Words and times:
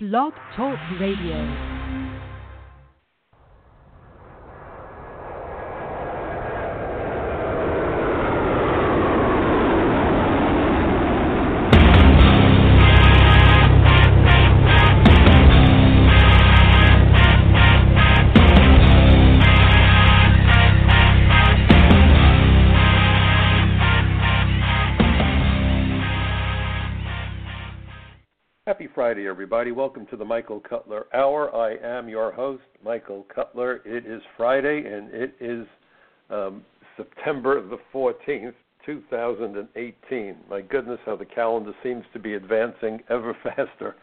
Blog 0.00 0.32
Talk 0.54 0.78
Radio. 1.00 1.77
Friday, 29.18 29.28
everybody. 29.28 29.72
Welcome 29.72 30.06
to 30.10 30.16
the 30.16 30.24
Michael 30.24 30.60
Cutler 30.60 31.06
Hour. 31.12 31.52
I 31.52 31.74
am 31.84 32.08
your 32.08 32.30
host, 32.30 32.62
Michael 32.84 33.26
Cutler. 33.34 33.80
It 33.84 34.06
is 34.06 34.22
Friday, 34.36 34.84
and 34.86 35.12
it 35.12 35.34
is 35.40 35.66
um, 36.30 36.62
September 36.96 37.60
the 37.60 37.78
14th, 37.92 38.54
2018. 38.86 40.36
My 40.48 40.60
goodness, 40.60 41.00
how 41.04 41.16
the 41.16 41.24
calendar 41.24 41.72
seems 41.82 42.04
to 42.12 42.20
be 42.20 42.34
advancing 42.34 43.00
ever 43.10 43.36
faster. 43.42 43.96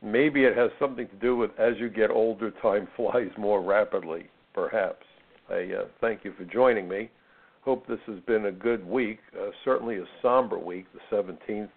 Maybe 0.00 0.44
it 0.44 0.56
has 0.56 0.70
something 0.78 1.08
to 1.08 1.16
do 1.16 1.34
with 1.36 1.50
as 1.58 1.72
you 1.80 1.88
get 1.88 2.12
older, 2.12 2.52
time 2.62 2.86
flies 2.96 3.32
more 3.36 3.60
rapidly, 3.60 4.26
perhaps. 4.54 5.04
I 5.50 5.72
uh, 5.80 5.84
thank 6.00 6.24
you 6.24 6.34
for 6.38 6.44
joining 6.44 6.88
me. 6.88 7.10
Hope 7.62 7.84
this 7.88 7.98
has 8.06 8.20
been 8.28 8.46
a 8.46 8.52
good 8.52 8.86
week, 8.86 9.18
uh, 9.36 9.50
certainly 9.64 9.96
a 9.96 10.04
somber 10.22 10.56
week, 10.56 10.86
the 10.94 11.16
17th 11.16 11.68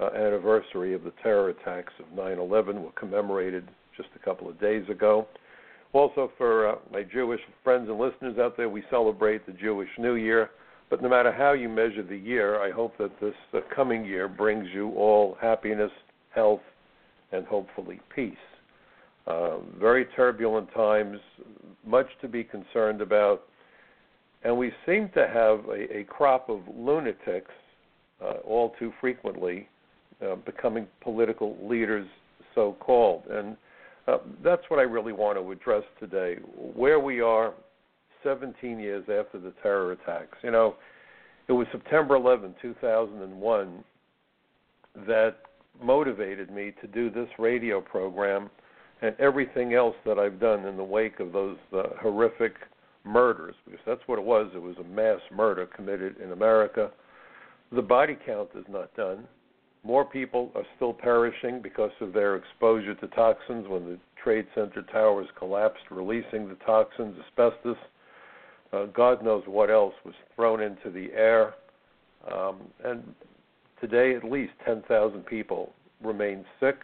uh, 0.00 0.10
anniversary 0.14 0.94
of 0.94 1.04
the 1.04 1.12
terror 1.22 1.50
attacks 1.50 1.92
of 1.98 2.06
9/11 2.16 2.82
were 2.82 2.92
commemorated 2.92 3.68
just 3.96 4.08
a 4.16 4.18
couple 4.18 4.48
of 4.48 4.58
days 4.60 4.88
ago. 4.88 5.26
Also, 5.92 6.30
for 6.38 6.68
uh, 6.68 6.74
my 6.92 7.02
Jewish 7.02 7.40
friends 7.64 7.88
and 7.88 7.98
listeners 7.98 8.38
out 8.38 8.56
there, 8.56 8.68
we 8.68 8.82
celebrate 8.90 9.44
the 9.46 9.52
Jewish 9.52 9.88
New 9.98 10.14
Year. 10.14 10.50
But 10.88 11.02
no 11.02 11.08
matter 11.08 11.32
how 11.32 11.52
you 11.52 11.68
measure 11.68 12.02
the 12.02 12.16
year, 12.16 12.60
I 12.60 12.70
hope 12.70 12.96
that 12.98 13.18
this 13.20 13.34
uh, 13.54 13.60
coming 13.74 14.04
year 14.04 14.28
brings 14.28 14.68
you 14.72 14.90
all 14.92 15.36
happiness, 15.40 15.92
health, 16.34 16.62
and 17.32 17.46
hopefully 17.46 18.00
peace. 18.14 18.34
Uh, 19.26 19.58
very 19.78 20.06
turbulent 20.16 20.72
times, 20.74 21.18
much 21.84 22.06
to 22.20 22.28
be 22.28 22.42
concerned 22.42 23.00
about, 23.00 23.42
and 24.42 24.56
we 24.56 24.72
seem 24.86 25.10
to 25.14 25.28
have 25.28 25.64
a, 25.68 25.98
a 25.98 26.04
crop 26.04 26.48
of 26.48 26.60
lunatics 26.74 27.50
uh, 28.22 28.34
all 28.44 28.74
too 28.78 28.92
frequently 29.00 29.68
uh, 30.24 30.36
becoming 30.36 30.86
political 31.00 31.56
leaders, 31.62 32.06
so 32.54 32.76
called. 32.80 33.24
And 33.30 33.56
uh, 34.06 34.18
that's 34.42 34.62
what 34.68 34.78
I 34.78 34.84
really 34.84 35.12
want 35.12 35.38
to 35.38 35.52
address 35.52 35.84
today. 35.98 36.36
Where 36.74 36.98
we 36.98 37.20
are 37.20 37.54
17 38.22 38.78
years 38.78 39.04
after 39.04 39.38
the 39.38 39.52
terror 39.62 39.92
attacks. 39.92 40.38
You 40.42 40.50
know, 40.50 40.76
it 41.48 41.52
was 41.52 41.66
September 41.72 42.16
11, 42.16 42.54
2001, 42.60 43.84
that 45.06 45.36
motivated 45.82 46.50
me 46.50 46.72
to 46.80 46.86
do 46.86 47.10
this 47.10 47.28
radio 47.38 47.80
program 47.80 48.50
and 49.02 49.14
everything 49.18 49.74
else 49.74 49.94
that 50.04 50.18
I've 50.18 50.38
done 50.38 50.66
in 50.66 50.76
the 50.76 50.84
wake 50.84 51.20
of 51.20 51.32
those 51.32 51.56
uh, 51.72 51.84
horrific 52.00 52.54
murders, 53.04 53.54
because 53.64 53.80
that's 53.86 54.02
what 54.06 54.18
it 54.18 54.24
was. 54.24 54.50
It 54.54 54.60
was 54.60 54.76
a 54.78 54.84
mass 54.84 55.20
murder 55.34 55.66
committed 55.66 56.16
in 56.22 56.32
America. 56.32 56.90
The 57.72 57.82
body 57.82 58.16
count 58.26 58.50
is 58.54 58.64
not 58.68 58.94
done. 58.94 59.26
More 59.82 60.04
people 60.04 60.50
are 60.54 60.64
still 60.76 60.92
perishing 60.92 61.62
because 61.62 61.90
of 62.00 62.12
their 62.12 62.36
exposure 62.36 62.94
to 62.94 63.06
toxins 63.08 63.66
when 63.66 63.84
the 63.84 63.98
Trade 64.22 64.46
Center 64.54 64.82
towers 64.82 65.26
collapsed, 65.38 65.84
releasing 65.90 66.48
the 66.48 66.56
toxins, 66.66 67.16
asbestos. 67.26 67.76
Uh, 68.72 68.84
God 68.86 69.24
knows 69.24 69.42
what 69.46 69.70
else 69.70 69.94
was 70.04 70.14
thrown 70.36 70.60
into 70.60 70.90
the 70.90 71.12
air. 71.14 71.54
Um, 72.30 72.58
and 72.84 73.02
today, 73.80 74.14
at 74.14 74.24
least 74.24 74.52
10,000 74.66 75.24
people 75.24 75.72
remain 76.02 76.44
sick. 76.60 76.76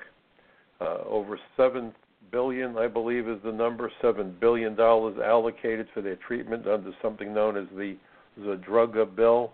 Uh, 0.81 0.99
over 1.07 1.39
7 1.57 1.93
billion, 2.33 2.77
I 2.79 2.89
believe, 2.89 3.29
is 3.29 3.39
the 3.45 3.53
number. 3.53 3.91
$7 4.03 4.41
billion 4.41 4.79
allocated 4.79 5.89
for 5.93 6.01
their 6.01 6.17
treatment 6.17 6.67
under 6.67 6.93
something 7.03 7.33
known 7.33 7.57
as 7.57 7.67
the 7.77 7.97
Zadroga 8.41 9.15
bill. 9.15 9.53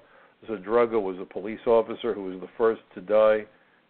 Zadroga 0.48 1.00
was 1.00 1.16
a 1.20 1.24
police 1.24 1.60
officer 1.66 2.14
who 2.14 2.24
was 2.24 2.40
the 2.40 2.48
first 2.58 2.82
to 2.94 3.00
die 3.00 3.44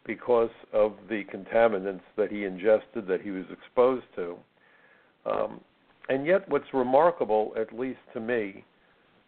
because 0.05 0.51
of 0.73 0.95
the 1.09 1.25
contaminants 1.33 2.03
that 2.17 2.31
he 2.31 2.45
ingested, 2.45 3.07
that 3.07 3.21
he 3.23 3.31
was 3.31 3.45
exposed 3.51 4.05
to. 4.17 4.37
Um, 5.25 5.61
and 6.09 6.27
yet, 6.27 6.49
what's 6.49 6.73
remarkable, 6.75 7.53
at 7.59 7.77
least 7.79 8.01
to 8.13 8.21
me, 8.21 8.65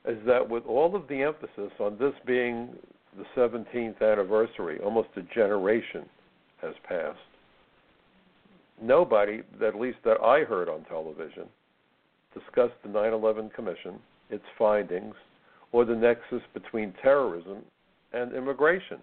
is 0.07 0.19
that 0.27 0.49
with 0.49 0.67
all 0.67 0.95
of 0.95 1.09
the 1.09 1.23
emphasis 1.23 1.73
on 1.81 1.97
this 1.99 2.13
being 2.27 2.71
the 3.17 3.25
17th 3.37 4.03
anniversary, 4.03 4.81
almost 4.81 5.09
a 5.17 5.23
generation 5.35 6.05
has 6.61 6.75
passed. 6.87 7.19
Nobody, 8.83 9.43
at 9.65 9.77
least 9.77 9.99
that 10.05 10.21
I 10.21 10.41
heard 10.41 10.69
on 10.69 10.85
television, 10.85 11.45
discussed 12.35 12.75
the 12.83 12.89
9 12.89 13.13
11 13.13 13.51
Commission, 13.51 14.01
its 14.31 14.45
findings, 14.59 15.15
or 15.75 15.85
the 15.85 15.95
nexus 15.95 16.41
between 16.55 16.95
terrorism 17.03 17.59
and 18.13 18.33
immigration. 18.33 18.99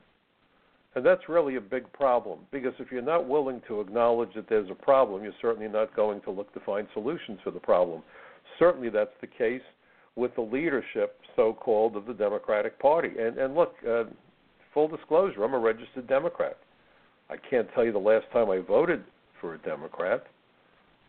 And 0.95 1.05
that's 1.05 1.27
really 1.27 1.57
a 1.57 1.61
big 1.61 1.91
problem 1.91 2.39
because 2.49 2.71
if 2.79 2.93
you're 2.93 3.01
not 3.01 3.27
willing 3.27 3.61
to 3.67 3.81
acknowledge 3.81 4.33
that 4.35 4.47
there's 4.47 4.69
a 4.69 4.75
problem, 4.75 5.21
you're 5.21 5.33
certainly 5.41 5.67
not 5.67 5.93
going 5.93 6.21
to 6.21 6.31
look 6.31 6.53
to 6.53 6.61
find 6.61 6.87
solutions 6.93 7.39
for 7.43 7.51
the 7.51 7.59
problem. 7.59 8.01
Certainly, 8.57 8.89
that's 8.89 9.11
the 9.19 9.27
case 9.27 9.61
with 10.15 10.33
the 10.35 10.41
leadership, 10.41 11.19
so 11.35 11.51
called, 11.51 11.97
of 11.97 12.05
the 12.05 12.13
Democratic 12.13 12.79
Party. 12.79 13.09
And, 13.19 13.37
and 13.37 13.53
look, 13.53 13.73
uh, 13.85 14.05
full 14.73 14.87
disclosure, 14.87 15.43
I'm 15.43 15.53
a 15.53 15.59
registered 15.59 16.07
Democrat. 16.07 16.57
I 17.29 17.35
can't 17.49 17.67
tell 17.75 17.83
you 17.83 17.91
the 17.91 17.99
last 17.99 18.27
time 18.31 18.49
I 18.49 18.59
voted 18.59 19.03
for 19.41 19.55
a 19.55 19.57
Democrat. 19.57 20.25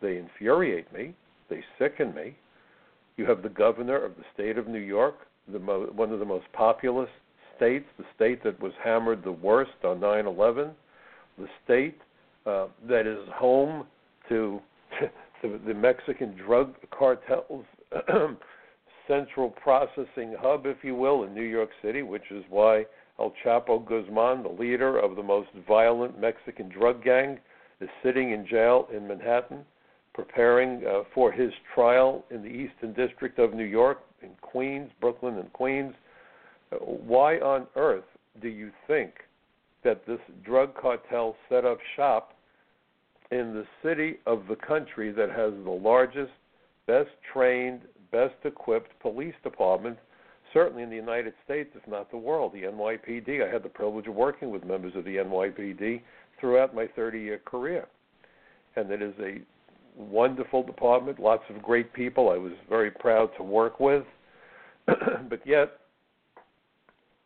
They 0.01 0.17
infuriate 0.17 0.91
me, 0.91 1.13
they 1.49 1.63
sicken 1.79 2.13
me. 2.13 2.35
You 3.15 3.25
have 3.27 3.43
the 3.43 3.49
governor 3.49 4.03
of 4.03 4.17
the 4.17 4.23
state 4.33 4.57
of 4.57 4.67
New 4.67 4.79
York 4.79 5.15
the 5.51 5.59
mo- 5.59 5.89
one 5.93 6.11
of 6.11 6.19
the 6.19 6.25
most 6.25 6.45
populous 6.53 7.09
states, 7.55 7.85
the 7.97 8.05
state 8.15 8.43
that 8.43 8.59
was 8.61 8.73
hammered 8.83 9.23
the 9.23 9.31
worst 9.31 9.83
on 9.83 9.99
9/11, 9.99 10.71
the 11.37 11.47
state 11.63 11.99
uh, 12.45 12.67
that 12.87 13.07
is 13.07 13.27
home 13.33 13.85
to, 14.29 14.61
to 15.41 15.59
the 15.65 15.73
Mexican 15.73 16.35
drug 16.35 16.75
cartels 16.91 17.65
central 19.07 19.49
processing 19.49 20.35
hub, 20.39 20.65
if 20.65 20.77
you 20.83 20.95
will, 20.95 21.23
in 21.23 21.33
New 21.33 21.43
York 21.43 21.69
City, 21.81 22.01
which 22.01 22.31
is 22.31 22.43
why 22.49 22.85
El 23.19 23.33
Chapo 23.43 23.85
Guzman, 23.85 24.43
the 24.43 24.49
leader 24.49 24.97
of 24.97 25.15
the 25.15 25.23
most 25.23 25.49
violent 25.67 26.19
Mexican 26.19 26.69
drug 26.69 27.03
gang, 27.03 27.39
is 27.79 27.89
sitting 28.01 28.31
in 28.31 28.47
jail 28.47 28.87
in 28.95 29.07
Manhattan, 29.07 29.65
preparing 30.13 30.85
uh, 30.85 31.03
for 31.13 31.31
his 31.31 31.51
trial 31.73 32.23
in 32.31 32.41
the 32.41 32.47
Eastern 32.47 32.93
District 32.93 33.39
of 33.39 33.53
New 33.53 33.65
York 33.65 33.99
in 34.23 34.31
Queens, 34.41 34.89
Brooklyn, 34.99 35.37
and 35.37 35.51
Queens. 35.53 35.93
Why 36.79 37.37
on 37.37 37.67
earth 37.75 38.05
do 38.41 38.47
you 38.47 38.71
think 38.87 39.11
that 39.83 40.05
this 40.07 40.19
drug 40.43 40.75
cartel 40.75 41.35
set 41.49 41.65
up 41.65 41.77
shop 41.95 42.33
in 43.31 43.53
the 43.53 43.65
city 43.83 44.17
of 44.25 44.43
the 44.47 44.55
country 44.55 45.11
that 45.11 45.29
has 45.29 45.53
the 45.63 45.71
largest, 45.71 46.31
best 46.87 47.09
trained, 47.31 47.81
best 48.11 48.35
equipped 48.43 48.91
police 49.01 49.35
department, 49.43 49.97
certainly 50.53 50.83
in 50.83 50.89
the 50.89 50.95
United 50.95 51.33
States, 51.43 51.69
if 51.75 51.87
not 51.87 52.09
the 52.11 52.17
world, 52.17 52.53
the 52.53 52.63
NYPD? 52.63 53.47
I 53.47 53.51
had 53.51 53.63
the 53.63 53.69
privilege 53.69 54.07
of 54.07 54.15
working 54.15 54.51
with 54.51 54.63
members 54.63 54.95
of 54.95 55.03
the 55.03 55.17
NYPD 55.17 56.01
throughout 56.39 56.75
my 56.75 56.87
30 56.95 57.19
year 57.19 57.39
career. 57.45 57.87
And 58.75 58.89
it 58.91 59.01
is 59.01 59.13
a 59.19 59.37
wonderful 59.95 60.63
department, 60.63 61.19
lots 61.19 61.43
of 61.49 61.61
great 61.61 61.93
people 61.93 62.29
I 62.29 62.37
was 62.37 62.53
very 62.69 62.91
proud 62.91 63.29
to 63.37 63.43
work 63.43 63.79
with. 63.79 64.03
but 65.29 65.45
yet, 65.45 65.73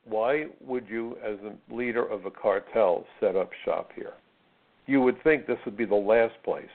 why 0.05 0.45
would 0.61 0.87
you, 0.89 1.17
as 1.23 1.37
a 1.39 1.73
leader 1.73 2.05
of 2.05 2.25
a 2.25 2.31
cartel, 2.31 3.05
set 3.19 3.35
up 3.35 3.49
shop 3.65 3.91
here? 3.95 4.13
You 4.85 5.01
would 5.01 5.21
think 5.23 5.45
this 5.45 5.57
would 5.65 5.75
be 5.75 5.85
the 5.85 5.95
last 5.95 6.35
place. 6.43 6.65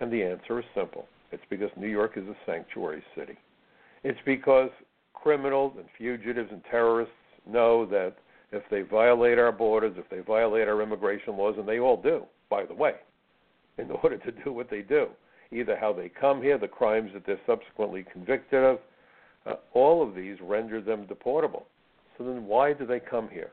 And 0.00 0.12
the 0.12 0.22
answer 0.22 0.58
is 0.58 0.64
simple 0.74 1.06
it's 1.32 1.42
because 1.50 1.70
New 1.76 1.88
York 1.88 2.12
is 2.16 2.24
a 2.28 2.36
sanctuary 2.46 3.02
city. 3.16 3.36
It's 4.04 4.18
because 4.24 4.70
criminals 5.14 5.72
and 5.76 5.86
fugitives 5.98 6.50
and 6.52 6.62
terrorists 6.70 7.14
know 7.50 7.84
that 7.86 8.14
if 8.52 8.62
they 8.70 8.82
violate 8.82 9.38
our 9.38 9.50
borders, 9.50 9.94
if 9.96 10.08
they 10.10 10.20
violate 10.20 10.68
our 10.68 10.80
immigration 10.80 11.36
laws, 11.36 11.56
and 11.58 11.66
they 11.66 11.80
all 11.80 12.00
do, 12.00 12.24
by 12.48 12.64
the 12.64 12.74
way, 12.74 12.94
in 13.78 13.90
order 14.02 14.18
to 14.18 14.30
do 14.44 14.52
what 14.52 14.70
they 14.70 14.82
do. 14.82 15.08
Either 15.50 15.76
how 15.76 15.92
they 15.92 16.08
come 16.08 16.40
here, 16.40 16.58
the 16.58 16.68
crimes 16.68 17.10
that 17.14 17.26
they're 17.26 17.40
subsequently 17.46 18.04
convicted 18.12 18.62
of, 18.62 18.78
uh, 19.46 19.54
all 19.72 20.02
of 20.06 20.14
these 20.14 20.36
render 20.40 20.80
them 20.80 21.06
deportable. 21.06 21.64
So 22.16 22.24
then 22.24 22.46
why 22.46 22.72
do 22.72 22.86
they 22.86 23.00
come 23.00 23.28
here? 23.28 23.50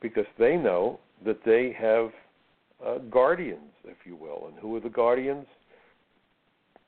Because 0.00 0.26
they 0.38 0.56
know 0.56 1.00
that 1.24 1.44
they 1.44 1.74
have 1.78 2.10
uh, 2.84 2.98
guardians, 3.10 3.72
if 3.84 3.96
you 4.04 4.16
will. 4.16 4.48
And 4.48 4.58
who 4.58 4.76
are 4.76 4.80
the 4.80 4.88
guardians? 4.88 5.46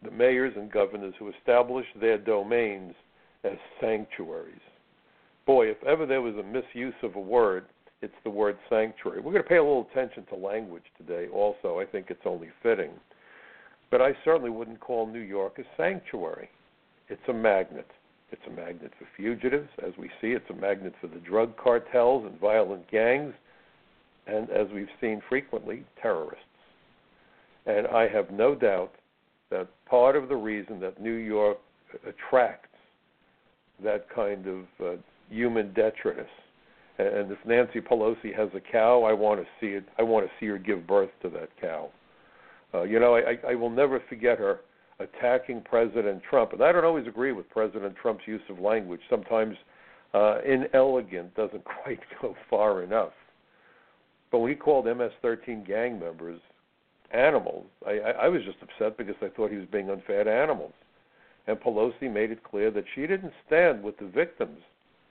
The 0.03 0.11
mayors 0.11 0.55
and 0.57 0.71
governors 0.71 1.15
who 1.19 1.31
established 1.31 1.99
their 2.01 2.19
domains 2.19 2.95
as 3.45 3.57
sanctuaries. 3.81 4.61
Boy, 5.47 5.69
if 5.69 5.83
ever 5.85 6.07
there 6.07 6.23
was 6.23 6.35
a 6.37 6.43
misuse 6.43 6.95
of 7.03 7.17
a 7.17 7.21
word, 7.21 7.65
it's 8.01 8.15
the 8.23 8.31
word 8.31 8.59
sanctuary. 8.69 9.21
We're 9.21 9.33
going 9.33 9.43
to 9.43 9.49
pay 9.49 9.57
a 9.57 9.63
little 9.63 9.89
attention 9.91 10.25
to 10.27 10.37
language 10.37 10.85
today 10.97 11.27
also. 11.33 11.81
I 11.81 11.85
think 11.85 12.07
it's 12.11 12.21
only 12.27 12.49
fitting. 12.63 12.91
But 13.91 14.03
I 14.03 14.13
certainly 14.25 14.51
wouldn't 14.51 14.81
call 14.81 15.07
New 15.07 15.21
York 15.21 15.59
a 15.59 15.63
sanctuary. 15.77 16.49
It's 17.09 17.23
a 17.29 17.33
magnet. 17.33 17.89
It's 18.31 18.43
a 18.47 18.51
magnet 18.51 18.93
for 18.99 19.07
fugitives, 19.17 19.69
as 19.87 19.93
we 19.99 20.09
see. 20.21 20.29
It's 20.29 20.49
a 20.51 20.55
magnet 20.55 20.95
for 21.01 21.07
the 21.07 21.21
drug 21.21 21.57
cartels 21.57 22.27
and 22.27 22.39
violent 22.39 22.91
gangs, 22.91 23.35
and 24.27 24.51
as 24.51 24.67
we've 24.75 24.89
seen 25.01 25.23
frequently, 25.29 25.85
terrorists. 26.01 26.45
And 27.67 27.87
I 27.87 28.09
have 28.09 28.31
no 28.31 28.55
doubt 28.55 28.93
that 29.51 29.69
part 29.87 30.17
of 30.17 30.29
the 30.29 30.37
reason 30.37 30.81
that 30.81 31.01
New 31.01 31.15
York 31.15 31.59
attracts 32.07 32.69
that 33.83 34.07
kind 34.15 34.47
of 34.47 34.65
uh, 34.85 34.97
human 35.31 35.73
detritus 35.73 36.29
and 36.99 37.31
if 37.31 37.39
Nancy 37.47 37.81
Pelosi 37.81 38.35
has 38.37 38.49
a 38.55 38.61
cow, 38.61 39.05
I 39.05 39.13
want 39.13 39.41
to 39.41 39.47
see 39.61 39.75
it. 39.75 39.85
I 39.99 40.03
want 40.03 40.27
to 40.27 40.33
see 40.41 40.47
her 40.47 40.59
give 40.59 40.87
birth 40.87 41.11
to 41.23 41.29
that 41.31 41.49
cow. 41.61 41.91
Uh, 42.75 42.83
you 42.83 42.99
know, 42.99 43.15
I, 43.15 43.39
I 43.49 43.55
will 43.55 43.71
never 43.71 44.03
forget 44.09 44.39
her 44.39 44.61
attacking 45.01 45.63
President 45.63 46.23
Trump, 46.29 46.53
and 46.53 46.63
I 46.63 46.73
don't 46.73 46.85
always 46.85 47.07
agree 47.07 47.33
with 47.33 47.49
President 47.51 47.95
Trump's 48.01 48.27
use 48.27 48.43
of 48.49 48.59
language. 48.59 49.01
Sometimes 49.09 49.57
uh, 50.15 50.39
inelegant 50.45 51.35
doesn't 51.35 51.65
quite 51.83 52.01
go 52.21 52.35
far 52.51 52.83
enough. 52.83 53.13
But 54.31 54.41
when 54.41 54.51
he 54.51 54.57
called 54.57 54.85
MS-13 54.85 55.67
gang 55.67 55.99
members 55.99 56.41
animals, 57.13 57.67
I, 57.87 57.93
I, 57.93 58.11
I 58.11 58.29
was 58.29 58.43
just 58.45 58.59
upset 58.63 58.99
because 58.99 59.15
I 59.23 59.29
thought 59.29 59.51
he 59.51 59.57
was 59.57 59.69
being 59.73 59.89
unfair 59.89 60.25
to 60.25 60.31
animals. 60.31 60.75
And 61.47 61.59
Pelosi 61.59 62.13
made 62.13 62.31
it 62.31 62.45
clear 62.45 62.71
that 62.71 62.85
she 62.95 63.03
didn't 63.07 63.33
stand 63.47 63.83
with 63.83 63.97
the 63.99 64.07
victims 64.07 64.61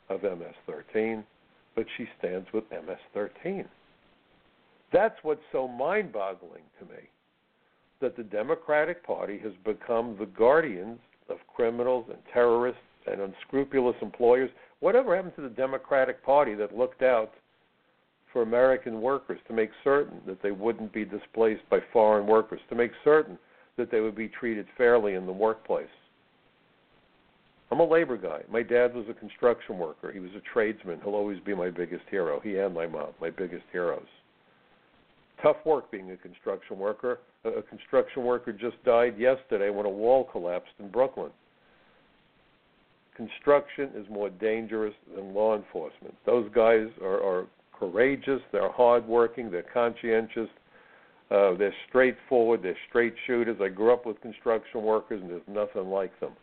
of 0.10 0.22
MS-13 0.22 1.24
but 1.78 1.86
she 1.96 2.08
stands 2.18 2.48
with 2.54 2.64
MS 2.72 2.98
13. 3.14 3.64
That's 4.92 5.16
what's 5.22 5.40
so 5.52 5.68
mind 5.68 6.12
boggling 6.12 6.64
to 6.80 6.86
me 6.86 7.04
that 8.02 8.16
the 8.16 8.24
Democratic 8.24 9.06
Party 9.06 9.40
has 9.40 9.54
become 9.66 10.16
the 10.20 10.26
guardians 10.26 11.00
of 11.30 11.38
criminals 11.54 12.06
and 12.10 12.20
terrorists 12.34 12.82
and 13.12 13.22
unscrupulous 13.22 13.96
employers. 14.02 14.50
Whatever 14.80 15.16
happened 15.16 15.36
to 15.36 15.42
the 15.42 15.50
Democratic 15.50 16.24
Party 16.24 16.54
that 16.56 16.78
looked 16.78 17.02
out 17.02 17.32
for 18.32 18.42
American 18.42 19.02
workers 19.02 19.40
to 19.48 19.54
make 19.54 19.72
certain 19.84 20.20
that 20.28 20.42
they 20.44 20.52
wouldn't 20.52 20.94
be 20.94 21.06
displaced 21.06 21.68
by 21.70 21.80
foreign 21.92 22.28
workers, 22.28 22.60
to 22.70 22.76
make 22.76 22.92
certain 23.04 23.38
that 23.78 23.90
they 23.90 24.02
would 24.02 24.16
be 24.16 24.28
treated 24.28 24.68
fairly 24.78 25.16
in 25.16 25.26
the 25.26 25.32
workplace? 25.32 25.88
I'm 27.72 27.80
a 27.80 27.86
labor 27.86 28.18
guy. 28.18 28.42
My 28.50 28.64
dad 28.64 28.94
was 28.94 29.06
a 29.10 29.14
construction 29.14 29.78
worker. 29.78 30.12
He 30.12 30.20
was 30.20 30.32
a 30.38 30.54
tradesman. 30.54 31.00
He'll 31.04 31.16
always 31.16 31.40
be 31.42 31.54
my 31.54 31.70
biggest 31.70 32.04
hero. 32.10 32.40
He 32.40 32.58
and 32.58 32.74
my 32.74 32.88
mom, 32.88 33.10
my 33.20 33.30
biggest 33.30 33.66
heroes. 33.72 34.06
Tough 35.42 35.58
work 35.66 35.92
being 35.92 36.12
a 36.12 36.18
construction 36.18 36.80
worker. 36.80 37.20
A 37.48 37.62
construction 37.62 38.24
worker 38.24 38.52
just 38.52 38.84
died 38.84 39.18
yesterday 39.18 39.70
when 39.70 39.86
a 39.86 39.90
wall 39.90 40.24
collapsed 40.32 40.74
in 40.80 40.90
Brooklyn. 40.90 41.32
Construction 43.16 43.90
is 43.96 44.06
more 44.10 44.30
dangerous 44.30 44.94
than 45.16 45.34
law 45.34 45.56
enforcement. 45.56 46.14
Those 46.26 46.50
guys 46.54 46.88
are, 47.02 47.24
are 47.24 47.48
courageous, 47.78 48.42
they're 48.52 48.72
hardworking, 48.72 49.50
they're 49.50 49.66
conscientious, 49.74 50.50
uh, 51.32 51.56
they're 51.56 51.74
straightforward, 51.90 52.62
they're 52.62 52.78
straight 52.90 53.16
shooters. 53.26 53.58
I 53.62 53.70
grew 53.70 53.92
up 53.92 54.06
with 54.06 54.22
construction 54.22 54.84
workers, 54.84 55.22
and 55.22 55.32
there's 55.32 55.42
nothing 55.48 55.90
like 55.90 56.18
them 56.20 56.34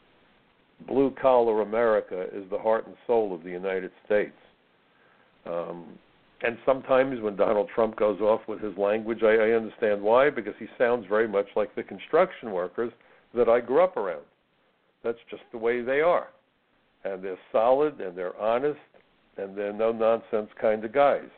blue 0.86 1.14
collar 1.20 1.62
America 1.62 2.26
is 2.32 2.44
the 2.50 2.58
heart 2.58 2.86
and 2.86 2.96
soul 3.06 3.34
of 3.34 3.42
the 3.42 3.50
United 3.50 3.90
States. 4.04 4.36
Um, 5.46 5.98
and 6.42 6.58
sometimes 6.66 7.20
when 7.20 7.36
Donald 7.36 7.68
Trump 7.74 7.96
goes 7.96 8.20
off 8.20 8.40
with 8.48 8.60
his 8.60 8.76
language, 8.76 9.22
I, 9.22 9.34
I 9.34 9.50
understand 9.52 10.02
why, 10.02 10.30
because 10.30 10.54
he 10.58 10.66
sounds 10.76 11.06
very 11.08 11.28
much 11.28 11.46
like 11.56 11.74
the 11.74 11.82
construction 11.82 12.52
workers 12.52 12.92
that 13.34 13.48
I 13.48 13.60
grew 13.60 13.82
up 13.82 13.96
around. 13.96 14.24
That's 15.02 15.18
just 15.30 15.42
the 15.52 15.58
way 15.58 15.82
they 15.82 16.00
are. 16.00 16.28
And 17.04 17.22
they're 17.22 17.38
solid 17.52 18.00
and 18.00 18.16
they're 18.16 18.38
honest 18.40 18.78
and 19.36 19.56
they're 19.56 19.72
no 19.72 19.92
nonsense 19.92 20.50
kind 20.60 20.84
of 20.84 20.92
guys. 20.92 21.28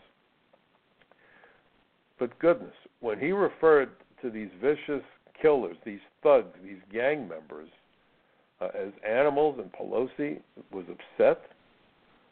But 2.18 2.38
goodness, 2.38 2.74
when 3.00 3.18
he 3.18 3.32
referred 3.32 3.90
to 4.22 4.30
these 4.30 4.48
vicious 4.60 5.02
killers, 5.40 5.76
these 5.84 6.00
thugs, 6.22 6.56
these 6.64 6.80
gang 6.92 7.28
members, 7.28 7.68
uh, 8.60 8.68
as 8.78 8.92
animals, 9.06 9.58
and 9.58 9.70
Pelosi 9.72 10.40
was 10.72 10.84
upset. 10.88 11.42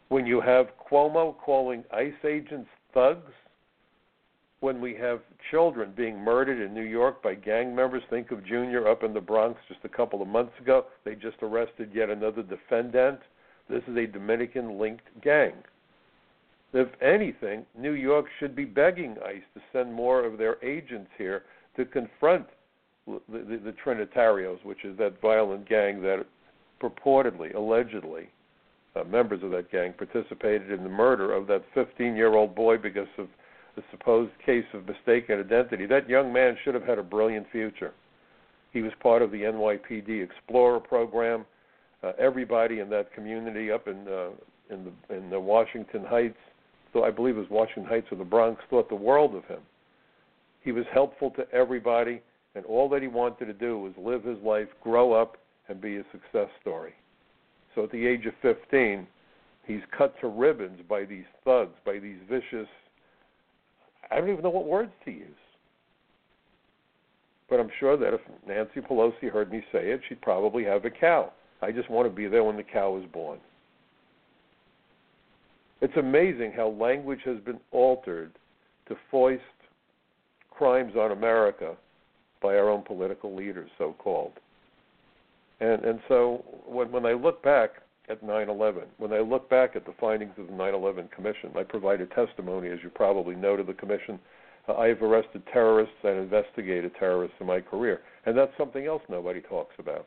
When 0.09 0.27
you 0.27 0.41
have 0.41 0.69
Cuomo 0.91 1.37
calling 1.39 1.85
ICE 1.93 2.13
agents 2.25 2.69
thugs, 2.93 3.33
when 4.61 4.81
we 4.81 4.95
have 4.95 5.21
children 5.51 5.93
being 5.95 6.19
murdered 6.19 6.65
in 6.65 6.73
New 6.73 6.83
York 6.83 7.23
by 7.23 7.35
gang 7.35 7.75
members, 7.75 8.03
think 8.09 8.31
of 8.31 8.47
Junior 8.47 8.89
up 8.89 9.03
in 9.03 9.13
the 9.13 9.21
Bronx 9.21 9.61
just 9.69 9.81
a 9.85 9.89
couple 9.89 10.23
of 10.23 10.29
months 10.29 10.59
ago. 10.61 10.87
They 11.05 11.15
just 11.15 11.37
arrested 11.43 11.91
yet 11.93 12.09
another 12.09 12.43
defendant. 12.43 13.21
This 13.69 13.83
is 13.89 13.97
a 13.97 14.07
Dominican 14.07 14.79
linked 14.79 15.09
gang. 15.23 15.53
If 16.73 16.89
anything, 17.01 17.65
New 17.79 17.93
York 17.93 18.27
should 18.41 18.57
be 18.57 18.65
begging 18.65 19.17
ICE 19.25 19.43
to 19.55 19.61
send 19.73 19.93
more 19.93 20.25
of 20.25 20.39
their 20.39 20.63
agents 20.65 21.11
here 21.17 21.43
to 21.77 21.85
confront 21.85 22.47
the, 23.07 23.21
the, 23.29 23.61
the 23.65 23.75
Trinitarios, 23.85 24.65
which 24.65 24.85
is 24.85 24.97
that 24.99 25.21
violent 25.21 25.69
gang 25.69 26.01
that 26.03 26.25
purportedly, 26.81 27.55
allegedly, 27.55 28.29
uh, 28.97 29.05
members 29.05 29.43
of 29.43 29.51
that 29.51 29.71
gang 29.71 29.93
participated 29.93 30.71
in 30.71 30.83
the 30.83 30.89
murder 30.89 31.33
of 31.33 31.47
that 31.47 31.63
15-year-old 31.75 32.55
boy 32.55 32.77
because 32.79 33.09
of 33.19 33.29
the 33.77 33.83
supposed 33.91 34.33
case 34.45 34.65
of 34.73 34.87
mistaken 34.87 35.41
identity. 35.41 35.87
That 35.87 36.09
young 36.09 36.33
man 36.33 36.57
should 36.65 36.75
have 36.75 36.85
had 36.85 36.99
a 36.99 37.03
brilliant 37.03 37.47
future. 37.51 37.93
He 38.73 38.83
was 38.83 38.93
part 39.01 39.23
of 39.23 39.31
the 39.31 39.43
NYPD 39.43 40.23
Explorer 40.23 40.81
program. 40.81 41.45
Uh, 42.03 42.13
everybody 42.19 42.81
in 42.81 42.91
that 42.91 43.13
community 43.13 43.71
up 43.71 43.89
in 43.89 44.07
uh, 44.09 44.29
in 44.71 44.85
the 44.85 45.17
in 45.17 45.31
the 45.31 45.41
Washington 45.41 46.05
Heights, 46.05 46.39
so 46.93 47.05
I 47.05 47.11
believe 47.11 47.37
it 47.37 47.41
was 47.41 47.51
Washington 47.51 47.85
Heights 47.85 48.07
or 48.11 48.19
the 48.19 48.25
Bronx, 48.25 48.63
thought 48.71 48.89
the 48.89 48.95
world 48.95 49.35
of 49.35 49.45
him. 49.45 49.61
He 50.63 50.73
was 50.73 50.85
helpful 50.93 51.31
to 51.33 51.51
everybody 51.53 52.21
and 52.55 52.65
all 52.67 52.89
that 52.89 53.03
he 53.03 53.09
wanted 53.09 53.47
to 53.47 53.53
do 53.53 53.79
was 53.79 53.93
live 53.99 54.25
his 54.25 54.39
life, 54.43 54.69
grow 54.83 55.13
up, 55.13 55.37
and 55.69 55.81
be 55.81 55.97
a 55.97 56.05
success 56.13 56.49
story. 56.61 56.93
So 57.75 57.85
at 57.85 57.91
the 57.91 58.07
age 58.07 58.27
of 58.27 58.35
15, 58.43 59.07
he's 59.67 59.81
cut 59.97 60.15
to 60.21 60.29
ribbons 60.29 60.81
by 60.89 61.05
these 61.05 61.25
thugs, 61.45 61.75
by 61.85 61.99
these 61.99 62.19
vicious. 62.29 62.69
I 64.11 64.19
don't 64.19 64.31
even 64.31 64.43
know 64.43 64.51
what 64.51 64.67
words 64.67 64.93
to 65.05 65.11
use. 65.11 65.29
But 67.49 67.61
I'm 67.61 67.71
sure 67.79 67.97
that 67.97 68.15
if 68.15 68.21
Nancy 68.47 68.81
Pelosi 68.81 69.31
heard 69.31 69.53
me 69.53 69.63
say 69.71 69.91
it, 69.91 70.01
she'd 70.09 70.21
probably 70.23 70.65
have 70.65 70.85
a 70.85 70.91
cow. 70.91 71.33
I 71.63 71.73
just 71.73 71.91
want 71.91 72.09
to 72.09 72.15
be 72.15 72.27
there 72.27 72.45
when 72.45 72.57
the 72.57 72.63
cow 72.63 72.97
is 72.99 73.05
born. 73.13 73.39
It's 75.81 75.97
amazing 75.97 76.53
how 76.57 76.69
language 76.69 77.21
has 77.25 77.39
been 77.41 77.61
altered 77.71 78.33
to 78.89 78.97
foist 79.11 79.43
crimes 80.51 80.95
on 80.97 81.13
America 81.13 81.75
by 82.43 82.57
our 82.57 82.71
own 82.71 82.83
political 82.83 83.35
leaders, 83.35 83.71
so 83.79 83.95
called. 83.99 84.33
And 85.61 85.85
and 85.85 86.01
so 86.09 86.45
when 86.67 86.91
when 86.91 87.07
I 87.07 87.13
look 87.13 87.43
back 87.43 87.83
at 88.09 88.23
9/11, 88.23 88.85
when 88.99 89.13
I 89.13 89.21
look 89.21 89.49
back 89.49 89.77
at 89.77 89.87
the 89.87 89.95
findings 90.01 90.33
of 90.39 90.47
the 90.49 90.53
9/11 90.53 91.11
Commission, 91.11 91.51
I 91.57 91.63
provided 91.63 92.11
testimony, 92.11 92.69
as 92.69 92.79
you 92.83 92.91
probably 92.91 93.35
know, 93.35 93.57
to 93.57 93.63
the 93.63 93.75
commission. 93.75 94.19
Uh, 94.69 94.75
I 94.77 94.89
have 94.89 95.03
arrested 95.03 95.43
terrorists 95.53 95.95
and 96.03 96.19
investigated 96.19 96.93
terrorists 96.99 97.37
in 97.41 97.47
my 97.47 97.61
career, 97.61 98.03
and 98.27 98.37
that's 98.37 98.57
something 98.57 98.87
else 98.87 99.03
nobody 99.09 99.41
talks 99.41 99.75
about. 99.79 100.07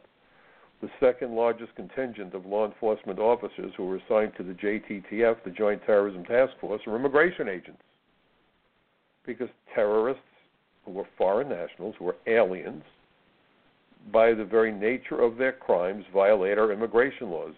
The 0.82 0.90
second 1.00 1.36
largest 1.36 1.76
contingent 1.76 2.36
of 2.36 2.46
law 2.46 2.66
enforcement 2.66 3.20
officers 3.20 3.74
who 3.76 3.86
were 3.86 3.96
assigned 3.96 4.34
to 4.38 4.44
the 4.44 4.54
JTTF, 4.54 5.44
the 5.44 5.50
Joint 5.50 5.82
Terrorism 5.86 6.24
Task 6.24 6.54
Force, 6.60 6.82
are 6.86 6.96
immigration 6.96 7.48
agents. 7.48 7.82
Because 9.26 9.50
terrorists 9.74 10.22
who 10.86 10.92
were 10.92 11.08
foreign 11.18 11.50
nationals, 11.50 11.96
who 11.98 12.06
were 12.06 12.16
aliens, 12.28 12.84
by 14.12 14.34
the 14.34 14.46
very 14.46 14.72
nature 14.72 15.22
of 15.22 15.38
their 15.38 15.52
crimes, 15.52 16.06
violate 16.14 16.58
our 16.58 16.72
immigration 16.72 17.30
laws. 17.30 17.54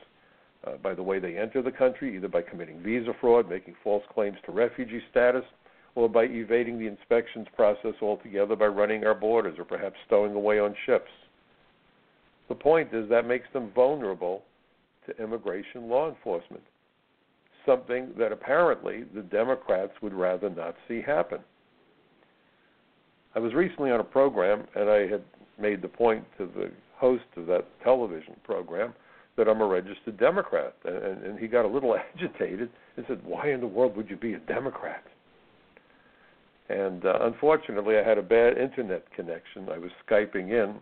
Uh, 0.65 0.75
by 0.83 0.93
the 0.93 1.03
way 1.03 1.19
they 1.19 1.37
enter 1.37 1.61
the 1.61 1.71
country, 1.71 2.15
either 2.15 2.27
by 2.27 2.41
committing 2.41 2.81
visa 2.81 3.13
fraud, 3.21 3.49
making 3.49 3.73
false 3.81 4.03
claims 4.13 4.37
to 4.45 4.51
refugee 4.51 5.01
status, 5.09 5.43
or 5.95 6.09
by 6.09 6.23
evading 6.25 6.77
the 6.77 6.87
inspections 6.87 7.47
process 7.55 7.93
altogether 8.01 8.55
by 8.55 8.65
running 8.65 9.05
our 9.05 9.15
borders 9.15 9.57
or 9.57 9.65
perhaps 9.65 9.95
stowing 10.05 10.33
away 10.35 10.59
on 10.59 10.75
ships. 10.85 11.09
The 12.49 12.55
point 12.55 12.93
is 12.93 13.07
that 13.09 13.25
makes 13.25 13.47
them 13.53 13.71
vulnerable 13.73 14.43
to 15.05 15.23
immigration 15.23 15.87
law 15.87 16.09
enforcement, 16.09 16.63
something 17.65 18.09
that 18.17 18.31
apparently 18.31 19.03
the 19.13 19.21
Democrats 19.21 19.93
would 20.01 20.13
rather 20.13 20.49
not 20.49 20.75
see 20.87 21.01
happen. 21.01 21.39
I 23.35 23.39
was 23.39 23.53
recently 23.53 23.91
on 23.91 23.99
a 23.99 24.03
program, 24.03 24.65
and 24.75 24.89
I 24.89 25.07
had 25.07 25.23
made 25.59 25.81
the 25.81 25.87
point 25.87 26.23
to 26.37 26.45
the 26.45 26.71
host 26.95 27.25
of 27.37 27.45
that 27.47 27.65
television 27.83 28.35
program 28.43 28.93
that 29.37 29.47
I'm 29.47 29.61
a 29.61 29.65
registered 29.65 30.17
Democrat, 30.17 30.75
and, 30.83 31.23
and 31.23 31.39
he 31.39 31.47
got 31.47 31.63
a 31.63 31.67
little 31.67 31.95
agitated 32.13 32.69
and 32.97 33.05
said, 33.07 33.23
"Why 33.23 33.51
in 33.51 33.61
the 33.61 33.67
world 33.67 33.95
would 33.95 34.09
you 34.09 34.17
be 34.17 34.33
a 34.33 34.39
Democrat?" 34.39 35.03
And 36.69 37.05
uh, 37.05 37.19
unfortunately, 37.21 37.97
I 37.97 38.03
had 38.03 38.17
a 38.17 38.23
bad 38.23 38.57
internet 38.57 39.09
connection. 39.15 39.69
I 39.69 39.77
was 39.79 39.91
skyping 40.07 40.49
in, 40.49 40.75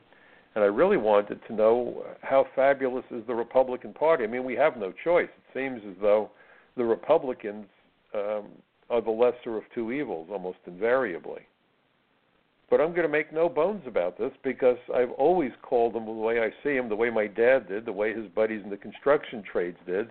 and 0.56 0.64
I 0.64 0.68
really 0.68 0.98
wanted 0.98 1.40
to 1.48 1.54
know 1.54 2.04
how 2.22 2.46
fabulous 2.56 3.06
is 3.12 3.24
the 3.28 3.36
Republican 3.36 3.94
Party. 3.94 4.24
I 4.24 4.28
mean, 4.28 4.44
we 4.44 4.56
have 4.56 4.76
no 4.76 4.92
choice. 5.04 5.30
It 5.30 5.58
seems 5.58 5.82
as 5.88 5.96
though 6.02 6.32
the 6.76 6.84
Republicans 6.84 7.66
um, 8.14 8.48
are 8.90 9.02
the 9.02 9.12
lesser 9.12 9.58
of 9.58 9.64
two 9.74 9.92
evils 9.92 10.28
almost 10.32 10.58
invariably. 10.66 11.42
But 12.70 12.82
I'm 12.82 12.90
going 12.90 13.04
to 13.04 13.08
make 13.08 13.32
no 13.32 13.48
bones 13.48 13.84
about 13.88 14.18
this 14.18 14.32
because 14.44 14.78
I've 14.94 15.12
always 15.12 15.52
called 15.62 15.94
them 15.94 16.06
the 16.06 16.12
way 16.12 16.40
I 16.40 16.50
see 16.64 16.76
them, 16.76 16.90
the 16.90 16.96
way 16.96 17.10
my 17.10 17.28
dad 17.28 17.70
did, 17.70 17.86
the 17.86 17.94
way 17.94 18.14
his 18.14 18.28
buddies 18.36 18.62
in 18.64 18.70
the 18.70 18.78
construction 18.78 19.42
trades 19.50 19.78
did. 19.86 20.10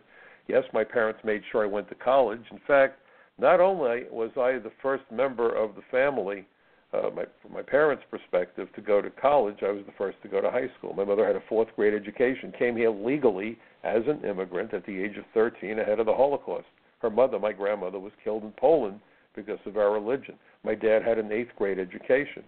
Yes, 0.49 0.65
my 0.73 0.85
parents 0.85 1.21
made 1.23 1.43
sure 1.51 1.65
I 1.65 1.67
went 1.67 1.89
to 1.91 1.95
college. 1.95 2.41
In 2.51 2.61
fact, 2.67 2.99
not 3.39 3.61
only 3.61 4.05
was 4.11 4.31
I 4.37 4.53
the 4.53 4.73
first 4.81 5.05
member 5.11 5.55
of 5.55 5.75
the 5.75 5.83
family, 5.91 6.47
uh, 6.95 7.11
my, 7.15 7.25
from 7.43 7.53
my 7.53 7.63
parents' 7.63 8.05
perspective, 8.11 8.69
to 8.75 8.81
go 8.81 9.03
to 9.03 9.11
college, 9.11 9.59
I 9.63 9.73
was 9.73 9.85
the 9.85 9.93
first 9.99 10.17
to 10.23 10.29
go 10.29 10.41
to 10.41 10.51
high 10.51 10.71
school. 10.79 10.95
My 10.95 11.05
mother 11.05 11.27
had 11.27 11.37
a 11.37 11.43
fourth 11.49 11.69
grade 11.77 11.93
education, 11.93 12.55
came 12.59 12.77
here 12.77 12.91
legally 12.91 13.59
as 13.85 14.03
an 14.07 14.25
immigrant 14.25 14.73
at 14.73 14.87
the 14.87 15.03
age 15.03 15.19
of 15.19 15.25
13 15.35 15.79
ahead 15.79 16.01
of 16.01 16.07
the 16.07 16.15
Holocaust. 16.15 16.67
Her 17.01 17.11
mother, 17.11 17.39
my 17.39 17.53
grandmother, 17.53 17.99
was 17.99 18.13
killed 18.25 18.45
in 18.45 18.53
Poland 18.53 19.01
because 19.35 19.59
of 19.67 19.77
our 19.77 19.93
religion. 19.93 20.37
My 20.67 20.75
dad 20.75 21.05
had 21.05 21.19
an 21.19 21.31
eighth 21.31 21.53
grade 21.57 21.79
education. 21.79 22.43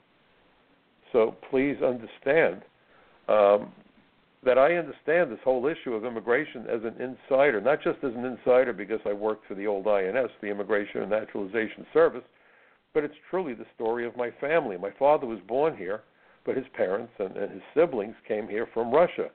So 1.12 1.37
please 1.50 1.76
understand 1.82 2.62
um, 3.28 3.72
that 4.44 4.58
I 4.58 4.75
understand 4.75 5.30
this 5.30 5.38
whole 5.44 5.66
issue 5.66 5.94
of 5.94 6.04
immigration 6.04 6.66
as 6.68 6.80
an 6.82 7.00
insider, 7.00 7.60
not 7.60 7.80
just 7.80 7.98
as 8.02 8.12
an 8.16 8.25
insider 8.25 8.72
because 8.72 8.98
I 9.06 9.12
worked 9.12 9.46
for 9.46 9.54
the 9.54 9.68
old 9.68 9.87
INS, 9.87 10.30
the 10.42 10.48
Immigration 10.48 11.02
and 11.02 11.10
Naturalization 11.10 11.87
Service, 11.92 12.25
but 12.92 13.04
it's 13.04 13.14
truly 13.30 13.54
the 13.54 13.66
story 13.76 14.04
of 14.04 14.16
my 14.16 14.30
family. 14.40 14.76
My 14.76 14.92
father 14.98 15.26
was 15.26 15.38
born 15.46 15.76
here, 15.76 16.02
but 16.44 16.56
his 16.56 16.66
parents 16.76 17.12
and, 17.20 17.37
and 17.37 17.52
his 17.52 17.62
siblings 17.72 18.16
came 18.26 18.48
here 18.48 18.66
from 18.75 18.90
Russia 18.90 19.28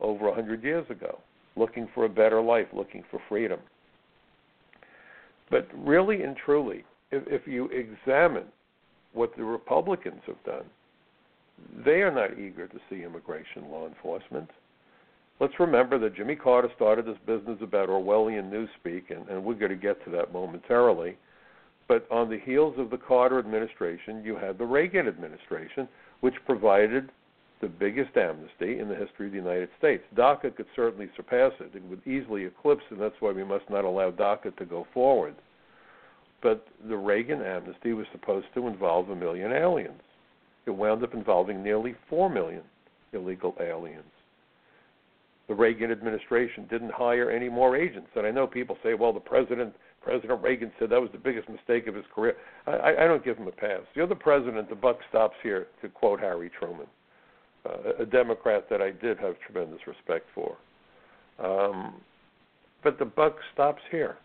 over 0.00 0.28
a 0.28 0.34
hundred 0.34 0.62
years 0.62 0.88
ago, 0.88 1.18
looking 1.54 1.86
for 1.94 2.06
a 2.06 2.08
better 2.08 2.40
life, 2.40 2.66
looking 2.72 3.04
for 3.10 3.20
freedom. 3.28 3.60
But 5.50 5.68
really 5.74 6.22
and 6.22 6.34
truly, 6.36 6.84
if, 7.10 7.22
if 7.26 7.46
you 7.46 7.66
examine 7.66 8.46
what 9.12 9.36
the 9.36 9.44
Republicans 9.44 10.22
have 10.26 10.42
done, 10.44 10.64
they 11.84 12.02
are 12.02 12.12
not 12.12 12.38
eager 12.38 12.66
to 12.66 12.78
see 12.88 13.02
immigration 13.02 13.70
law 13.70 13.86
enforcement. 13.86 14.48
Let's 15.40 15.58
remember 15.58 15.98
that 15.98 16.16
Jimmy 16.16 16.36
Carter 16.36 16.70
started 16.76 17.06
this 17.06 17.18
business 17.26 17.58
about 17.62 17.88
Orwellian 17.88 18.50
newspeak, 18.50 19.10
and, 19.10 19.28
and 19.28 19.42
we're 19.42 19.54
going 19.54 19.70
to 19.70 19.76
get 19.76 20.02
to 20.04 20.10
that 20.10 20.32
momentarily. 20.32 21.16
But 21.88 22.06
on 22.10 22.30
the 22.30 22.38
heels 22.38 22.74
of 22.78 22.90
the 22.90 22.98
Carter 22.98 23.38
administration, 23.38 24.22
you 24.24 24.36
had 24.36 24.58
the 24.58 24.64
Reagan 24.64 25.08
administration, 25.08 25.88
which 26.20 26.34
provided 26.46 27.10
the 27.60 27.68
biggest 27.68 28.16
amnesty 28.16 28.78
in 28.78 28.88
the 28.88 28.94
history 28.94 29.26
of 29.26 29.32
the 29.32 29.38
United 29.38 29.68
States. 29.78 30.02
DACA 30.16 30.54
could 30.56 30.66
certainly 30.74 31.10
surpass 31.16 31.52
it. 31.60 31.74
It 31.74 31.82
would 31.84 32.06
easily 32.06 32.44
eclipse 32.44 32.84
and 32.90 33.00
that's 33.00 33.20
why 33.20 33.32
we 33.32 33.44
must 33.44 33.68
not 33.68 33.84
allow 33.84 34.10
DACA 34.10 34.56
to 34.56 34.64
go 34.64 34.86
forward. 34.94 35.34
But 36.42 36.66
the 36.88 36.96
Reagan 36.96 37.42
amnesty 37.42 37.92
was 37.92 38.06
supposed 38.12 38.46
to 38.54 38.66
involve 38.66 39.10
a 39.10 39.16
million 39.16 39.52
aliens. 39.52 40.00
It 40.66 40.70
wound 40.70 41.02
up 41.02 41.14
involving 41.14 41.62
nearly 41.62 41.94
4 42.08 42.30
million 42.30 42.62
illegal 43.12 43.54
aliens. 43.60 44.04
The 45.48 45.54
Reagan 45.54 45.90
administration 45.90 46.66
didn't 46.70 46.92
hire 46.92 47.30
any 47.30 47.48
more 47.48 47.76
agents. 47.76 48.08
And 48.14 48.26
I 48.26 48.30
know 48.30 48.46
people 48.46 48.78
say, 48.84 48.94
well, 48.94 49.12
the 49.12 49.20
president, 49.20 49.74
President 50.00 50.40
Reagan 50.40 50.70
said 50.78 50.90
that 50.90 51.00
was 51.00 51.10
the 51.12 51.18
biggest 51.18 51.48
mistake 51.48 51.88
of 51.88 51.94
his 51.94 52.04
career. 52.14 52.36
I, 52.66 52.94
I 53.00 53.06
don't 53.06 53.24
give 53.24 53.36
him 53.36 53.48
a 53.48 53.52
pass. 53.52 53.80
You're 53.94 54.06
the 54.06 54.14
president, 54.14 54.68
the 54.68 54.76
buck 54.76 54.98
stops 55.08 55.34
here, 55.42 55.66
to 55.82 55.88
quote 55.88 56.20
Harry 56.20 56.50
Truman 56.58 56.86
uh, 57.66 58.02
a 58.02 58.06
Democrat 58.06 58.66
that 58.70 58.80
I 58.80 58.90
did 58.90 59.18
have 59.18 59.34
tremendous 59.46 59.80
respect 59.86 60.26
for. 60.34 60.56
Um, 61.38 61.94
but 62.82 62.98
the 62.98 63.04
buck 63.04 63.36
stops 63.52 63.82
here, 63.90 64.16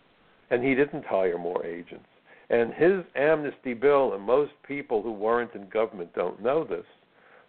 and 0.49 0.63
he 0.63 0.75
didn't 0.75 1.05
hire 1.05 1.37
more 1.37 1.65
agents. 1.65 2.05
And 2.49 2.73
his 2.73 3.03
amnesty 3.15 3.73
bill, 3.73 4.13
and 4.13 4.23
most 4.23 4.51
people 4.67 5.01
who 5.01 5.11
weren't 5.11 5.55
in 5.55 5.67
government 5.69 6.13
don't 6.13 6.41
know 6.41 6.63
this, 6.63 6.85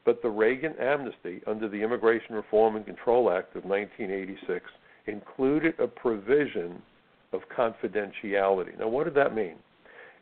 but 0.05 0.23
the 0.23 0.31
Reagan 0.31 0.75
amnesty 0.81 1.43
under 1.47 1.69
the 1.69 1.83
Immigration 1.83 2.35
Reform 2.35 2.77
and 2.77 2.87
Control 2.87 3.31
Act 3.31 3.57
of 3.57 3.65
1986 3.65 4.65
included 5.07 5.79
a 5.79 5.87
provision 5.87 6.81
of 7.33 7.41
confidentiality. 7.57 8.79
Now, 8.79 8.89
what 8.89 9.05
did 9.05 9.15
that 9.15 9.35
mean? 9.35 9.57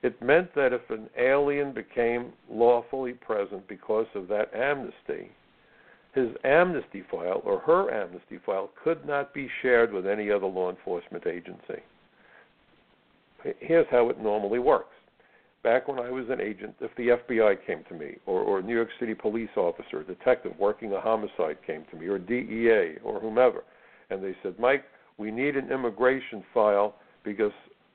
It 0.02 0.20
meant 0.20 0.54
that 0.54 0.72
if 0.72 0.90
an 0.90 1.08
alien 1.18 1.72
became 1.72 2.32
lawfully 2.50 3.12
present 3.12 3.66
because 3.68 4.06
of 4.14 4.28
that 4.28 4.52
amnesty, 4.54 5.30
his 6.14 6.28
amnesty 6.44 7.02
file 7.10 7.42
or 7.44 7.60
her 7.60 7.90
amnesty 7.90 8.38
file 8.44 8.70
could 8.82 9.06
not 9.06 9.32
be 9.32 9.48
shared 9.62 9.92
with 9.92 10.06
any 10.06 10.30
other 10.30 10.46
law 10.46 10.70
enforcement 10.70 11.26
agency. 11.26 11.82
Here's 13.60 13.86
how 13.90 14.08
it 14.08 14.20
normally 14.20 14.58
works. 14.58 14.94
Back 15.62 15.88
when 15.88 15.98
I 15.98 16.10
was 16.10 16.26
an 16.28 16.40
agent, 16.40 16.74
if 16.80 16.90
the 16.96 17.08
FBI 17.08 17.66
came 17.66 17.84
to 17.88 17.94
me, 17.94 18.16
or, 18.26 18.40
or 18.40 18.58
a 18.58 18.62
New 18.62 18.74
York 18.74 18.90
City 19.00 19.14
police 19.14 19.48
officer, 19.56 20.02
detective 20.02 20.52
working 20.58 20.92
a 20.92 21.00
homicide 21.00 21.56
came 21.66 21.84
to 21.90 21.96
me, 21.96 22.06
or 22.06 22.18
DEA, 22.18 22.98
or 23.02 23.18
whomever, 23.18 23.64
and 24.10 24.22
they 24.22 24.36
said, 24.42 24.58
Mike, 24.58 24.84
we 25.16 25.30
need 25.30 25.56
an 25.56 25.72
immigration 25.72 26.44
file 26.52 26.96
because 27.24 27.52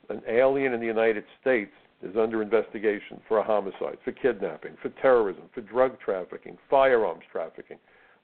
an 0.10 0.22
alien 0.28 0.74
in 0.74 0.80
the 0.80 0.86
United 0.86 1.24
States 1.42 1.72
is 2.02 2.16
under 2.18 2.42
investigation 2.42 3.22
for 3.28 3.38
a 3.38 3.44
homicide, 3.44 3.98
for 4.04 4.14
kidnapping, 4.14 4.72
for 4.82 4.90
terrorism, 5.02 5.44
for 5.54 5.62
drug 5.62 6.00
trafficking, 6.00 6.58
firearms 6.70 7.24
trafficking 7.32 7.78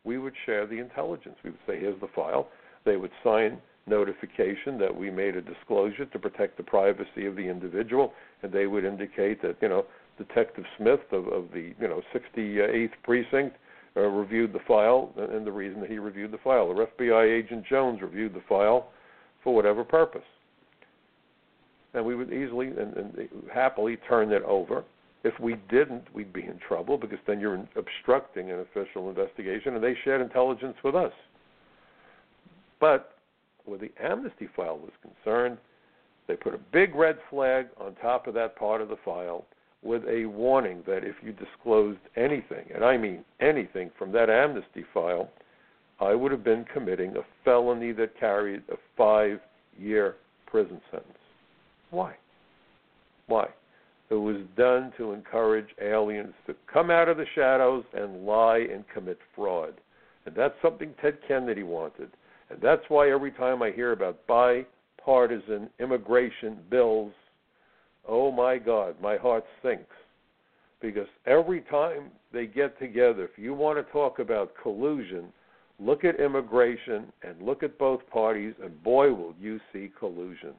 we 0.05 0.20
would 0.20 0.34
share 0.46 0.65
the 0.65 0.77
intelligence. 0.79 1.36
We 1.44 1.50
would 1.50 1.60
say, 1.67 1.79
here's 1.79 2.00
the 2.00 2.08
file. 2.15 2.48
They 2.86 2.96
would 2.96 3.12
sign 3.24 3.58
notification 3.88 4.77
that 4.80 4.96
we 4.96 5.12
made 5.12 5.36
a 5.36 5.42
disclosure 5.42 6.06
to 6.06 6.20
protect 6.20 6.58
the 6.58 6.63
privacy 6.63 7.25
of 7.25 7.36
the 7.36 7.44
individual, 7.44 8.13
and 8.42 8.51
they 8.51 8.65
would 8.68 8.84
indicate 8.84 9.42
that, 9.42 9.58
you 9.62 9.70
know, 9.70 9.86
Detective 10.18 10.63
Smith 10.77 11.01
of, 11.12 11.27
of 11.27 11.46
the, 11.54 11.74
you 11.80 11.88
know, 11.88 12.01
68th 12.13 12.92
precinct 13.04 13.58
uh, 13.98 14.01
reviewed 14.01 14.54
the 14.54 14.60
file, 14.68 15.13
and 15.18 15.46
the 15.46 15.51
reason 15.51 15.80
that 15.82 15.89
he 15.89 16.00
reviewed 16.00 16.32
the 16.32 16.38
file. 16.39 16.63
Or 16.63 16.88
FBI 16.88 17.32
agent 17.32 17.65
Jones 17.70 18.01
reviewed 18.01 18.34
the 18.34 18.44
file 18.48 18.89
for 19.44 19.54
whatever 19.54 19.84
purpose. 19.84 20.24
And 21.94 22.06
we 22.06 22.15
would 22.15 22.34
easily 22.34 22.68
and, 22.68 22.96
and 22.98 23.30
happily 23.54 23.98
turn 24.08 24.32
it 24.32 24.44
over 24.44 24.84
if 25.25 25.38
we 25.39 25.56
didn't, 25.70 26.04
we'd 26.13 26.32
be 26.32 26.44
in 26.44 26.60
trouble 26.68 26.98
because 27.00 27.18
then 27.25 27.39
you're 27.39 27.68
obstructing 27.75 28.51
an 28.51 28.60
official 28.60 29.10
investigation, 29.10 29.74
and 29.74 29.84
they 29.84 29.96
shared 30.04 30.22
intelligence 30.22 30.75
with 30.84 30.96
us. 30.96 31.12
But 32.80 33.15
where 33.66 33.80
the 33.80 33.92
amnesty 34.02 34.48
file 34.56 34.78
was 34.78 34.92
concerned, 35.02 35.58
they 36.28 36.36
put 36.36 36.54
a 36.54 36.60
big 36.72 36.96
red 36.96 37.18
flag 37.30 37.68
on 37.78 37.96
top 37.96 38.28
of 38.28 38.34
that 38.34 38.56
part 38.56 38.82
of 38.82 38.90
the 38.90 38.98
file 39.04 39.46
with 39.84 40.04
a 40.08 40.26
warning 40.26 40.82
that 40.88 41.04
if 41.04 41.16
you 41.22 41.32
disclosed 41.32 42.00
anything, 42.16 42.66
and 42.74 42.84
I 42.84 42.98
mean 42.98 43.24
anything 43.40 43.92
from 43.98 44.12
that 44.14 44.30
amnesty 44.30 44.84
file, 44.94 45.30
I 46.00 46.16
would 46.16 46.32
have 46.32 46.44
been 46.44 46.66
committing 46.74 47.16
a 47.16 47.22
felony 47.44 47.92
that 47.94 48.20
carried 48.20 48.64
a 48.70 48.76
five 48.98 49.40
year 49.78 50.16
prison 50.48 50.82
sentence. 50.92 51.18
Why? 51.92 52.16
Why? 53.28 53.48
It 54.10 54.16
was 54.16 54.38
done 54.58 54.92
to 54.98 55.14
encourage 55.14 55.70
aliens 55.82 56.34
to 56.48 56.56
come 56.72 56.92
out 56.92 57.10
of 57.10 57.18
the 57.18 57.26
shadows 57.34 57.84
and 57.94 58.26
lie 58.26 58.68
and 58.72 58.84
commit 58.94 59.18
fraud. 59.36 59.76
And 60.26 60.36
that's 60.36 60.56
something 60.62 60.94
Ted 61.02 61.18
Kennedy 61.28 61.64
wanted. 61.64 62.10
And 62.56 62.64
that's 62.64 62.84
why 62.88 63.12
every 63.12 63.32
time 63.32 63.62
I 63.62 63.72
hear 63.72 63.92
about 63.92 64.26
bipartisan 64.28 65.70
immigration 65.82 66.58
bills, 66.70 67.12
oh 68.08 68.32
my 68.32 68.58
God, 68.58 68.96
my 69.02 69.18
heart 69.18 69.44
sinks. 69.62 69.84
Because 70.82 71.08
every 71.26 71.62
time 71.62 72.12
they 72.32 72.46
get 72.46 72.80
together, 72.80 73.26
if 73.26 73.38
you 73.38 73.54
want 73.54 73.78
to 73.78 73.92
talk 73.92 74.20
about 74.20 74.54
collusion, 74.62 75.26
look 75.82 76.06
at 76.06 76.18
immigration 76.22 77.12
and 77.24 77.42
look 77.42 77.62
at 77.62 77.78
both 77.78 78.00
parties, 78.10 78.54
and 78.64 78.82
boy, 78.84 79.14
will 79.14 79.36
you 79.38 79.60
see 79.74 79.92
collusion. 80.00 80.54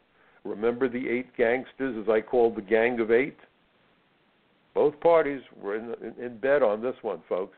Remember 0.45 0.91
the 0.91 1.09
eight 1.09 1.35
gangsters, 1.35 1.97
as 2.03 2.11
I 2.11 2.21
called 2.21 2.57
the 2.57 2.63
Gang 2.63 3.01
of 3.01 3.11
Eight? 3.11 3.39
Both 4.75 5.01
parties 5.01 5.41
were 5.63 5.77
in, 5.77 5.95
in, 6.03 6.23
in 6.23 6.37
bed 6.37 6.63
on 6.63 6.83
this 6.83 6.97
one, 7.01 7.23
folks. 7.27 7.57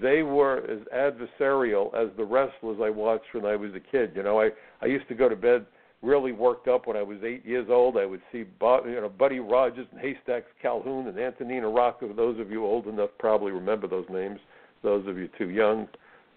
They 0.00 0.22
were 0.22 0.58
as 0.58 0.80
adversarial 0.94 1.94
as 1.94 2.08
the 2.16 2.24
wrestlers 2.24 2.78
I 2.82 2.90
watched 2.90 3.32
when 3.32 3.44
I 3.44 3.56
was 3.56 3.72
a 3.74 3.80
kid. 3.80 4.12
You 4.14 4.22
know, 4.22 4.40
I 4.40 4.50
I 4.80 4.86
used 4.86 5.08
to 5.08 5.14
go 5.14 5.28
to 5.28 5.36
bed 5.36 5.66
really 6.04 6.32
worked 6.32 6.68
up 6.68 6.86
when 6.86 6.96
I 6.96 7.02
was 7.02 7.18
eight 7.24 7.44
years 7.44 7.66
old. 7.70 7.96
I 7.96 8.04
would 8.04 8.20
see 8.30 8.44
Bo- 8.44 8.84
you 8.86 9.00
know, 9.00 9.08
Buddy 9.08 9.40
Rogers 9.40 9.86
and 9.90 10.00
Haystacks 10.00 10.50
Calhoun 10.60 11.08
and 11.08 11.18
Antonino 11.18 11.72
Rocca. 11.72 12.08
Those 12.14 12.38
of 12.38 12.50
you 12.50 12.64
old 12.64 12.86
enough 12.86 13.10
probably 13.18 13.52
remember 13.52 13.88
those 13.88 14.06
names. 14.10 14.38
Those 14.82 15.06
of 15.08 15.16
you 15.16 15.28
too 15.38 15.48
young, 15.48 15.88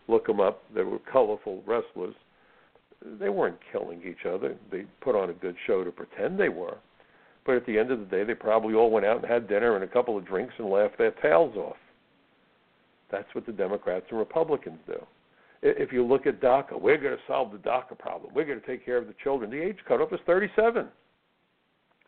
look 0.07 0.25
them 0.25 0.39
up. 0.39 0.63
They 0.73 0.83
were 0.83 0.99
colorful 1.11 1.61
wrestlers. 1.65 2.15
They 3.19 3.29
weren't 3.29 3.59
killing 3.71 4.01
each 4.07 4.25
other. 4.25 4.55
They 4.71 4.85
put 5.01 5.15
on 5.15 5.29
a 5.29 5.33
good 5.33 5.55
show 5.67 5.83
to 5.83 5.91
pretend 5.91 6.39
they 6.39 6.49
were. 6.49 6.77
But 7.45 7.55
at 7.55 7.65
the 7.65 7.77
end 7.77 7.91
of 7.91 7.99
the 7.99 8.05
day, 8.05 8.23
they 8.23 8.33
probably 8.33 8.73
all 8.73 8.89
went 8.89 9.05
out 9.05 9.17
and 9.21 9.25
had 9.25 9.47
dinner 9.47 9.75
and 9.75 9.83
a 9.83 9.87
couple 9.87 10.17
of 10.17 10.25
drinks 10.25 10.53
and 10.57 10.69
laughed 10.69 10.97
their 10.97 11.11
tails 11.11 11.55
off. 11.55 11.77
That's 13.11 13.27
what 13.33 13.45
the 13.45 13.51
Democrats 13.51 14.05
and 14.09 14.19
Republicans 14.19 14.79
do. 14.85 15.05
If 15.61 15.91
you 15.91 16.05
look 16.05 16.27
at 16.27 16.39
DACA, 16.39 16.79
we're 16.79 16.97
going 16.97 17.15
to 17.15 17.23
solve 17.27 17.51
the 17.51 17.57
DACA 17.57 17.97
problem. 17.97 18.33
We're 18.33 18.45
going 18.45 18.59
to 18.59 18.67
take 18.67 18.85
care 18.85 18.97
of 18.97 19.07
the 19.07 19.15
children. 19.23 19.49
The 19.49 19.61
age 19.61 19.77
cutoff 19.87 20.13
is 20.13 20.19
37. 20.25 20.87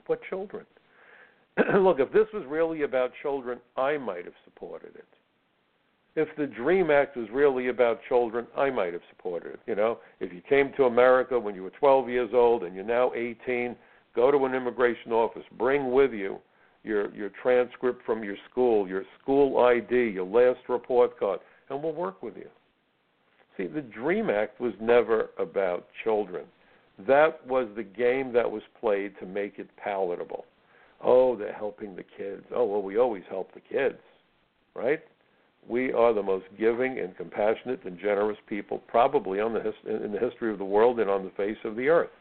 What 0.06 0.20
children? 0.30 0.66
look, 1.76 2.00
if 2.00 2.12
this 2.12 2.28
was 2.34 2.44
really 2.48 2.84
about 2.84 3.12
children, 3.22 3.60
I 3.76 3.98
might 3.98 4.26
have 4.26 4.34
supported 4.46 4.96
it. 4.96 5.08
If 6.16 6.28
the 6.38 6.48
DREAM 6.48 6.92
Act 6.92 7.16
was 7.16 7.28
really 7.32 7.68
about 7.70 8.02
children, 8.08 8.46
I 8.58 8.70
might 8.70 8.94
have 8.94 9.02
supported 9.10 9.54
it. 9.54 9.60
You 9.68 9.76
know, 9.76 10.00
if 10.20 10.34
you 10.34 10.42
came 10.48 10.74
to 10.78 10.86
America 10.86 11.40
when 11.40 11.56
you 11.56 11.64
were 11.64 11.70
12 11.72 12.10
years 12.10 12.32
old 12.34 12.64
and 12.64 12.76
you're 12.76 12.84
now 12.84 13.14
18, 13.14 13.76
go 14.16 14.32
to 14.32 14.46
an 14.46 14.54
immigration 14.54 15.12
office, 15.12 15.44
bring 15.58 15.92
with 15.92 16.12
you 16.12 16.40
your 16.84 17.14
your 17.14 17.30
transcript 17.42 18.06
from 18.06 18.24
your 18.24 18.38
school, 18.50 18.88
your 18.88 19.04
school 19.22 19.64
ID, 19.64 19.96
your 20.10 20.26
last 20.26 20.60
report 20.70 21.20
card, 21.20 21.40
and 21.70 21.82
we'll 21.82 21.94
work 21.94 22.22
with 22.24 22.36
you. 22.38 22.48
See, 23.58 23.68
the 23.68 23.82
DREAM 23.82 24.30
Act 24.30 24.62
was 24.62 24.74
never 24.80 25.32
about 25.38 25.88
children. 26.04 26.46
That 27.08 27.46
was 27.46 27.68
the 27.76 27.84
game 27.84 28.32
that 28.34 28.50
was 28.50 28.62
played 28.80 29.14
to 29.20 29.26
make 29.26 29.60
it 29.60 29.68
palatable. 29.78 30.46
Oh, 31.04 31.36
they're 31.36 31.54
helping 31.54 31.96
the 31.96 32.04
kids. 32.18 32.44
Oh, 32.54 32.66
well, 32.66 32.82
we 32.82 32.98
always 32.98 33.24
help 33.30 33.54
the 33.54 33.62
kids, 33.62 34.00
right? 34.76 35.00
We 35.68 35.94
are 35.94 36.14
the 36.14 36.24
most 36.24 36.46
giving 36.58 37.00
and 37.00 37.16
compassionate 37.16 37.84
and 37.84 38.00
generous 38.00 38.38
people 38.48 38.80
probably 38.88 39.40
on 39.40 39.54
the 39.54 39.62
his- 39.62 39.86
in 39.86 40.12
the 40.12 40.20
history 40.20 40.52
of 40.52 40.58
the 40.58 40.66
world 40.66 41.00
and 41.00 41.10
on 41.10 41.24
the 41.24 41.32
face 41.32 41.64
of 41.64 41.76
the 41.76 41.90
earth. 41.90 42.12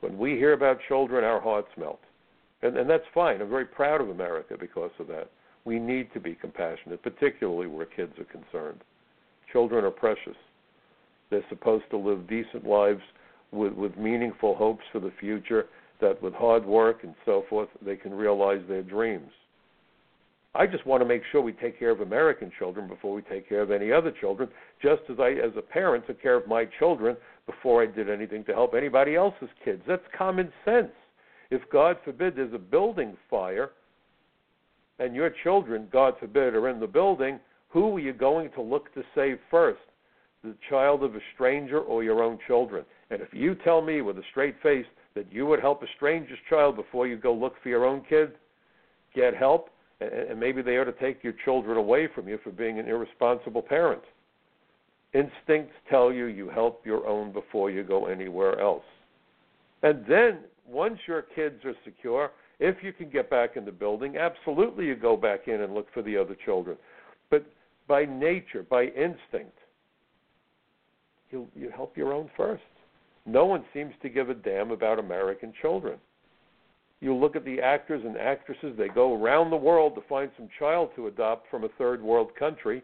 When 0.00 0.18
we 0.18 0.36
hear 0.36 0.54
about 0.54 0.80
children, 0.88 1.24
our 1.24 1.40
hearts 1.40 1.74
melt. 1.76 2.00
And, 2.62 2.76
and 2.76 2.88
that's 2.88 3.04
fine. 3.14 3.40
I'm 3.40 3.48
very 3.48 3.64
proud 3.64 4.00
of 4.00 4.10
America 4.10 4.56
because 4.58 4.90
of 4.98 5.06
that. 5.08 5.30
We 5.64 5.78
need 5.78 6.12
to 6.14 6.20
be 6.20 6.34
compassionate, 6.34 7.02
particularly 7.02 7.66
where 7.66 7.86
kids 7.86 8.12
are 8.18 8.24
concerned. 8.24 8.80
Children 9.52 9.84
are 9.84 9.90
precious. 9.90 10.36
They're 11.30 11.44
supposed 11.48 11.84
to 11.90 11.96
live 11.96 12.28
decent 12.28 12.66
lives 12.66 13.02
with, 13.52 13.72
with 13.72 13.96
meaningful 13.96 14.54
hopes 14.54 14.84
for 14.92 15.00
the 15.00 15.12
future, 15.20 15.66
that 16.00 16.22
with 16.22 16.34
hard 16.34 16.64
work 16.64 17.04
and 17.04 17.14
so 17.24 17.44
forth, 17.48 17.68
they 17.84 17.96
can 17.96 18.14
realize 18.14 18.62
their 18.68 18.82
dreams. 18.82 19.30
I 20.54 20.66
just 20.66 20.84
want 20.86 21.00
to 21.02 21.06
make 21.06 21.22
sure 21.30 21.40
we 21.40 21.52
take 21.52 21.78
care 21.78 21.90
of 21.90 22.00
American 22.00 22.50
children 22.58 22.88
before 22.88 23.14
we 23.14 23.22
take 23.22 23.48
care 23.48 23.60
of 23.60 23.70
any 23.70 23.92
other 23.92 24.10
children, 24.10 24.48
just 24.82 25.02
as 25.08 25.16
I, 25.20 25.32
as 25.32 25.52
a 25.56 25.62
parent, 25.62 26.06
took 26.06 26.20
care 26.20 26.34
of 26.34 26.48
my 26.48 26.64
children 26.78 27.16
before 27.46 27.82
I 27.82 27.86
did 27.86 28.10
anything 28.10 28.44
to 28.44 28.52
help 28.52 28.74
anybody 28.74 29.14
else's 29.14 29.48
kids. 29.64 29.82
That's 29.86 30.02
common 30.16 30.52
sense. 30.64 30.90
If, 31.50 31.62
God 31.70 31.96
forbid, 32.04 32.36
there's 32.36 32.54
a 32.54 32.58
building 32.58 33.16
fire 33.28 33.70
and 34.98 35.14
your 35.14 35.30
children, 35.42 35.88
God 35.90 36.14
forbid, 36.20 36.54
are 36.54 36.68
in 36.68 36.78
the 36.78 36.86
building, 36.86 37.40
who 37.68 37.96
are 37.96 38.00
you 38.00 38.12
going 38.12 38.50
to 38.52 38.62
look 38.62 38.92
to 38.94 39.02
save 39.14 39.38
first? 39.50 39.80
The 40.44 40.54
child 40.68 41.02
of 41.02 41.14
a 41.14 41.20
stranger 41.34 41.80
or 41.80 42.04
your 42.04 42.22
own 42.22 42.38
children? 42.46 42.84
And 43.10 43.20
if 43.20 43.28
you 43.32 43.54
tell 43.54 43.82
me 43.82 44.02
with 44.02 44.18
a 44.18 44.22
straight 44.30 44.56
face 44.62 44.86
that 45.14 45.32
you 45.32 45.46
would 45.46 45.60
help 45.60 45.82
a 45.82 45.86
stranger's 45.96 46.38
child 46.48 46.76
before 46.76 47.06
you 47.06 47.16
go 47.16 47.32
look 47.32 47.54
for 47.62 47.68
your 47.68 47.84
own 47.84 48.02
kid, 48.08 48.32
get 49.14 49.34
help 49.34 49.70
and 50.00 50.40
maybe 50.40 50.62
they 50.62 50.78
ought 50.78 50.84
to 50.84 50.92
take 50.92 51.22
your 51.22 51.34
children 51.44 51.76
away 51.76 52.08
from 52.14 52.26
you 52.26 52.38
for 52.42 52.50
being 52.50 52.78
an 52.78 52.88
irresponsible 52.88 53.60
parent. 53.60 54.02
Instincts 55.12 55.74
tell 55.90 56.12
you 56.12 56.26
you 56.26 56.48
help 56.48 56.86
your 56.86 57.06
own 57.06 57.32
before 57.32 57.70
you 57.70 57.82
go 57.82 58.06
anywhere 58.06 58.58
else. 58.60 58.84
And 59.82 60.04
then, 60.08 60.38
once 60.70 60.98
your 61.06 61.22
kids 61.22 61.64
are 61.64 61.74
secure, 61.84 62.30
if 62.58 62.76
you 62.82 62.92
can 62.92 63.10
get 63.10 63.30
back 63.30 63.56
in 63.56 63.64
the 63.64 63.72
building, 63.72 64.16
absolutely 64.16 64.86
you 64.86 64.94
go 64.94 65.16
back 65.16 65.48
in 65.48 65.62
and 65.62 65.74
look 65.74 65.86
for 65.92 66.02
the 66.02 66.16
other 66.16 66.36
children. 66.44 66.76
But 67.30 67.46
by 67.88 68.04
nature, 68.04 68.64
by 68.68 68.84
instinct, 68.84 69.58
you 71.30 71.48
you 71.54 71.70
help 71.74 71.96
your 71.96 72.12
own 72.12 72.30
first. 72.36 72.62
No 73.26 73.46
one 73.46 73.64
seems 73.72 73.92
to 74.02 74.08
give 74.08 74.30
a 74.30 74.34
damn 74.34 74.70
about 74.70 74.98
American 74.98 75.52
children. 75.60 75.98
You 77.00 77.14
look 77.14 77.34
at 77.34 77.44
the 77.44 77.60
actors 77.60 78.02
and 78.04 78.16
actresses, 78.16 78.76
they 78.76 78.88
go 78.88 79.14
around 79.14 79.50
the 79.50 79.56
world 79.56 79.94
to 79.94 80.02
find 80.08 80.30
some 80.36 80.48
child 80.58 80.90
to 80.96 81.06
adopt 81.06 81.50
from 81.50 81.64
a 81.64 81.68
third 81.78 82.02
world 82.02 82.34
country. 82.38 82.82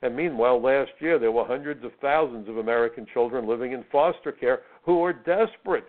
And 0.00 0.16
meanwhile, 0.16 0.62
last 0.62 0.92
year 1.00 1.18
there 1.18 1.32
were 1.32 1.44
hundreds 1.44 1.84
of 1.84 1.90
thousands 2.00 2.48
of 2.48 2.58
American 2.58 3.06
children 3.12 3.46
living 3.46 3.72
in 3.72 3.84
foster 3.90 4.32
care 4.32 4.60
who 4.84 5.02
are 5.02 5.12
desperate 5.12 5.88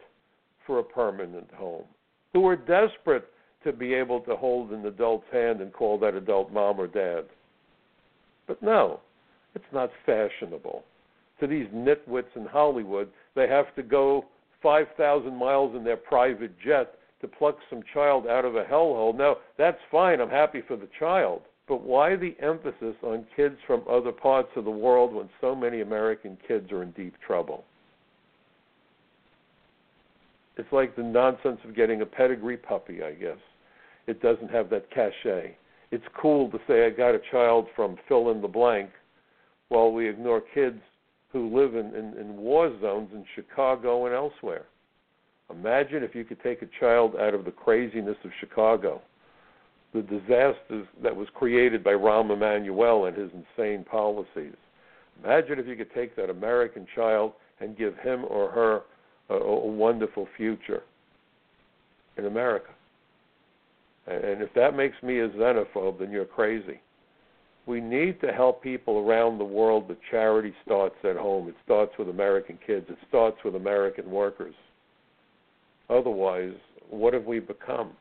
for 0.69 0.77
a 0.77 0.83
permanent 0.83 1.49
home, 1.55 1.85
who 2.31 2.45
are 2.45 2.55
desperate 2.55 3.27
to 3.63 3.73
be 3.73 3.95
able 3.95 4.19
to 4.19 4.35
hold 4.35 4.69
an 4.69 4.85
adult's 4.85 5.25
hand 5.33 5.61
and 5.61 5.73
call 5.73 5.97
that 5.97 6.13
adult 6.13 6.53
mom 6.53 6.79
or 6.79 6.85
dad. 6.85 7.23
But 8.47 8.61
no, 8.61 8.99
it's 9.55 9.65
not 9.73 9.89
fashionable. 10.05 10.83
To 11.39 11.47
these 11.47 11.65
nitwits 11.73 12.35
in 12.35 12.45
Hollywood, 12.45 13.09
they 13.35 13.47
have 13.47 13.73
to 13.77 13.81
go 13.81 14.25
5,000 14.61 15.35
miles 15.35 15.75
in 15.75 15.83
their 15.83 15.97
private 15.97 16.53
jet 16.63 16.93
to 17.21 17.27
pluck 17.27 17.57
some 17.67 17.81
child 17.91 18.27
out 18.27 18.45
of 18.45 18.55
a 18.55 18.63
hellhole. 18.63 19.17
Now, 19.17 19.37
that's 19.57 19.79
fine. 19.89 20.21
I'm 20.21 20.29
happy 20.29 20.61
for 20.67 20.77
the 20.77 20.89
child. 20.99 21.41
But 21.67 21.81
why 21.81 22.15
the 22.15 22.35
emphasis 22.39 22.95
on 23.01 23.25
kids 23.35 23.55
from 23.65 23.81
other 23.89 24.11
parts 24.11 24.49
of 24.55 24.65
the 24.65 24.69
world 24.69 25.15
when 25.15 25.29
so 25.41 25.55
many 25.55 25.81
American 25.81 26.37
kids 26.47 26.71
are 26.71 26.83
in 26.83 26.91
deep 26.91 27.15
trouble? 27.25 27.63
It's 30.59 30.73
like 30.73 30.93
the 30.97 31.03
nonsense 31.03 31.61
of 31.63 31.73
getting 31.73 32.01
a 32.01 32.05
pedigree 32.05 32.57
puppy, 32.57 33.01
I 33.01 33.13
guess. 33.13 33.37
It 34.07 34.21
doesn't 34.21 34.51
have 34.51 34.69
that 34.71 34.91
cachet. 34.91 35.55
It's 35.91 36.03
cool 36.21 36.51
to 36.51 36.59
say 36.67 36.85
I 36.85 36.89
got 36.89 37.15
a 37.15 37.21
child 37.31 37.67
from 37.77 37.95
fill 38.09 38.29
in 38.31 38.41
the 38.41 38.47
blank 38.49 38.89
while 39.69 39.93
we 39.93 40.09
ignore 40.09 40.41
kids 40.53 40.81
who 41.31 41.57
live 41.57 41.75
in, 41.75 41.95
in, 41.95 42.13
in 42.17 42.35
war 42.35 42.77
zones 42.81 43.07
in 43.13 43.23
Chicago 43.35 44.05
and 44.05 44.13
elsewhere. 44.13 44.65
Imagine 45.49 46.03
if 46.03 46.13
you 46.13 46.25
could 46.25 46.43
take 46.43 46.61
a 46.61 46.69
child 46.77 47.15
out 47.15 47.33
of 47.33 47.45
the 47.45 47.51
craziness 47.51 48.17
of 48.25 48.31
Chicago, 48.41 49.01
the 49.93 50.01
disasters 50.01 50.85
that 51.01 51.15
was 51.15 51.29
created 51.35 51.85
by 51.85 51.93
Rahm 51.93 52.33
Emanuel 52.33 53.05
and 53.05 53.15
his 53.15 53.31
insane 53.31 53.85
policies. 53.85 54.55
Imagine 55.23 55.57
if 55.57 55.67
you 55.67 55.77
could 55.77 55.93
take 55.93 56.17
that 56.17 56.29
American 56.29 56.85
child 56.93 57.31
and 57.61 57.77
give 57.77 57.95
him 57.99 58.25
or 58.27 58.51
her 58.51 58.81
a, 59.29 59.33
a 59.33 59.67
wonderful 59.67 60.27
future 60.35 60.83
in 62.17 62.25
America. 62.25 62.71
And 64.07 64.41
if 64.41 64.53
that 64.55 64.75
makes 64.75 65.01
me 65.03 65.19
a 65.19 65.29
xenophobe, 65.29 65.99
then 65.99 66.11
you're 66.11 66.25
crazy. 66.25 66.79
We 67.67 67.79
need 67.79 68.19
to 68.21 68.31
help 68.31 68.63
people 68.63 68.97
around 68.97 69.37
the 69.37 69.43
world, 69.43 69.87
but 69.87 69.99
charity 70.09 70.53
starts 70.65 70.95
at 71.03 71.15
home. 71.15 71.47
It 71.47 71.55
starts 71.63 71.91
with 71.99 72.09
American 72.09 72.57
kids. 72.65 72.87
It 72.89 72.97
starts 73.07 73.37
with 73.45 73.55
American 73.55 74.09
workers. 74.09 74.55
Otherwise, 75.89 76.53
what 76.89 77.13
have 77.13 77.25
we 77.25 77.39
become? 77.39 77.91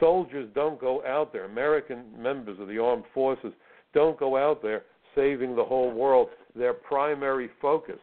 Soldiers 0.00 0.48
don't 0.54 0.80
go 0.80 1.04
out 1.04 1.32
there. 1.32 1.44
American 1.44 2.04
members 2.18 2.58
of 2.60 2.68
the 2.68 2.78
armed 2.78 3.04
forces 3.12 3.52
don't 3.92 4.18
go 4.18 4.36
out 4.36 4.62
there 4.62 4.84
saving 5.14 5.54
the 5.54 5.64
whole 5.64 5.90
world. 5.90 6.28
Their 6.56 6.72
primary 6.72 7.50
focus 7.60 7.98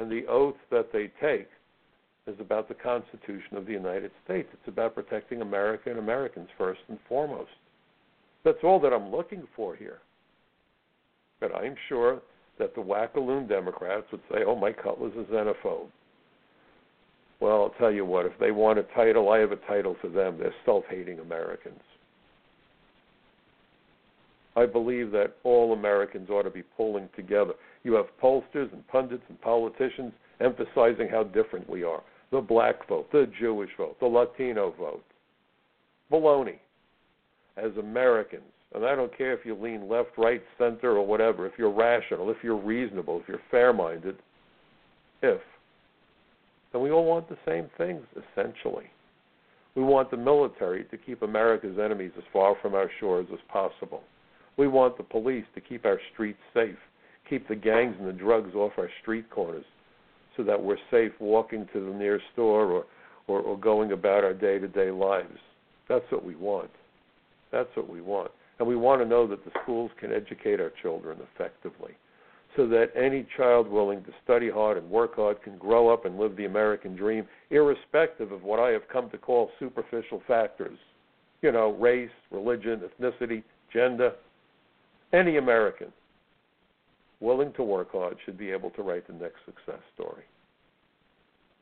and 0.00 0.10
the 0.10 0.26
oath 0.26 0.56
that 0.70 0.90
they 0.92 1.10
take 1.20 1.48
is 2.26 2.34
about 2.40 2.68
the 2.68 2.74
Constitution 2.74 3.56
of 3.56 3.66
the 3.66 3.72
United 3.72 4.10
States. 4.24 4.48
It's 4.52 4.68
about 4.68 4.94
protecting 4.94 5.42
America 5.42 5.90
and 5.90 5.98
Americans 5.98 6.48
first 6.56 6.80
and 6.88 6.98
foremost. 7.06 7.50
That's 8.42 8.64
all 8.64 8.80
that 8.80 8.94
I'm 8.94 9.10
looking 9.10 9.42
for 9.54 9.76
here. 9.76 9.98
But 11.38 11.54
I'm 11.54 11.74
sure 11.88 12.22
that 12.58 12.74
the 12.74 12.80
wackaloon 12.80 13.46
Democrats 13.46 14.06
would 14.10 14.22
say, 14.30 14.38
oh, 14.46 14.56
Mike 14.56 14.82
Cutler's 14.82 15.12
a 15.16 15.30
xenophobe. 15.32 15.88
Well, 17.40 17.62
I'll 17.62 17.74
tell 17.78 17.92
you 17.92 18.04
what, 18.04 18.26
if 18.26 18.32
they 18.38 18.52
want 18.52 18.78
a 18.78 18.82
title, 18.94 19.30
I 19.30 19.38
have 19.38 19.52
a 19.52 19.56
title 19.56 19.96
for 20.00 20.08
them. 20.08 20.38
They're 20.38 20.54
self 20.64 20.84
hating 20.88 21.18
Americans. 21.20 21.80
I 24.56 24.66
believe 24.66 25.10
that 25.12 25.36
all 25.44 25.72
Americans 25.72 26.28
ought 26.30 26.42
to 26.42 26.50
be 26.50 26.62
pulling 26.62 27.08
together. 27.16 27.54
You 27.82 27.94
have 27.94 28.06
pollsters 28.22 28.72
and 28.72 28.86
pundits 28.88 29.22
and 29.28 29.40
politicians 29.40 30.12
emphasizing 30.40 31.08
how 31.08 31.24
different 31.24 31.68
we 31.68 31.82
are 31.82 32.02
the 32.30 32.40
black 32.40 32.86
vote, 32.88 33.10
the 33.10 33.30
Jewish 33.40 33.70
vote, 33.76 33.98
the 34.00 34.06
Latino 34.06 34.72
vote. 34.78 35.04
Baloney. 36.10 36.58
As 37.56 37.72
Americans, 37.78 38.42
and 38.74 38.86
I 38.86 38.94
don't 38.94 39.16
care 39.16 39.32
if 39.32 39.44
you 39.44 39.54
lean 39.54 39.88
left, 39.88 40.10
right, 40.16 40.42
center, 40.56 40.96
or 40.96 41.04
whatever, 41.04 41.46
if 41.46 41.54
you're 41.58 41.72
rational, 41.72 42.30
if 42.30 42.36
you're 42.42 42.56
reasonable, 42.56 43.20
if 43.20 43.28
you're 43.28 43.40
fair 43.50 43.72
minded, 43.72 44.16
if 45.22 45.40
And 46.72 46.80
we 46.80 46.90
all 46.90 47.04
want 47.04 47.28
the 47.28 47.36
same 47.44 47.68
things, 47.76 48.02
essentially. 48.16 48.86
We 49.74 49.82
want 49.82 50.10
the 50.10 50.16
military 50.16 50.84
to 50.84 50.96
keep 50.96 51.22
America's 51.22 51.78
enemies 51.78 52.12
as 52.16 52.24
far 52.32 52.54
from 52.62 52.74
our 52.74 52.90
shores 53.00 53.26
as 53.32 53.40
possible. 53.48 54.02
We 54.56 54.68
want 54.68 54.96
the 54.96 55.02
police 55.02 55.44
to 55.54 55.60
keep 55.60 55.84
our 55.84 56.00
streets 56.12 56.40
safe, 56.54 56.78
keep 57.30 57.48
the 57.48 57.56
gangs 57.56 57.94
and 57.98 58.08
the 58.08 58.12
drugs 58.12 58.54
off 58.54 58.72
our 58.76 58.90
street 59.00 59.30
corners, 59.30 59.64
so 60.36 60.42
that 60.42 60.60
we're 60.60 60.76
safe 60.90 61.12
walking 61.20 61.66
to 61.72 61.80
the 61.86 61.96
nearest 61.96 62.26
store 62.32 62.66
or, 62.66 62.84
or, 63.28 63.40
or 63.40 63.56
going 63.56 63.92
about 63.92 64.24
our 64.24 64.34
day 64.34 64.58
to 64.58 64.68
day 64.68 64.90
lives. 64.90 65.38
That's 65.88 66.04
what 66.10 66.24
we 66.24 66.34
want. 66.34 66.70
That's 67.52 67.68
what 67.74 67.88
we 67.88 68.00
want. 68.00 68.30
And 68.58 68.68
we 68.68 68.76
want 68.76 69.00
to 69.00 69.08
know 69.08 69.26
that 69.26 69.44
the 69.44 69.50
schools 69.62 69.90
can 69.98 70.12
educate 70.12 70.60
our 70.60 70.72
children 70.82 71.18
effectively 71.34 71.92
so 72.56 72.66
that 72.66 72.88
any 72.96 73.26
child 73.36 73.68
willing 73.68 74.02
to 74.02 74.10
study 74.24 74.50
hard 74.50 74.76
and 74.76 74.90
work 74.90 75.16
hard 75.16 75.42
can 75.42 75.56
grow 75.56 75.88
up 75.88 76.04
and 76.04 76.18
live 76.18 76.36
the 76.36 76.46
American 76.46 76.96
dream, 76.96 77.24
irrespective 77.50 78.32
of 78.32 78.42
what 78.42 78.58
I 78.58 78.70
have 78.70 78.82
come 78.92 79.08
to 79.10 79.18
call 79.18 79.50
superficial 79.58 80.20
factors. 80.26 80.78
You 81.42 81.52
know, 81.52 81.72
race, 81.72 82.10
religion, 82.30 82.82
ethnicity, 83.00 83.42
gender. 83.72 84.12
Any 85.12 85.38
American 85.38 85.92
willing 87.20 87.52
to 87.54 87.62
work 87.62 87.92
hard 87.92 88.16
should 88.24 88.38
be 88.38 88.50
able 88.50 88.70
to 88.70 88.82
write 88.82 89.06
the 89.06 89.12
next 89.12 89.38
success 89.44 89.80
story. 89.94 90.24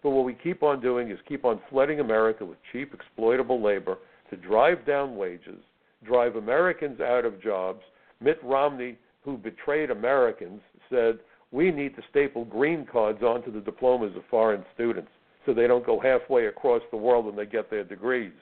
But 0.02 0.10
what 0.10 0.24
we 0.24 0.34
keep 0.34 0.62
on 0.62 0.80
doing 0.80 1.10
is 1.10 1.18
keep 1.28 1.44
on 1.44 1.60
flooding 1.68 2.00
America 2.00 2.44
with 2.44 2.58
cheap, 2.72 2.94
exploitable 2.94 3.62
labor 3.62 3.98
to 4.30 4.36
drive 4.36 4.86
down 4.86 5.16
wages, 5.16 5.58
drive 6.04 6.36
Americans 6.36 7.00
out 7.00 7.24
of 7.24 7.42
jobs. 7.42 7.82
Mitt 8.20 8.38
Romney, 8.42 8.96
who 9.24 9.36
betrayed 9.36 9.90
Americans, 9.90 10.60
said, 10.88 11.18
We 11.50 11.70
need 11.70 11.96
to 11.96 12.02
staple 12.10 12.44
green 12.44 12.86
cards 12.90 13.22
onto 13.22 13.52
the 13.52 13.60
diplomas 13.60 14.14
of 14.16 14.22
foreign 14.30 14.64
students 14.74 15.10
so 15.44 15.52
they 15.52 15.66
don't 15.66 15.86
go 15.86 15.98
halfway 15.98 16.46
across 16.46 16.82
the 16.90 16.96
world 16.96 17.26
when 17.26 17.36
they 17.36 17.46
get 17.46 17.70
their 17.70 17.84
degrees. 17.84 18.32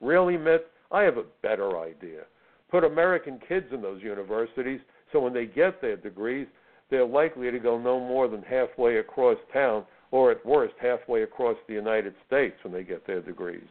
Really, 0.00 0.36
Mitt? 0.36 0.70
I 0.92 1.02
have 1.02 1.16
a 1.16 1.24
better 1.42 1.80
idea. 1.80 2.22
Put 2.70 2.84
American 2.84 3.40
kids 3.48 3.66
in 3.72 3.80
those 3.80 4.02
universities 4.02 4.80
so 5.12 5.20
when 5.20 5.32
they 5.32 5.46
get 5.46 5.80
their 5.80 5.96
degrees, 5.96 6.46
they're 6.90 7.06
likely 7.06 7.50
to 7.50 7.58
go 7.58 7.78
no 7.78 7.98
more 7.98 8.28
than 8.28 8.42
halfway 8.42 8.98
across 8.98 9.36
town, 9.52 9.84
or 10.10 10.30
at 10.30 10.44
worst, 10.46 10.74
halfway 10.80 11.22
across 11.22 11.56
the 11.66 11.74
United 11.74 12.14
States 12.26 12.54
when 12.62 12.72
they 12.72 12.84
get 12.84 13.06
their 13.06 13.20
degrees. 13.20 13.66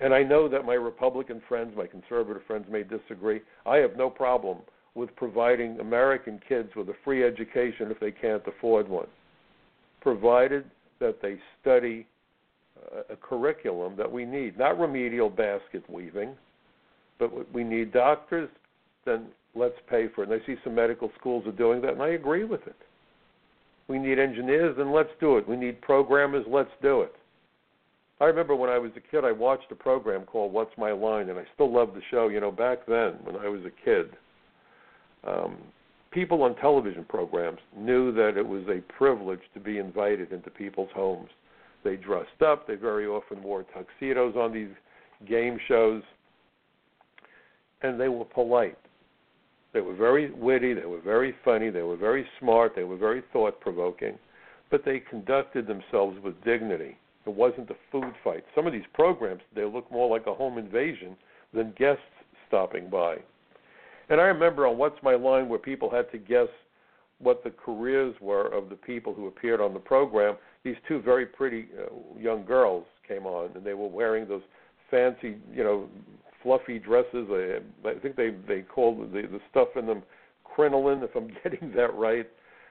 And 0.00 0.14
I 0.14 0.22
know 0.22 0.48
that 0.48 0.64
my 0.64 0.74
Republican 0.74 1.42
friends, 1.48 1.74
my 1.76 1.86
conservative 1.86 2.42
friends 2.46 2.66
may 2.70 2.82
disagree. 2.82 3.40
I 3.66 3.76
have 3.76 3.96
no 3.96 4.08
problem 4.08 4.58
with 4.94 5.14
providing 5.16 5.78
American 5.80 6.40
kids 6.48 6.70
with 6.74 6.88
a 6.88 6.94
free 7.04 7.24
education 7.24 7.90
if 7.90 8.00
they 8.00 8.10
can't 8.10 8.42
afford 8.46 8.88
one, 8.88 9.06
provided 10.00 10.64
that 11.00 11.20
they 11.20 11.38
study 11.60 12.06
uh, 12.92 13.02
a 13.10 13.16
curriculum 13.16 13.94
that 13.96 14.10
we 14.10 14.24
need, 14.24 14.58
not 14.58 14.78
remedial 14.78 15.28
basket 15.28 15.82
weaving, 15.88 16.34
but 17.18 17.52
we 17.52 17.62
need 17.62 17.92
doctors, 17.92 18.48
then 19.10 19.26
let's 19.54 19.74
pay 19.88 20.06
for 20.14 20.22
it. 20.22 20.30
And 20.30 20.40
I 20.40 20.46
see 20.46 20.56
some 20.62 20.74
medical 20.74 21.10
schools 21.18 21.46
are 21.46 21.52
doing 21.52 21.80
that, 21.82 21.92
and 21.92 22.02
I 22.02 22.10
agree 22.10 22.44
with 22.44 22.66
it. 22.66 22.76
We 23.88 23.98
need 23.98 24.18
engineers, 24.18 24.76
then 24.78 24.92
let's 24.92 25.10
do 25.20 25.36
it. 25.36 25.48
We 25.48 25.56
need 25.56 25.80
programmers, 25.80 26.46
let's 26.48 26.70
do 26.80 27.02
it. 27.02 27.12
I 28.20 28.26
remember 28.26 28.54
when 28.54 28.70
I 28.70 28.78
was 28.78 28.92
a 28.96 29.00
kid, 29.00 29.24
I 29.24 29.32
watched 29.32 29.72
a 29.72 29.74
program 29.74 30.24
called 30.24 30.52
What's 30.52 30.76
My 30.76 30.92
Line, 30.92 31.30
and 31.30 31.38
I 31.38 31.44
still 31.54 31.72
love 31.72 31.94
the 31.94 32.02
show. 32.10 32.28
You 32.28 32.40
know, 32.40 32.52
back 32.52 32.86
then 32.86 33.14
when 33.24 33.34
I 33.36 33.48
was 33.48 33.62
a 33.62 33.84
kid, 33.84 34.10
um, 35.26 35.56
people 36.10 36.42
on 36.42 36.54
television 36.56 37.04
programs 37.08 37.60
knew 37.76 38.12
that 38.12 38.36
it 38.36 38.46
was 38.46 38.62
a 38.68 38.80
privilege 38.92 39.40
to 39.54 39.60
be 39.60 39.78
invited 39.78 40.32
into 40.32 40.50
people's 40.50 40.90
homes. 40.94 41.30
They 41.82 41.96
dressed 41.96 42.42
up. 42.46 42.66
They 42.66 42.74
very 42.74 43.06
often 43.06 43.42
wore 43.42 43.64
tuxedos 43.74 44.36
on 44.36 44.52
these 44.52 44.68
game 45.26 45.58
shows, 45.66 46.02
and 47.82 47.98
they 47.98 48.08
were 48.08 48.26
polite. 48.26 48.78
They 49.72 49.80
were 49.80 49.94
very 49.94 50.30
witty. 50.32 50.74
They 50.74 50.86
were 50.86 51.00
very 51.00 51.34
funny. 51.44 51.70
They 51.70 51.82
were 51.82 51.96
very 51.96 52.26
smart. 52.38 52.74
They 52.74 52.84
were 52.84 52.96
very 52.96 53.22
thought 53.32 53.60
provoking, 53.60 54.18
but 54.70 54.84
they 54.84 55.00
conducted 55.00 55.66
themselves 55.66 56.18
with 56.22 56.42
dignity 56.44 56.96
it 57.26 57.34
wasn't 57.34 57.70
a 57.70 57.76
food 57.92 58.12
fight. 58.24 58.44
Some 58.54 58.66
of 58.66 58.72
these 58.72 58.82
programs 58.94 59.42
they 59.54 59.64
look 59.64 59.90
more 59.90 60.08
like 60.08 60.26
a 60.26 60.34
home 60.34 60.58
invasion 60.58 61.16
than 61.52 61.72
guests 61.78 62.02
stopping 62.48 62.88
by. 62.88 63.16
And 64.08 64.20
I 64.20 64.24
remember 64.24 64.66
on 64.66 64.78
What's 64.78 65.00
My 65.02 65.14
Line 65.14 65.48
where 65.48 65.58
people 65.58 65.90
had 65.90 66.10
to 66.12 66.18
guess 66.18 66.48
what 67.18 67.44
the 67.44 67.50
careers 67.50 68.14
were 68.20 68.48
of 68.48 68.70
the 68.70 68.76
people 68.76 69.14
who 69.14 69.26
appeared 69.28 69.60
on 69.60 69.74
the 69.74 69.80
program. 69.80 70.36
These 70.64 70.76
two 70.88 71.00
very 71.00 71.26
pretty 71.26 71.68
uh, 71.78 72.18
young 72.18 72.44
girls 72.44 72.86
came 73.06 73.26
on, 73.26 73.50
and 73.54 73.64
they 73.64 73.74
were 73.74 73.88
wearing 73.88 74.26
those 74.26 74.42
fancy, 74.90 75.36
you 75.54 75.62
know, 75.62 75.88
fluffy 76.42 76.78
dresses. 76.78 77.26
I, 77.30 77.88
I 77.88 77.94
think 77.94 78.16
they 78.16 78.30
they 78.46 78.62
called 78.62 79.12
the 79.12 79.22
the 79.22 79.40
stuff 79.50 79.68
in 79.76 79.86
them 79.86 80.02
crinoline, 80.44 81.02
if 81.02 81.14
I'm 81.14 81.30
getting 81.42 81.72
that 81.76 81.94
right. 81.94 82.28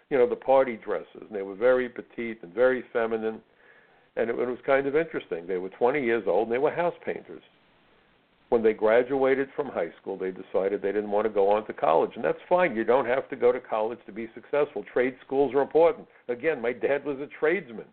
You 0.10 0.18
know, 0.18 0.28
the 0.28 0.36
party 0.36 0.80
dresses, 0.84 1.08
and 1.22 1.30
they 1.32 1.44
were 1.44 1.56
very 1.56 1.88
petite 1.88 2.40
and 2.42 2.52
very 2.54 2.84
feminine 2.92 3.42
and 4.20 4.30
it, 4.30 4.38
it 4.38 4.48
was 4.48 4.60
kind 4.66 4.88
of 4.88 4.96
interesting. 4.96 5.48
They 5.48 5.58
were 5.58 5.70
20 5.70 6.04
years 6.04 6.24
old 6.28 6.48
and 6.48 6.54
they 6.54 6.60
were 6.60 6.72
house 6.72 6.96
painters. 7.06 7.42
When 8.50 8.64
they 8.64 8.74
graduated 8.74 9.50
from 9.56 9.68
high 9.68 9.92
school, 10.02 10.18
they 10.18 10.32
decided 10.32 10.82
they 10.82 10.92
didn't 10.92 11.12
want 11.12 11.28
to 11.28 11.34
go 11.34 11.52
on 11.52 11.68
to 11.68 11.74
college, 11.74 12.12
and 12.16 12.26
that's 12.26 12.40
fine. 12.50 12.76
You 12.76 12.84
don't 12.84 13.06
have 13.06 13.30
to 13.30 13.36
go 13.36 13.52
to 13.52 13.60
college 13.60 14.00
to 14.08 14.12
be 14.12 14.28
successful. 14.34 14.84
Trade 14.92 15.16
schools 15.24 15.54
are 15.54 15.62
important. 15.62 16.08
Again, 16.30 16.60
my 16.60 16.74
dad 16.74 17.06
was 17.06 17.20
a 17.20 17.28
tradesman. 17.40 17.86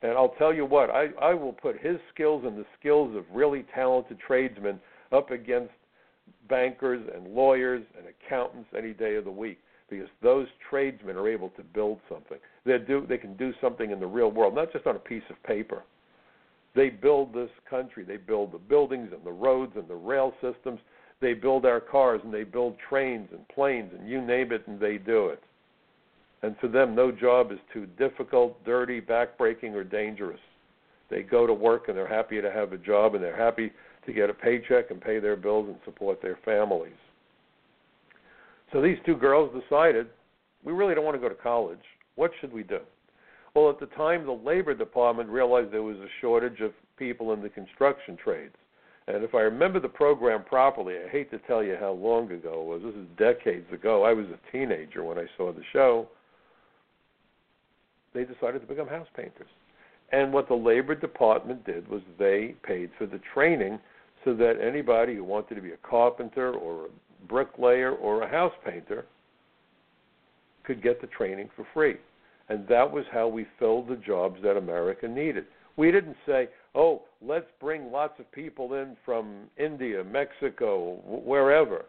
And 0.00 0.12
I'll 0.12 0.34
tell 0.38 0.54
you 0.54 0.64
what, 0.64 0.90
I, 0.90 1.06
I 1.20 1.34
will 1.34 1.52
put 1.52 1.80
his 1.80 1.96
skills 2.14 2.44
and 2.46 2.56
the 2.56 2.64
skills 2.78 3.16
of 3.16 3.24
really 3.34 3.66
talented 3.74 4.20
tradesmen 4.24 4.78
up 5.12 5.30
against 5.30 5.72
bankers 6.48 7.02
and 7.14 7.34
lawyers 7.34 7.82
and 7.96 8.06
accountants 8.06 8.68
any 8.76 8.92
day 8.92 9.16
of 9.16 9.24
the 9.24 9.30
week 9.30 9.58
because 9.90 10.08
those 10.22 10.46
tradesmen 10.68 11.16
are 11.16 11.28
able 11.28 11.50
to 11.50 11.62
build 11.62 11.98
something. 12.08 12.38
They 12.64 12.78
do 12.78 13.06
they 13.08 13.18
can 13.18 13.36
do 13.36 13.52
something 13.60 13.90
in 13.90 14.00
the 14.00 14.06
real 14.06 14.30
world, 14.30 14.54
not 14.54 14.72
just 14.72 14.86
on 14.86 14.96
a 14.96 15.00
piece 15.00 15.22
of 15.30 15.42
paper. 15.44 15.82
They 16.74 16.90
build 16.90 17.32
this 17.32 17.50
country. 17.68 18.04
They 18.04 18.18
build 18.18 18.52
the 18.52 18.58
buildings 18.58 19.10
and 19.12 19.24
the 19.24 19.32
roads 19.32 19.72
and 19.76 19.88
the 19.88 19.94
rail 19.94 20.34
systems. 20.42 20.80
They 21.20 21.34
build 21.34 21.64
our 21.64 21.80
cars 21.80 22.20
and 22.22 22.32
they 22.32 22.44
build 22.44 22.76
trains 22.88 23.28
and 23.32 23.46
planes 23.48 23.92
and 23.98 24.08
you 24.08 24.20
name 24.20 24.52
it 24.52 24.66
and 24.68 24.78
they 24.78 24.98
do 24.98 25.28
it. 25.28 25.42
And 26.42 26.56
for 26.60 26.68
them, 26.68 26.94
no 26.94 27.10
job 27.10 27.50
is 27.50 27.58
too 27.72 27.86
difficult, 27.98 28.62
dirty, 28.64 29.00
backbreaking, 29.00 29.74
or 29.74 29.82
dangerous. 29.82 30.38
They 31.10 31.22
go 31.22 31.46
to 31.46 31.52
work 31.54 31.88
and 31.88 31.96
they're 31.96 32.06
happy 32.06 32.40
to 32.40 32.52
have 32.52 32.72
a 32.72 32.78
job 32.78 33.14
and 33.14 33.24
they're 33.24 33.36
happy 33.36 33.72
to 34.06 34.12
get 34.12 34.30
a 34.30 34.34
paycheck 34.34 34.90
and 34.90 35.00
pay 35.00 35.18
their 35.18 35.36
bills 35.36 35.68
and 35.68 35.76
support 35.84 36.20
their 36.22 36.38
families. 36.44 36.92
So 38.72 38.82
these 38.82 38.98
two 39.06 39.16
girls 39.16 39.50
decided, 39.58 40.06
we 40.64 40.72
really 40.72 40.94
don't 40.94 41.04
want 41.04 41.16
to 41.16 41.20
go 41.20 41.28
to 41.28 41.34
college. 41.34 41.78
What 42.16 42.30
should 42.40 42.52
we 42.52 42.62
do? 42.62 42.80
Well, 43.54 43.70
at 43.70 43.80
the 43.80 43.86
time, 43.86 44.26
the 44.26 44.32
Labor 44.32 44.74
Department 44.74 45.28
realized 45.28 45.72
there 45.72 45.82
was 45.82 45.96
a 45.96 46.08
shortage 46.20 46.60
of 46.60 46.72
people 46.96 47.32
in 47.32 47.42
the 47.42 47.48
construction 47.48 48.16
trades. 48.22 48.54
And 49.06 49.24
if 49.24 49.34
I 49.34 49.40
remember 49.40 49.80
the 49.80 49.88
program 49.88 50.44
properly, 50.44 50.94
I 50.96 51.08
hate 51.08 51.30
to 51.30 51.38
tell 51.40 51.62
you 51.62 51.76
how 51.80 51.92
long 51.92 52.30
ago 52.30 52.60
it 52.60 52.66
was. 52.66 52.82
This 52.84 53.02
is 53.02 53.08
decades 53.16 53.72
ago. 53.72 54.04
I 54.04 54.12
was 54.12 54.26
a 54.26 54.52
teenager 54.52 55.02
when 55.02 55.18
I 55.18 55.24
saw 55.36 55.50
the 55.52 55.62
show. 55.72 56.08
They 58.12 58.24
decided 58.24 58.60
to 58.60 58.66
become 58.66 58.86
house 58.86 59.08
painters. 59.16 59.48
And 60.10 60.32
what 60.32 60.48
the 60.48 60.54
Labor 60.54 60.94
Department 60.94 61.64
did 61.66 61.86
was 61.88 62.00
they 62.18 62.54
paid 62.62 62.90
for 62.96 63.06
the 63.06 63.20
training 63.34 63.78
so 64.24 64.34
that 64.34 64.60
anybody 64.60 65.14
who 65.14 65.24
wanted 65.24 65.54
to 65.56 65.60
be 65.60 65.72
a 65.72 65.88
carpenter 65.88 66.52
or 66.54 66.86
a 66.86 67.26
bricklayer 67.28 67.92
or 67.92 68.22
a 68.22 68.28
house 68.28 68.54
painter 68.64 69.04
could 70.64 70.82
get 70.82 71.00
the 71.00 71.06
training 71.08 71.50
for 71.54 71.66
free. 71.74 71.96
And 72.48 72.66
that 72.68 72.90
was 72.90 73.04
how 73.12 73.28
we 73.28 73.46
filled 73.58 73.88
the 73.88 73.96
jobs 73.96 74.40
that 74.42 74.56
America 74.56 75.06
needed. 75.06 75.44
We 75.76 75.92
didn't 75.92 76.16
say, 76.26 76.48
oh, 76.74 77.02
let's 77.20 77.46
bring 77.60 77.92
lots 77.92 78.18
of 78.18 78.30
people 78.32 78.74
in 78.74 78.96
from 79.04 79.44
India, 79.58 80.02
Mexico, 80.02 81.00
wherever. 81.04 81.84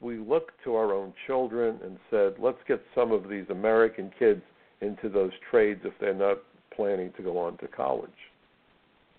We 0.00 0.18
looked 0.18 0.62
to 0.64 0.74
our 0.74 0.92
own 0.92 1.14
children 1.26 1.78
and 1.82 1.98
said, 2.10 2.34
let's 2.38 2.58
get 2.68 2.82
some 2.94 3.10
of 3.10 3.28
these 3.28 3.46
American 3.48 4.12
kids 4.18 4.42
into 4.82 5.08
those 5.08 5.32
trades 5.50 5.80
if 5.84 5.94
they're 5.98 6.14
not 6.14 6.38
planning 6.74 7.12
to 7.16 7.22
go 7.22 7.38
on 7.38 7.56
to 7.58 7.68
college. 7.68 8.10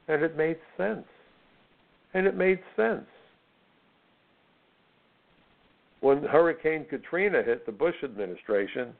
And 0.07 0.23
it 0.23 0.37
made 0.37 0.57
sense. 0.77 1.05
And 2.13 2.27
it 2.27 2.35
made 2.35 2.59
sense 2.75 3.05
when 6.05 6.21
Hurricane 6.21 6.85
Katrina 6.87 7.41
hit, 7.41 7.65
the 7.65 7.71
Bush 7.71 7.95
administration 8.03 8.93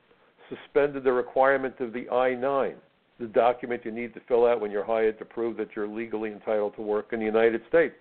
suspended 0.48 1.04
the 1.04 1.12
requirement 1.12 1.76
of 1.78 1.92
the 1.92 2.10
I 2.10 2.34
9, 2.34 2.74
the 3.20 3.26
document 3.26 3.84
you 3.84 3.92
need 3.92 4.12
to 4.14 4.20
fill 4.26 4.44
out 4.44 4.60
when 4.60 4.72
you're 4.72 4.84
hired 4.84 5.16
to 5.20 5.24
prove 5.24 5.56
that 5.58 5.68
you're 5.76 5.86
legally 5.86 6.32
entitled 6.32 6.74
to 6.74 6.82
work 6.82 7.12
in 7.12 7.20
the 7.20 7.24
United 7.24 7.60
States. 7.68 7.94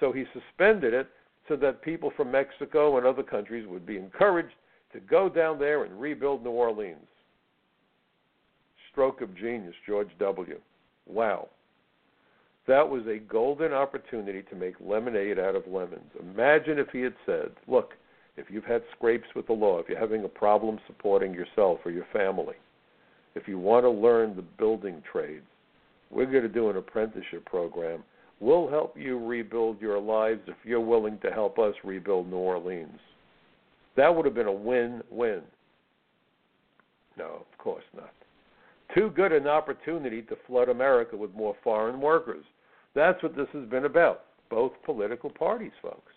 So 0.00 0.12
he 0.12 0.24
suspended 0.34 0.92
it 0.92 1.08
so 1.48 1.56
that 1.56 1.80
people 1.80 2.12
from 2.14 2.30
Mexico 2.30 2.98
and 2.98 3.06
other 3.06 3.22
countries 3.22 3.66
would 3.66 3.86
be 3.86 3.96
encouraged 3.96 4.54
to 4.92 5.00
go 5.00 5.30
down 5.30 5.58
there 5.58 5.84
and 5.84 5.98
rebuild 5.98 6.44
New 6.44 6.50
Orleans. 6.50 6.98
Stroke 8.92 9.20
of 9.20 9.36
genius, 9.36 9.74
George 9.86 10.10
W. 10.18 10.58
Wow. 11.06 11.48
That 12.68 12.88
was 12.88 13.02
a 13.06 13.18
golden 13.18 13.72
opportunity 13.72 14.42
to 14.42 14.54
make 14.54 14.74
lemonade 14.80 15.38
out 15.38 15.56
of 15.56 15.66
lemons. 15.66 16.10
Imagine 16.20 16.78
if 16.78 16.88
he 16.92 17.00
had 17.00 17.14
said, 17.26 17.50
Look, 17.66 17.94
if 18.36 18.46
you've 18.50 18.64
had 18.64 18.82
scrapes 18.96 19.26
with 19.34 19.46
the 19.48 19.52
law, 19.52 19.78
if 19.78 19.88
you're 19.88 19.98
having 19.98 20.24
a 20.24 20.28
problem 20.28 20.78
supporting 20.86 21.34
yourself 21.34 21.80
or 21.84 21.90
your 21.90 22.06
family, 22.12 22.54
if 23.34 23.48
you 23.48 23.58
want 23.58 23.84
to 23.84 23.90
learn 23.90 24.36
the 24.36 24.42
building 24.42 25.02
trades, 25.10 25.44
we're 26.10 26.26
going 26.26 26.42
to 26.42 26.48
do 26.48 26.70
an 26.70 26.76
apprenticeship 26.76 27.44
program. 27.46 28.04
We'll 28.40 28.68
help 28.68 28.96
you 28.96 29.18
rebuild 29.24 29.80
your 29.80 29.98
lives 29.98 30.40
if 30.46 30.56
you're 30.64 30.80
willing 30.80 31.18
to 31.20 31.30
help 31.30 31.58
us 31.58 31.74
rebuild 31.84 32.28
New 32.28 32.36
Orleans. 32.36 32.98
That 33.96 34.14
would 34.14 34.24
have 34.24 34.34
been 34.34 34.46
a 34.46 34.52
win 34.52 35.02
win. 35.10 35.42
No, 37.18 37.26
of 37.26 37.58
course 37.58 37.84
not. 37.94 38.12
Too 38.94 39.10
good 39.10 39.32
an 39.32 39.46
opportunity 39.46 40.22
to 40.22 40.36
flood 40.46 40.68
America 40.68 41.16
with 41.16 41.34
more 41.34 41.56
foreign 41.64 42.00
workers. 42.00 42.44
That's 42.94 43.22
what 43.22 43.36
this 43.36 43.48
has 43.52 43.68
been 43.68 43.86
about. 43.86 44.24
Both 44.50 44.72
political 44.84 45.30
parties, 45.30 45.72
folks. 45.80 46.12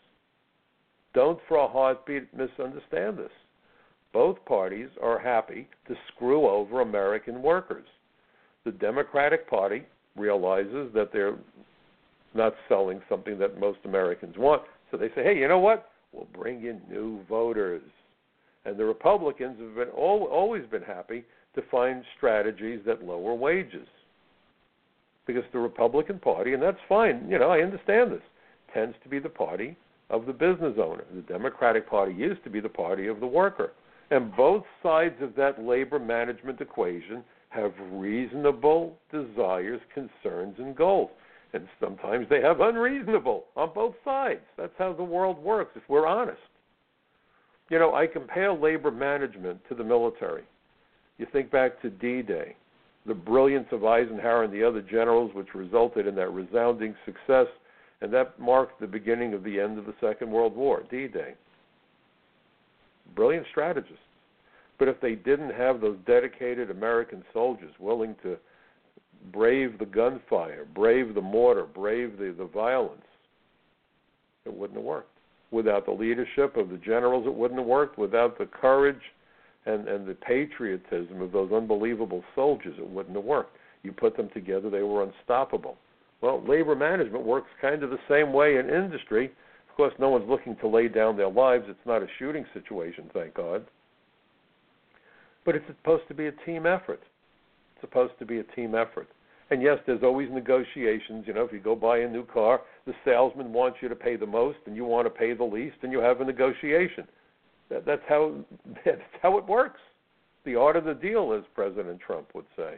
Don't 1.13 1.39
for 1.47 1.57
a 1.57 1.67
heartbeat 1.67 2.33
misunderstand 2.35 3.17
this. 3.17 3.31
Both 4.11 4.43
parties 4.45 4.89
are 5.01 5.17
happy 5.17 5.67
to 5.87 5.95
screw 6.07 6.47
over 6.47 6.81
American 6.81 7.41
workers. 7.41 7.87
The 8.65 8.71
Democratic 8.71 9.49
Party 9.49 9.83
realizes 10.17 10.91
that 10.93 11.11
they're 11.13 11.37
not 12.33 12.53
selling 12.67 13.01
something 13.07 13.37
that 13.39 13.59
most 13.59 13.79
Americans 13.85 14.35
want, 14.37 14.63
so 14.91 14.97
they 14.97 15.09
say, 15.09 15.23
hey, 15.23 15.37
you 15.37 15.47
know 15.47 15.59
what? 15.59 15.89
We'll 16.11 16.27
bring 16.33 16.65
in 16.65 16.81
new 16.89 17.23
voters. 17.29 17.83
And 18.65 18.77
the 18.77 18.85
Republicans 18.85 19.57
have 19.59 19.75
been 19.75 19.89
always 19.89 20.65
been 20.67 20.81
happy 20.81 21.23
to 21.55 21.61
find 21.71 22.03
strategies 22.17 22.79
that 22.85 23.03
lower 23.03 23.33
wages. 23.33 23.87
Because 25.25 25.43
the 25.51 25.59
Republican 25.59 26.19
Party, 26.19 26.53
and 26.53 26.61
that's 26.61 26.77
fine, 26.87 27.27
you 27.29 27.39
know, 27.39 27.49
I 27.49 27.59
understand 27.59 28.11
this, 28.11 28.21
tends 28.73 28.95
to 29.03 29.09
be 29.09 29.19
the 29.19 29.29
party 29.29 29.75
of 30.09 30.25
the 30.25 30.33
business 30.33 30.75
owner. 30.81 31.03
The 31.13 31.21
Democratic 31.21 31.89
Party 31.89 32.13
used 32.13 32.43
to 32.43 32.49
be 32.49 32.59
the 32.59 32.69
party 32.69 33.07
of 33.07 33.19
the 33.19 33.27
worker. 33.27 33.71
And 34.11 34.35
both 34.35 34.63
sides 34.83 35.15
of 35.21 35.35
that 35.35 35.61
labor 35.61 35.97
management 35.97 36.61
equation 36.61 37.23
have 37.49 37.73
reasonable 37.91 38.97
desires, 39.11 39.81
concerns, 39.93 40.55
and 40.59 40.75
goals. 40.75 41.09
And 41.53 41.67
sometimes 41.79 42.27
they 42.29 42.41
have 42.41 42.59
unreasonable 42.59 43.45
on 43.55 43.71
both 43.73 43.95
sides. 44.03 44.41
That's 44.57 44.73
how 44.77 44.93
the 44.93 45.03
world 45.03 45.39
works, 45.39 45.71
if 45.75 45.83
we're 45.87 46.05
honest. 46.05 46.37
You 47.69 47.79
know, 47.79 47.95
I 47.95 48.05
compare 48.05 48.53
labor 48.53 48.91
management 48.91 49.59
to 49.69 49.75
the 49.75 49.83
military. 49.83 50.43
You 51.17 51.27
think 51.31 51.51
back 51.51 51.81
to 51.81 51.89
D 51.89 52.21
Day, 52.21 52.55
the 53.05 53.13
brilliance 53.13 53.67
of 53.71 53.85
Eisenhower 53.85 54.43
and 54.43 54.53
the 54.53 54.63
other 54.63 54.81
generals, 54.81 55.33
which 55.33 55.53
resulted 55.53 56.07
in 56.07 56.15
that 56.15 56.31
resounding 56.31 56.95
success, 57.05 57.47
and 58.01 58.11
that 58.13 58.39
marked 58.39 58.79
the 58.79 58.87
beginning 58.87 59.33
of 59.33 59.43
the 59.43 59.59
end 59.59 59.77
of 59.77 59.85
the 59.85 59.95
Second 60.01 60.31
World 60.31 60.55
War, 60.55 60.83
D 60.89 61.07
Day. 61.07 61.33
Brilliant 63.15 63.45
strategists. 63.51 63.99
But 64.77 64.89
if 64.89 64.99
they 64.99 65.15
didn't 65.15 65.53
have 65.53 65.79
those 65.79 65.97
dedicated 66.05 66.69
American 66.69 67.23
soldiers 67.31 67.71
willing 67.79 68.15
to 68.23 68.37
brave 69.31 69.79
the 69.79 69.85
gunfire, 69.85 70.65
brave 70.75 71.15
the 71.15 71.21
mortar, 71.21 71.65
brave 71.65 72.17
the, 72.17 72.35
the 72.37 72.45
violence, 72.45 73.05
it 74.45 74.53
wouldn't 74.53 74.77
have 74.77 74.85
worked. 74.85 75.09
Without 75.51 75.85
the 75.85 75.91
leadership 75.91 76.57
of 76.57 76.69
the 76.69 76.77
generals, 76.77 77.25
it 77.25 77.33
wouldn't 77.33 77.59
have 77.59 77.67
worked. 77.67 77.97
Without 77.97 78.37
the 78.37 78.47
courage 78.47 79.01
and, 79.65 79.87
and 79.87 80.07
the 80.07 80.13
patriotism 80.13 81.21
of 81.21 81.31
those 81.31 81.51
unbelievable 81.51 82.23
soldiers, 82.35 82.75
it 82.77 82.89
wouldn't 82.89 83.15
have 83.15 83.25
worked. 83.25 83.57
You 83.83 83.91
put 83.91 84.17
them 84.17 84.29
together, 84.33 84.69
they 84.69 84.83
were 84.83 85.03
unstoppable. 85.03 85.77
Well, 86.21 86.43
labor 86.47 86.75
management 86.75 87.23
works 87.23 87.49
kind 87.61 87.83
of 87.83 87.89
the 87.89 87.99
same 88.09 88.33
way 88.33 88.57
in 88.57 88.69
industry. 88.69 89.31
Of 89.69 89.75
course, 89.75 89.93
no 89.99 90.09
one's 90.09 90.29
looking 90.29 90.55
to 90.57 90.67
lay 90.67 90.87
down 90.87 91.17
their 91.17 91.29
lives. 91.29 91.65
It's 91.67 91.85
not 91.85 92.01
a 92.01 92.07
shooting 92.17 92.45
situation, 92.53 93.09
thank 93.13 93.33
God. 93.33 93.65
But 95.45 95.55
it's 95.55 95.67
supposed 95.67 96.07
to 96.07 96.13
be 96.13 96.27
a 96.27 96.31
team 96.45 96.65
effort. 96.65 97.01
It's 97.73 97.81
supposed 97.81 98.13
to 98.19 98.25
be 98.25 98.39
a 98.39 98.43
team 98.43 98.73
effort. 98.73 99.07
And 99.51 99.61
yes, 99.61 99.77
there's 99.85 100.01
always 100.01 100.29
negotiations. 100.31 101.25
You 101.27 101.33
know, 101.33 101.43
if 101.43 101.51
you 101.51 101.59
go 101.59 101.75
buy 101.75 101.99
a 101.99 102.09
new 102.09 102.25
car, 102.25 102.61
the 102.87 102.93
salesman 103.03 103.53
wants 103.53 103.77
you 103.81 103.89
to 103.89 103.95
pay 103.95 104.15
the 104.15 104.25
most, 104.25 104.57
and 104.65 104.75
you 104.75 104.85
want 104.85 105.05
to 105.05 105.11
pay 105.11 105.33
the 105.33 105.43
least, 105.43 105.75
and 105.83 105.91
you 105.91 105.99
have 105.99 106.21
a 106.21 106.25
negotiation. 106.25 107.07
That, 107.69 107.85
that's 107.85 108.01
how 108.07 108.35
that's 108.85 109.01
how 109.21 109.37
it 109.37 109.45
works. 109.45 109.79
The 110.45 110.55
art 110.55 110.75
of 110.75 110.85
the 110.85 110.93
deal, 110.93 111.33
as 111.33 111.43
President 111.55 111.99
Trump 111.99 112.27
would 112.35 112.45
say. 112.55 112.75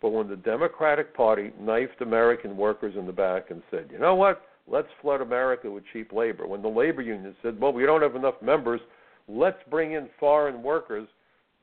But 0.00 0.10
when 0.10 0.28
the 0.28 0.36
Democratic 0.36 1.14
Party 1.14 1.52
knifed 1.60 2.00
American 2.00 2.56
workers 2.56 2.94
in 2.96 3.06
the 3.06 3.12
back 3.12 3.50
and 3.50 3.62
said, 3.70 3.88
you 3.90 3.98
know 3.98 4.14
what, 4.14 4.42
let's 4.66 4.88
flood 5.02 5.20
America 5.20 5.70
with 5.70 5.84
cheap 5.92 6.12
labor, 6.12 6.46
when 6.46 6.62
the 6.62 6.68
labor 6.68 7.02
union 7.02 7.34
said, 7.42 7.60
well, 7.60 7.72
we 7.72 7.84
don't 7.84 8.02
have 8.02 8.14
enough 8.14 8.40
members, 8.40 8.80
let's 9.26 9.58
bring 9.70 9.92
in 9.92 10.08
foreign 10.20 10.62
workers, 10.62 11.08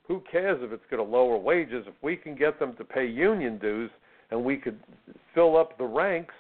who 0.07 0.21
cares 0.31 0.59
if 0.61 0.71
it's 0.71 0.83
going 0.91 1.03
to 1.03 1.09
lower 1.09 1.37
wages? 1.37 1.85
If 1.87 1.95
we 2.01 2.15
can 2.15 2.35
get 2.35 2.59
them 2.59 2.75
to 2.77 2.83
pay 2.83 3.07
union 3.07 3.57
dues 3.57 3.89
and 4.31 4.43
we 4.43 4.57
could 4.57 4.79
fill 5.33 5.57
up 5.57 5.77
the 5.77 5.85
ranks, 5.85 6.33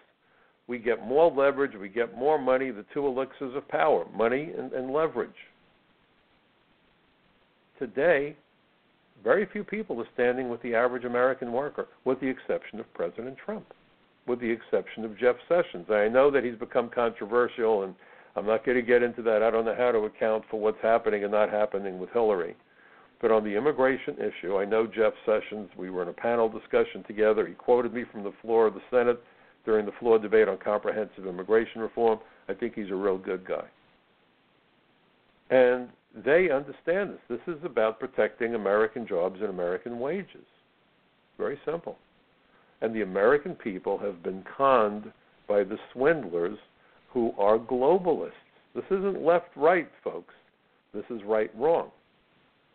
we 0.67 0.79
get 0.79 1.05
more 1.05 1.31
leverage, 1.31 1.75
we 1.79 1.89
get 1.89 2.15
more 2.15 2.37
money, 2.37 2.71
the 2.71 2.85
two 2.93 3.05
elixirs 3.07 3.55
of 3.55 3.67
power 3.67 4.05
money 4.15 4.51
and, 4.57 4.73
and 4.73 4.91
leverage. 4.91 5.29
Today, 7.79 8.35
very 9.23 9.47
few 9.51 9.63
people 9.63 9.99
are 9.99 10.07
standing 10.13 10.49
with 10.49 10.61
the 10.61 10.75
average 10.75 11.03
American 11.03 11.51
worker, 11.51 11.87
with 12.05 12.19
the 12.21 12.27
exception 12.27 12.79
of 12.79 12.93
President 12.93 13.37
Trump, 13.43 13.65
with 14.27 14.39
the 14.39 14.49
exception 14.49 15.03
of 15.03 15.17
Jeff 15.17 15.35
Sessions. 15.49 15.87
I 15.89 16.07
know 16.07 16.31
that 16.31 16.43
he's 16.43 16.55
become 16.55 16.89
controversial, 16.89 17.83
and 17.83 17.95
I'm 18.35 18.45
not 18.45 18.65
going 18.65 18.77
to 18.77 18.81
get 18.81 19.03
into 19.03 19.21
that. 19.23 19.43
I 19.43 19.51
don't 19.51 19.65
know 19.65 19.75
how 19.77 19.91
to 19.91 19.99
account 19.99 20.43
for 20.49 20.59
what's 20.59 20.81
happening 20.81 21.23
and 21.23 21.31
not 21.31 21.49
happening 21.49 21.99
with 21.99 22.09
Hillary. 22.11 22.55
But 23.21 23.31
on 23.31 23.43
the 23.43 23.55
immigration 23.55 24.17
issue, 24.19 24.57
I 24.57 24.65
know 24.65 24.85
Jeff 24.85 25.13
Sessions. 25.25 25.69
We 25.77 25.89
were 25.89 26.03
in 26.03 26.09
a 26.09 26.13
panel 26.13 26.49
discussion 26.49 27.03
together. 27.07 27.47
He 27.47 27.53
quoted 27.53 27.93
me 27.93 28.03
from 28.11 28.23
the 28.23 28.33
floor 28.41 28.67
of 28.67 28.73
the 28.73 28.81
Senate 28.91 29.21
during 29.65 29.85
the 29.85 29.93
floor 29.99 30.19
debate 30.19 30.47
on 30.47 30.57
comprehensive 30.57 31.25
immigration 31.25 31.81
reform. 31.81 32.19
I 32.47 32.53
think 32.53 32.75
he's 32.75 32.91
a 32.91 32.95
real 32.95 33.17
good 33.17 33.45
guy. 33.45 33.65
And 35.49 35.89
they 36.23 36.49
understand 36.49 37.11
this. 37.11 37.19
This 37.29 37.55
is 37.55 37.63
about 37.63 37.99
protecting 37.99 38.55
American 38.55 39.07
jobs 39.07 39.39
and 39.41 39.49
American 39.49 39.99
wages. 39.99 40.45
Very 41.37 41.59
simple. 41.65 41.97
And 42.81 42.95
the 42.95 43.01
American 43.01 43.55
people 43.55 43.97
have 43.97 44.23
been 44.23 44.43
conned 44.57 45.11
by 45.47 45.63
the 45.63 45.77
swindlers 45.91 46.57
who 47.11 47.33
are 47.37 47.57
globalists. 47.57 48.31
This 48.73 48.85
isn't 48.91 49.23
left 49.23 49.49
right, 49.55 49.89
folks. 50.03 50.33
This 50.93 51.05
is 51.09 51.21
right 51.25 51.51
wrong. 51.57 51.91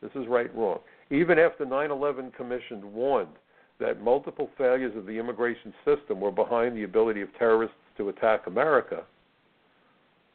This 0.02 0.10
is 0.14 0.26
right 0.28 0.54
wrong. 0.54 0.78
Even 1.10 1.38
after 1.38 1.64
9 1.64 1.90
11 1.90 2.32
Commission 2.32 2.92
warned 2.92 3.36
that 3.78 4.02
multiple 4.02 4.50
failures 4.56 4.96
of 4.96 5.06
the 5.06 5.18
immigration 5.18 5.72
system 5.84 6.20
were 6.20 6.30
behind 6.30 6.76
the 6.76 6.84
ability 6.84 7.22
of 7.22 7.28
terrorists 7.38 7.76
to 7.96 8.10
attack 8.10 8.46
America, 8.46 9.04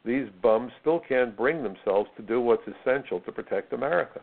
these 0.06 0.28
bums 0.40 0.72
still 0.80 1.00
can't 1.00 1.36
bring 1.36 1.62
themselves 1.62 2.08
to 2.16 2.22
do 2.22 2.40
what's 2.40 2.62
essential 2.66 3.20
to 3.20 3.32
protect 3.32 3.72
America. 3.72 4.20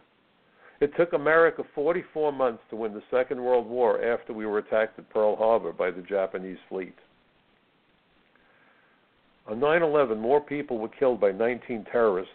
It 0.80 0.92
took 0.98 1.14
America 1.14 1.64
44 1.76 2.32
months 2.32 2.64
to 2.70 2.76
win 2.76 2.94
the 2.94 3.04
Second 3.12 3.42
World 3.42 3.68
War 3.68 4.04
after 4.04 4.34
we 4.34 4.46
were 4.46 4.58
attacked 4.58 4.98
at 4.98 5.10
Pearl 5.10 5.36
Harbor 5.36 5.72
by 5.72 5.92
the 5.92 6.02
Japanese 6.02 6.58
fleet. 6.70 6.96
On 9.48 9.60
9 9.60 9.84
11, 9.84 10.18
more 10.20 10.42
people 10.42 10.78
were 10.78 10.90
killed 10.90 11.20
by 11.20 11.32
19 11.32 11.86
terrorists 11.92 12.34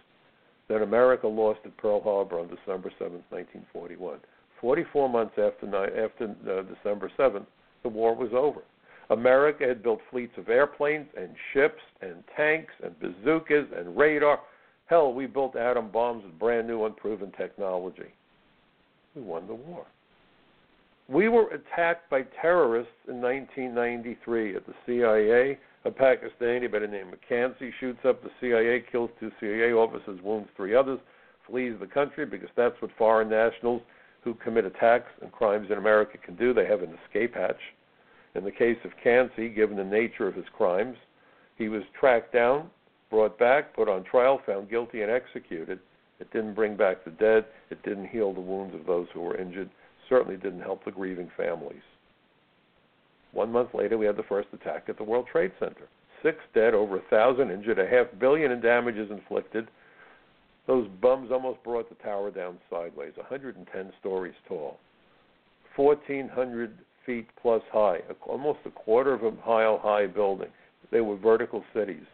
than 0.69 0.83
America 0.83 1.27
lost 1.27 1.61
at 1.65 1.77
Pearl 1.79 2.03
Harbor 2.03 2.39
on 2.39 2.49
December 2.49 2.93
7, 2.99 3.23
1941. 3.31 4.19
44 4.61 5.09
months 5.09 5.35
after, 5.39 5.67
after 6.05 6.25
uh, 6.25 6.63
December 6.63 7.11
7th, 7.19 7.47
the 7.83 7.89
war 7.89 8.15
was 8.15 8.31
over. 8.35 8.61
America 9.11 9.67
had 9.67 9.83
built 9.83 10.01
fleets 10.11 10.33
of 10.37 10.49
airplanes 10.49 11.09
and 11.17 11.31
ships 11.53 11.81
and 12.03 12.23
tanks 12.37 12.73
and 12.83 12.95
bazookas 13.01 13.67
and 13.77 13.97
radar. 13.97 14.41
Hell, 14.87 15.13
we 15.13 15.27
built 15.27 15.57
atom 15.57 15.91
bombs 15.91 16.25
with 16.25 16.39
brand 16.39 16.67
new 16.67 16.85
unproven 16.85 17.33
technology. 17.37 18.13
We 19.15 19.23
won 19.23 19.47
the 19.47 19.55
war. 19.55 19.87
We 21.09 21.29
were 21.29 21.49
attacked 21.49 22.11
by 22.11 22.23
terrorists 22.41 22.93
in 23.09 23.21
1993 23.23 24.57
at 24.57 24.67
the 24.67 24.75
CIA. 24.85 25.59
A 25.85 25.91
Pakistani 25.91 26.71
by 26.71 26.81
the 26.81 26.87
name 26.87 27.09
of 27.13 27.19
Mir 27.31 27.55
Kansi 27.59 27.71
shoots 27.81 28.01
up 28.05 28.23
the 28.23 28.31
CIA, 28.41 28.85
kills 28.93 29.11
two 29.19 29.31
CIA 29.41 29.73
officers, 29.73 30.21
wounds 30.23 30.51
three 30.55 30.75
others, 30.75 30.99
flees 31.47 31.75
the 31.81 31.87
country 31.87 32.27
because 32.27 32.51
that's 32.57 32.75
what 32.83 32.91
foreign 32.99 33.31
nationals 33.31 33.81
who 34.23 34.35
commit 34.35 34.67
attacks 34.67 35.11
and 35.23 35.33
crimes 35.33 35.69
in 35.71 35.79
America 35.79 36.19
can 36.19 36.37
do. 36.37 36.53
They 36.53 36.67
have 36.67 36.83
an 36.83 36.99
escape 37.07 37.35
hatch. 37.35 37.61
In 38.35 38.45
the 38.45 38.51
case 38.51 38.79
of 38.85 38.93
Kansi, 39.03 39.55
given 39.55 39.77
the 39.77 39.85
nature 39.85 40.29
of 40.29 40.35
his 40.35 40.49
crimes, 40.57 40.97
he 41.57 41.69
was 41.69 41.83
tracked 41.99 42.33
down, 42.33 42.71
brought 43.11 43.39
back, 43.39 43.75
put 43.75 43.89
on 43.89 44.05
trial, 44.05 44.41
found 44.47 44.71
guilty, 44.71 45.03
and 45.03 45.11
executed. 45.11 45.81
It 46.21 46.31
didn't 46.33 46.55
bring 46.55 46.77
back 46.77 47.05
the 47.05 47.11
dead. 47.11 47.47
It 47.71 47.83
didn't 47.83 48.09
heal 48.09 48.33
the 48.33 48.41
wounds 48.41 48.75
of 48.75 48.87
those 48.87 49.09
who 49.13 49.21
were 49.21 49.37
injured. 49.37 49.71
certainly 50.09 50.37
didn't 50.37 50.61
help 50.61 50.85
the 50.85 50.91
grieving 50.91 51.31
families. 51.37 51.83
One 53.33 53.53
month 53.53 53.75
later, 53.75 53.99
we 53.99 54.07
had 54.07 54.17
the 54.17 54.23
first 54.23 54.49
attack 54.53 54.89
at 54.89 54.97
the 54.97 55.05
World 55.05 55.27
Trade 55.31 55.53
Center. 55.59 55.89
Six 56.23 56.39
dead, 56.55 56.75
over 56.75 56.97
a 56.97 57.03
thousand 57.11 57.51
injured, 57.51 57.79
a 57.79 57.87
half 57.87 58.07
billion 58.19 58.51
in 58.51 58.61
damages 58.61 59.11
inflicted. 59.11 59.69
Those 60.67 60.89
bums 61.01 61.31
almost 61.31 61.63
brought 61.63 61.89
the 61.89 61.95
tower 62.03 62.31
down 62.31 62.59
sideways, 62.71 63.13
110 63.17 63.93
stories 64.01 64.35
tall, 64.47 64.79
1,400 65.77 66.79
feet 67.07 67.29
plus 67.41 67.63
high, 67.73 67.99
almost 68.27 68.61
a 68.67 68.71
quarter 68.71 69.15
of 69.15 69.23
a 69.23 69.33
mile 69.47 69.79
high 69.79 70.07
building. 70.07 70.49
They 70.91 71.01
were 71.01 71.17
vertical 71.17 71.65
cities. 71.75 72.07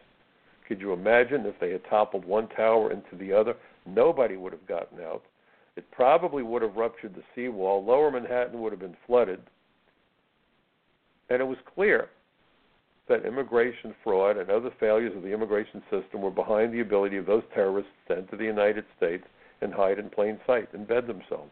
Could 0.67 0.81
you 0.81 0.93
imagine 0.93 1.45
if 1.45 1.59
they 1.59 1.71
had 1.71 1.83
toppled 1.89 2.25
one 2.25 2.47
tower 2.49 2.91
into 2.91 3.15
the 3.17 3.31
other? 3.31 3.55
Nobody 3.85 4.35
would 4.35 4.51
have 4.51 4.67
gotten 4.67 4.99
out. 5.01 5.23
It 5.75 5.89
probably 5.91 6.41
would 6.43 6.61
have 6.61 6.75
ruptured 6.75 7.15
the 7.15 7.23
seawall. 7.35 7.83
Lower 7.83 8.09
Manhattan 8.09 8.61
would 8.61 8.71
have 8.71 8.79
been 8.79 8.97
flooded. 9.05 9.41
And 11.29 11.41
it 11.41 11.45
was 11.45 11.57
clear 11.73 12.09
that 13.07 13.25
immigration 13.25 13.93
fraud 14.03 14.37
and 14.37 14.49
other 14.49 14.71
failures 14.79 15.15
of 15.15 15.21
the 15.21 15.33
immigration 15.33 15.83
system 15.91 16.21
were 16.21 16.31
behind 16.31 16.73
the 16.73 16.79
ability 16.79 17.17
of 17.17 17.25
those 17.25 17.43
terrorists 17.53 17.91
to 18.07 18.17
enter 18.17 18.37
the 18.37 18.45
United 18.45 18.85
States 18.97 19.23
and 19.61 19.73
hide 19.73 19.99
in 19.99 20.09
plain 20.09 20.39
sight, 20.45 20.67
and 20.73 20.87
embed 20.87 21.07
themselves. 21.07 21.51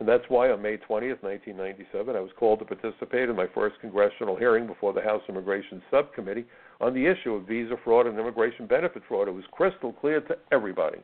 And 0.00 0.08
that's 0.08 0.24
why 0.28 0.50
on 0.50 0.62
May 0.62 0.76
20th, 0.76 1.22
1997, 1.22 2.14
I 2.14 2.20
was 2.20 2.30
called 2.38 2.60
to 2.60 2.64
participate 2.64 3.28
in 3.28 3.34
my 3.34 3.48
first 3.52 3.80
congressional 3.80 4.36
hearing 4.36 4.66
before 4.66 4.92
the 4.92 5.02
House 5.02 5.22
Immigration 5.28 5.82
Subcommittee 5.90 6.44
on 6.80 6.94
the 6.94 7.04
issue 7.04 7.34
of 7.34 7.48
visa 7.48 7.74
fraud 7.82 8.06
and 8.06 8.18
immigration 8.18 8.66
benefit 8.66 9.02
fraud. 9.08 9.26
It 9.26 9.34
was 9.34 9.44
crystal 9.50 9.92
clear 9.92 10.20
to 10.20 10.38
everybody. 10.52 10.98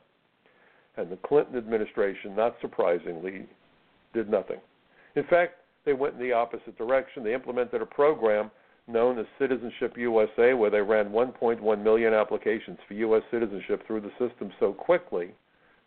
And 0.96 1.10
the 1.10 1.18
Clinton 1.26 1.56
administration, 1.56 2.36
not 2.36 2.54
surprisingly, 2.60 3.46
did 4.12 4.30
nothing. 4.30 4.58
In 5.16 5.24
fact, 5.24 5.54
they 5.84 5.92
went 5.92 6.14
in 6.14 6.20
the 6.20 6.32
opposite 6.32 6.78
direction. 6.78 7.24
They 7.24 7.34
implemented 7.34 7.82
a 7.82 7.86
program 7.86 8.50
known 8.86 9.18
as 9.18 9.26
Citizenship 9.40 9.96
USA, 9.96 10.54
where 10.54 10.70
they 10.70 10.80
ran 10.80 11.08
1.1 11.10 11.82
million 11.82 12.14
applications 12.14 12.78
for 12.86 12.94
U.S. 12.94 13.22
citizenship 13.32 13.84
through 13.86 14.02
the 14.02 14.12
system 14.18 14.52
so 14.60 14.72
quickly, 14.72 15.30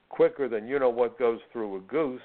quicker 0.09 0.49
than 0.49 0.67
you 0.67 0.79
know 0.79 0.89
what 0.89 1.19
goes 1.19 1.39
through 1.53 1.77
a 1.77 1.79
goose, 1.81 2.21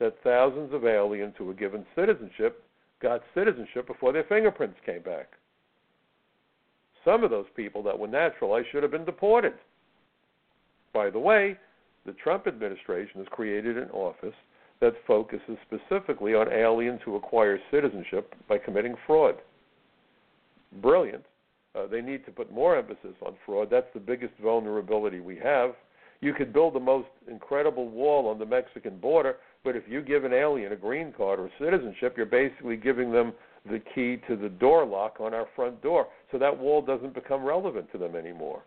that 0.00 0.16
thousands 0.24 0.72
of 0.74 0.84
aliens 0.84 1.34
who 1.38 1.44
were 1.44 1.54
given 1.54 1.86
citizenship 1.94 2.64
got 3.00 3.22
citizenship 3.34 3.86
before 3.86 4.12
their 4.12 4.24
fingerprints 4.24 4.76
came 4.84 5.02
back. 5.02 5.28
Some 7.04 7.24
of 7.24 7.30
those 7.30 7.46
people 7.56 7.82
that 7.84 7.98
were 7.98 8.08
naturalized 8.08 8.66
should 8.72 8.82
have 8.82 8.92
been 8.92 9.04
deported. 9.04 9.54
By 10.92 11.10
the 11.10 11.18
way, 11.18 11.56
the 12.04 12.12
Trump 12.12 12.46
administration 12.46 13.20
has 13.20 13.26
created 13.30 13.78
an 13.78 13.90
office 13.90 14.34
that 14.80 14.94
focuses 15.06 15.56
specifically 15.66 16.34
on 16.34 16.52
aliens 16.52 17.00
who 17.04 17.16
acquire 17.16 17.58
citizenship 17.70 18.34
by 18.48 18.58
committing 18.58 18.94
fraud. 19.06 19.36
Brilliant. 20.80 21.24
Uh, 21.74 21.86
they 21.86 22.00
need 22.00 22.24
to 22.24 22.32
put 22.32 22.52
more 22.52 22.76
emphasis 22.76 23.14
on 23.24 23.34
fraud. 23.44 23.68
That's 23.70 23.92
the 23.94 24.00
biggest 24.00 24.32
vulnerability 24.42 25.20
we 25.20 25.36
have. 25.36 25.74
You 26.20 26.34
could 26.34 26.52
build 26.52 26.74
the 26.74 26.80
most 26.80 27.08
incredible 27.28 27.88
wall 27.88 28.28
on 28.28 28.38
the 28.38 28.46
Mexican 28.46 28.98
border, 28.98 29.36
but 29.64 29.74
if 29.74 29.84
you 29.88 30.02
give 30.02 30.24
an 30.24 30.34
alien 30.34 30.72
a 30.72 30.76
green 30.76 31.12
card 31.16 31.40
or 31.40 31.50
citizenship, 31.58 32.14
you're 32.16 32.26
basically 32.26 32.76
giving 32.76 33.10
them 33.10 33.32
the 33.70 33.80
key 33.94 34.18
to 34.28 34.36
the 34.36 34.48
door 34.48 34.84
lock 34.84 35.16
on 35.20 35.32
our 35.34 35.46
front 35.56 35.82
door. 35.82 36.08
So 36.30 36.38
that 36.38 36.56
wall 36.56 36.82
doesn't 36.82 37.14
become 37.14 37.42
relevant 37.42 37.90
to 37.92 37.98
them 37.98 38.16
anymore. 38.16 38.62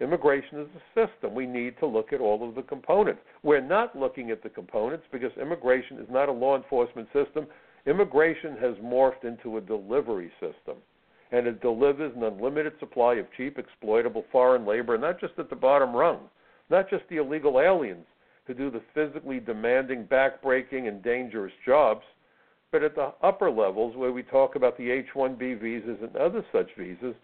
Immigration 0.00 0.60
is 0.60 0.68
a 0.76 1.06
system. 1.06 1.34
We 1.34 1.46
need 1.46 1.78
to 1.80 1.86
look 1.86 2.12
at 2.12 2.20
all 2.20 2.46
of 2.46 2.54
the 2.54 2.62
components. 2.62 3.20
We're 3.42 3.62
not 3.62 3.96
looking 3.96 4.30
at 4.30 4.42
the 4.42 4.50
components 4.50 5.04
because 5.10 5.32
immigration 5.40 5.98
is 5.98 6.08
not 6.10 6.28
a 6.28 6.32
law 6.32 6.56
enforcement 6.56 7.08
system. 7.14 7.46
Immigration 7.86 8.56
has 8.60 8.74
morphed 8.76 9.24
into 9.24 9.56
a 9.56 9.60
delivery 9.62 10.30
system, 10.40 10.76
and 11.32 11.46
it 11.46 11.62
delivers 11.62 12.12
an 12.14 12.24
unlimited 12.24 12.74
supply 12.78 13.14
of 13.14 13.26
cheap, 13.36 13.58
exploitable 13.58 14.24
foreign 14.30 14.66
labor, 14.66 14.98
not 14.98 15.18
just 15.18 15.32
at 15.38 15.48
the 15.48 15.56
bottom 15.56 15.94
rung, 15.94 16.28
not 16.70 16.90
just 16.90 17.04
the 17.08 17.16
illegal 17.16 17.60
aliens 17.60 18.06
who 18.46 18.54
do 18.54 18.70
the 18.70 18.82
physically 18.94 19.40
demanding, 19.40 20.04
backbreaking, 20.04 20.88
and 20.88 21.02
dangerous 21.02 21.52
jobs, 21.64 22.02
but 22.72 22.82
at 22.82 22.94
the 22.94 23.12
upper 23.22 23.50
levels 23.50 23.96
where 23.96 24.12
we 24.12 24.22
talk 24.22 24.56
about 24.56 24.76
the 24.76 24.90
H 24.90 25.06
1B 25.14 25.60
visas 25.60 25.98
and 26.02 26.14
other 26.16 26.44
such 26.52 26.68
visas 26.76 27.14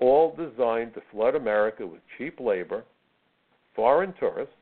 all 0.00 0.36
designed 0.36 0.94
to 0.94 1.02
flood 1.10 1.34
America 1.34 1.86
with 1.86 2.00
cheap 2.16 2.38
labor, 2.40 2.84
foreign 3.74 4.14
tourists, 4.18 4.54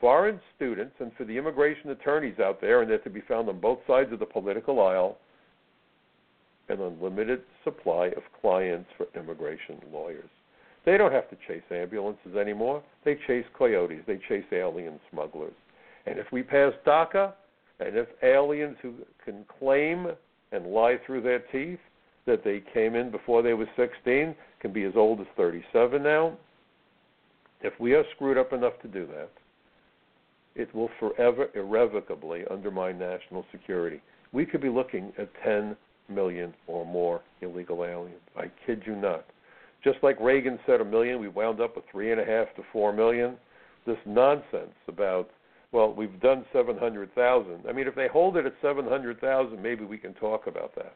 foreign 0.00 0.40
students, 0.56 0.94
and 1.00 1.12
for 1.16 1.24
the 1.24 1.36
immigration 1.36 1.90
attorneys 1.90 2.38
out 2.38 2.60
there, 2.60 2.80
and 2.80 2.90
they're 2.90 2.98
to 2.98 3.10
be 3.10 3.22
found 3.22 3.48
on 3.48 3.60
both 3.60 3.78
sides 3.86 4.12
of 4.12 4.18
the 4.18 4.26
political 4.26 4.80
aisle, 4.80 5.18
an 6.68 6.80
unlimited 6.80 7.42
supply 7.64 8.06
of 8.06 8.22
clients 8.40 8.88
for 8.96 9.06
immigration 9.18 9.76
lawyers. 9.92 10.30
They 10.84 10.96
don't 10.96 11.12
have 11.12 11.28
to 11.30 11.36
chase 11.46 11.62
ambulances 11.70 12.36
anymore. 12.40 12.82
They 13.04 13.16
chase 13.26 13.44
coyotes. 13.56 14.02
They 14.06 14.18
chase 14.28 14.44
alien 14.52 14.98
smugglers. 15.10 15.52
And 16.06 16.18
if 16.18 16.26
we 16.32 16.42
pass 16.42 16.72
DACA, 16.86 17.32
and 17.80 17.96
if 17.96 18.08
aliens 18.22 18.76
who 18.82 18.94
can 19.24 19.44
claim 19.58 20.08
and 20.52 20.66
lie 20.66 20.96
through 21.06 21.22
their 21.22 21.40
teeth 21.52 21.78
that 22.26 22.44
they 22.44 22.62
came 22.72 22.94
in 22.94 23.10
before 23.10 23.42
they 23.42 23.54
were 23.54 23.68
16 23.76 24.34
can 24.60 24.72
be 24.72 24.84
as 24.84 24.92
old 24.96 25.20
as 25.20 25.26
37 25.36 26.02
now. 26.02 26.36
If 27.62 27.72
we 27.78 27.94
are 27.94 28.04
screwed 28.14 28.38
up 28.38 28.52
enough 28.52 28.74
to 28.82 28.88
do 28.88 29.06
that, 29.06 29.30
it 30.54 30.74
will 30.74 30.90
forever, 30.98 31.48
irrevocably 31.54 32.44
undermine 32.50 32.98
national 32.98 33.44
security. 33.50 34.00
We 34.32 34.46
could 34.46 34.60
be 34.60 34.68
looking 34.68 35.12
at 35.18 35.28
10 35.44 35.76
million 36.08 36.54
or 36.66 36.84
more 36.84 37.22
illegal 37.40 37.84
aliens. 37.84 38.20
I 38.36 38.50
kid 38.66 38.82
you 38.86 38.96
not. 38.96 39.24
Just 39.82 39.98
like 40.02 40.20
Reagan 40.20 40.58
said 40.66 40.80
a 40.80 40.84
million, 40.84 41.20
we 41.20 41.28
wound 41.28 41.60
up 41.60 41.76
with 41.76 41.84
three 41.90 42.12
and 42.12 42.20
a 42.20 42.24
half 42.24 42.54
to 42.56 42.62
four 42.72 42.92
million. 42.92 43.36
This 43.86 43.98
nonsense 44.06 44.74
about 44.88 45.30
well, 45.72 45.92
we've 45.92 46.20
done 46.20 46.44
700,000. 46.52 47.60
I 47.68 47.72
mean, 47.72 47.86
if 47.86 47.94
they 47.94 48.08
hold 48.08 48.36
it 48.36 48.44
at 48.44 48.54
700,000, 48.60 49.62
maybe 49.62 49.84
we 49.84 49.98
can 49.98 50.14
talk 50.14 50.48
about 50.48 50.74
that. 50.74 50.94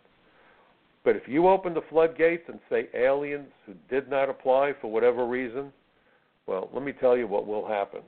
But 1.05 1.17
if 1.17 1.29
you 1.29 1.49
open 1.49 1.75
the 1.75 1.83
floodgates 1.91 2.45
and 2.49 2.59
say 2.69 2.89
aliens 2.95 3.53
who 3.67 3.75
did 3.89 4.11
not 4.11 4.29
apply 4.29 4.73
for 4.81 4.91
whatever 4.91 5.27
reason, 5.27 5.73
well, 6.47 6.71
let 6.73 6.83
me 6.83 6.93
tell 6.93 7.17
you 7.17 7.29
what 7.29 7.47
will 7.47 7.67
happen. 7.67 8.01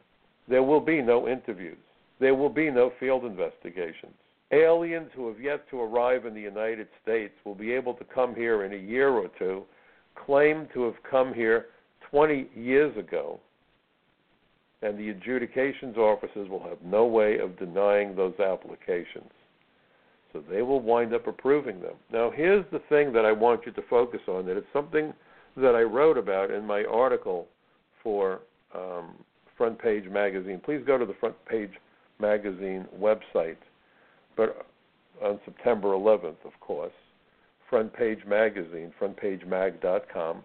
There 0.48 0.62
will 0.62 0.80
be 0.80 1.02
no 1.02 1.28
interviews. 1.28 1.78
There 2.18 2.34
will 2.34 2.48
be 2.48 2.70
no 2.70 2.92
field 2.98 3.24
investigations. 3.24 4.14
Aliens 4.50 5.10
who 5.14 5.28
have 5.28 5.40
yet 5.40 5.68
to 5.70 5.80
arrive 5.80 6.24
in 6.24 6.34
the 6.34 6.40
United 6.40 6.88
States 7.02 7.34
will 7.44 7.54
be 7.54 7.72
able 7.72 7.94
to 7.94 8.04
come 8.04 8.34
here 8.34 8.64
in 8.64 8.72
a 8.72 8.76
year 8.76 9.10
or 9.10 9.28
two, 9.38 9.64
claim 10.24 10.68
to 10.74 10.85
have 10.85 10.94
come 11.09 11.35
here 11.35 11.66
20 12.11 12.48
years 12.55 12.96
ago, 12.96 13.40
and 14.83 14.98
the 14.98 15.09
adjudications 15.11 15.96
officers 15.96 16.48
will 16.48 16.62
have 16.62 16.79
no 16.85 17.07
way 17.07 17.38
of 17.38 17.59
denying 17.59 18.14
those 18.14 18.38
applications. 18.38 19.31
So 20.33 20.42
they 20.50 20.62
will 20.62 20.81
wind 20.81 21.14
up 21.14 21.26
approving 21.26 21.81
them. 21.81 21.94
Now, 22.12 22.31
here's 22.31 22.64
the 22.70 22.81
thing 22.88 23.12
that 23.12 23.24
I 23.24 23.33
want 23.33 23.62
you 23.64 23.72
to 23.72 23.83
focus 23.88 24.20
on 24.29 24.46
that 24.46 24.57
it's 24.57 24.66
something 24.72 25.12
that 25.57 25.74
I 25.74 25.83
wrote 25.83 26.18
about 26.18 26.50
in 26.50 26.66
my 26.66 26.85
article 26.85 27.46
for 28.02 28.40
um, 28.74 29.14
Front 29.57 29.79
Page 29.79 30.05
Magazine. 30.11 30.61
Please 30.62 30.83
go 30.87 30.98
to 30.98 31.07
the 31.07 31.14
Front 31.18 31.37
Page 31.46 31.70
Magazine 32.20 32.87
website. 32.98 33.57
But 34.37 34.66
on 35.22 35.40
September 35.44 35.88
11th, 35.88 36.44
of 36.44 36.52
course, 36.61 36.92
Front 37.68 37.92
Page 37.92 38.20
Magazine, 38.26 38.92
frontpagemag.com, 39.00 40.42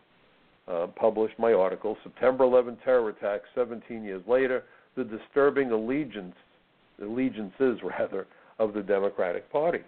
uh, 0.68 0.88
published 0.96 1.38
my 1.38 1.54
article, 1.54 1.98
September 2.04 2.44
11 2.44 2.78
Terror 2.84 3.10
Attack, 3.10 3.42
17 3.56 4.04
Years 4.04 4.24
Later, 4.28 4.64
the 4.96 5.04
disturbing 5.04 5.72
allegiance, 5.72 6.36
allegiances 7.02 7.80
rather, 8.00 8.28
of 8.60 8.74
the 8.74 8.82
Democratic 8.82 9.52
Party. 9.52 9.80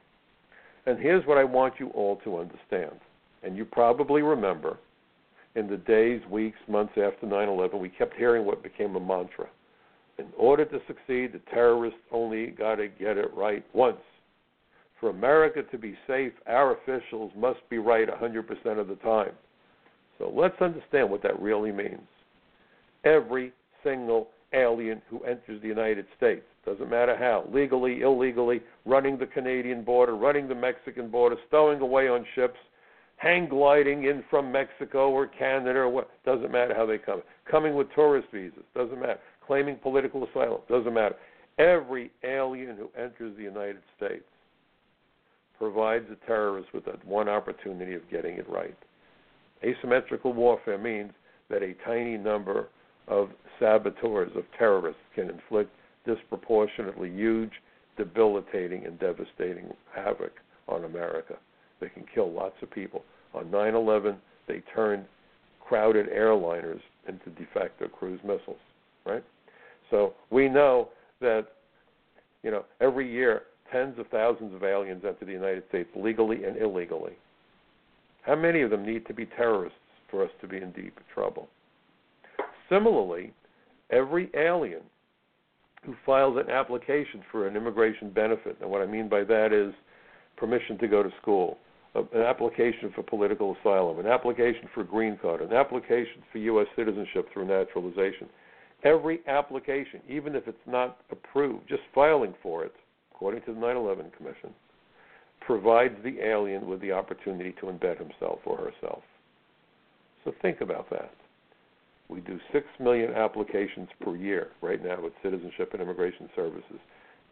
And 0.85 0.99
here's 0.99 1.25
what 1.25 1.37
I 1.37 1.43
want 1.43 1.75
you 1.79 1.89
all 1.89 2.17
to 2.23 2.37
understand. 2.37 2.99
And 3.43 3.55
you 3.55 3.65
probably 3.65 4.21
remember 4.21 4.77
in 5.55 5.67
the 5.67 5.77
days, 5.77 6.21
weeks, 6.29 6.57
months 6.67 6.93
after 6.97 7.27
9 7.27 7.47
11, 7.47 7.79
we 7.79 7.89
kept 7.89 8.15
hearing 8.15 8.45
what 8.45 8.63
became 8.63 8.95
a 8.95 8.99
mantra. 8.99 9.47
In 10.17 10.25
order 10.37 10.65
to 10.65 10.79
succeed, 10.87 11.33
the 11.33 11.41
terrorists 11.51 11.99
only 12.11 12.47
got 12.47 12.75
to 12.75 12.87
get 12.87 13.17
it 13.17 13.33
right 13.33 13.63
once. 13.73 13.97
For 15.03 15.09
America 15.09 15.63
to 15.63 15.77
be 15.77 15.97
safe, 16.07 16.31
our 16.47 16.77
officials 16.77 17.33
must 17.35 17.59
be 17.69 17.77
right 17.77 18.07
100% 18.07 18.79
of 18.79 18.87
the 18.87 18.95
time. 19.03 19.33
So 20.17 20.31
let's 20.33 20.55
understand 20.61 21.09
what 21.09 21.21
that 21.23 21.37
really 21.41 21.73
means. 21.73 22.07
Every 23.03 23.51
single 23.83 24.29
alien 24.53 25.01
who 25.09 25.21
enters 25.25 25.61
the 25.61 25.67
United 25.67 26.05
States, 26.15 26.45
doesn't 26.65 26.89
matter 26.89 27.17
how, 27.17 27.43
legally, 27.53 27.99
illegally, 27.99 28.61
running 28.85 29.17
the 29.17 29.25
Canadian 29.25 29.83
border, 29.83 30.15
running 30.15 30.47
the 30.47 30.55
Mexican 30.55 31.09
border, 31.09 31.35
stowing 31.49 31.81
away 31.81 32.07
on 32.07 32.25
ships, 32.33 32.59
hang 33.17 33.49
gliding 33.49 34.05
in 34.05 34.23
from 34.29 34.53
Mexico 34.53 35.09
or 35.09 35.27
Canada 35.27 35.79
or 35.79 35.89
what, 35.89 36.11
doesn't 36.23 36.49
matter 36.49 36.73
how 36.73 36.85
they 36.85 36.97
come, 36.97 37.21
coming 37.51 37.75
with 37.75 37.93
tourist 37.93 38.29
visas, 38.31 38.63
doesn't 38.73 39.01
matter, 39.01 39.19
claiming 39.45 39.75
political 39.75 40.25
asylum, 40.25 40.61
doesn't 40.69 40.93
matter. 40.93 41.15
Every 41.59 42.09
alien 42.23 42.77
who 42.77 42.89
enters 42.97 43.35
the 43.35 43.43
United 43.43 43.81
States 43.97 44.23
provides 45.57 46.05
a 46.11 46.25
terrorist 46.27 46.73
with 46.73 46.85
that 46.85 47.05
one 47.05 47.29
opportunity 47.29 47.93
of 47.93 48.09
getting 48.09 48.35
it 48.35 48.49
right. 48.49 48.77
Asymmetrical 49.63 50.33
warfare 50.33 50.77
means 50.77 51.11
that 51.49 51.63
a 51.63 51.73
tiny 51.85 52.17
number 52.17 52.67
of 53.07 53.29
saboteurs, 53.59 54.31
of 54.35 54.43
terrorists, 54.57 55.01
can 55.15 55.29
inflict 55.29 55.71
disproportionately 56.05 57.09
huge, 57.09 57.51
debilitating, 57.97 58.85
and 58.85 58.99
devastating 58.99 59.71
havoc 59.93 60.33
on 60.67 60.85
America. 60.85 61.35
They 61.79 61.89
can 61.89 62.05
kill 62.13 62.31
lots 62.31 62.55
of 62.61 62.71
people. 62.71 63.03
On 63.33 63.49
9 63.49 63.75
11, 63.75 64.17
they 64.47 64.61
turned 64.73 65.05
crowded 65.59 66.09
airliners 66.09 66.81
into 67.07 67.29
de 67.31 67.47
facto 67.53 67.87
cruise 67.87 68.19
missiles, 68.23 68.57
right? 69.05 69.23
So 69.89 70.13
we 70.29 70.49
know 70.49 70.89
that, 71.21 71.47
you 72.41 72.51
know, 72.51 72.65
every 72.81 73.11
year 73.11 73.43
tens 73.73 73.97
of 73.99 74.07
thousands 74.07 74.53
of 74.55 74.63
aliens 74.63 75.03
enter 75.05 75.25
the 75.25 75.31
United 75.31 75.63
States 75.67 75.89
legally 75.95 76.45
and 76.45 76.55
illegally. 76.57 77.13
How 78.21 78.35
many 78.35 78.61
of 78.61 78.69
them 78.69 78.85
need 78.85 79.05
to 79.07 79.13
be 79.13 79.25
terrorists 79.25 79.77
for 80.09 80.23
us 80.23 80.29
to 80.41 80.47
be 80.47 80.57
in 80.57 80.71
deep 80.71 80.97
trouble? 81.13 81.49
Similarly, 82.69 83.33
every 83.89 84.29
alien 84.35 84.81
who 85.83 85.95
files 86.05 86.37
an 86.37 86.49
application 86.49 87.21
for 87.31 87.47
an 87.47 87.57
immigration 87.57 88.09
benefit, 88.09 88.57
and 88.61 88.69
what 88.69 88.81
I 88.81 88.85
mean 88.85 89.09
by 89.09 89.23
that 89.25 89.51
is 89.51 89.73
permission 90.37 90.77
to 90.77 90.87
go 90.87 91.03
to 91.03 91.09
school, 91.21 91.57
an 91.95 92.21
application 92.21 92.91
for 92.95 93.03
political 93.03 93.55
asylum, 93.59 93.99
an 93.99 94.07
application 94.07 94.69
for 94.73 94.83
green 94.83 95.17
card, 95.21 95.41
an 95.41 95.53
application 95.53 96.23
for 96.31 96.37
U.S. 96.37 96.67
citizenship 96.75 97.27
through 97.33 97.47
naturalization. 97.47 98.29
Every 98.83 99.19
application, 99.27 99.99
even 100.09 100.35
if 100.35 100.47
it's 100.47 100.57
not 100.65 100.97
approved, 101.11 101.67
just 101.69 101.83
filing 101.93 102.33
for 102.41 102.63
it, 102.63 102.73
according 103.13 103.41
to 103.43 103.53
the 103.53 103.59
9 103.59 103.75
11 103.75 104.11
Commission, 104.17 104.49
provides 105.41 105.95
the 106.03 106.19
alien 106.19 106.67
with 106.67 106.81
the 106.81 106.91
opportunity 106.91 107.53
to 107.59 107.67
embed 107.67 107.97
himself 107.97 108.39
or 108.45 108.57
herself. 108.57 109.03
So 110.23 110.33
think 110.41 110.61
about 110.61 110.89
that. 110.89 111.11
We 112.09 112.21
do 112.21 112.39
6 112.51 112.65
million 112.79 113.13
applications 113.13 113.89
per 114.01 114.15
year 114.15 114.49
right 114.61 114.83
now 114.83 115.01
with 115.01 115.13
Citizenship 115.23 115.69
and 115.73 115.81
Immigration 115.81 116.29
Services. 116.35 116.79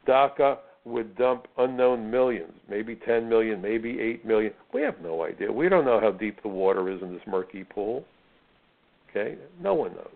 DACA 0.07 0.57
would 0.85 1.15
dump 1.15 1.45
unknown 1.57 2.09
millions, 2.09 2.53
maybe 2.69 2.95
10 2.95 3.29
million, 3.29 3.61
maybe 3.61 3.99
8 3.99 4.25
million. 4.25 4.53
We 4.73 4.81
have 4.81 4.99
no 5.01 5.23
idea. 5.23 5.51
We 5.51 5.69
don't 5.69 5.85
know 5.85 5.99
how 5.99 6.11
deep 6.11 6.41
the 6.41 6.49
water 6.49 6.89
is 6.89 7.01
in 7.01 7.13
this 7.13 7.21
murky 7.27 7.63
pool. 7.63 8.03
Okay? 9.09 9.35
No 9.61 9.75
one 9.75 9.93
knows. 9.93 10.07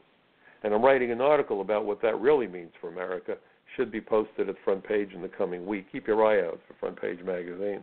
And 0.63 0.73
I'm 0.73 0.83
writing 0.83 1.11
an 1.11 1.21
article 1.21 1.61
about 1.61 1.85
what 1.85 2.01
that 2.01 2.19
really 2.19 2.47
means 2.47 2.71
for 2.81 2.89
America. 2.89 3.35
Should 3.75 3.91
be 3.91 4.01
posted 4.01 4.47
at 4.47 4.55
front 4.63 4.83
page 4.83 5.09
in 5.13 5.21
the 5.21 5.27
coming 5.27 5.65
week. 5.65 5.87
Keep 5.91 6.07
your 6.07 6.25
eye 6.25 6.47
out 6.47 6.59
for 6.67 6.73
front 6.79 6.99
page 6.99 7.19
magazine. 7.25 7.81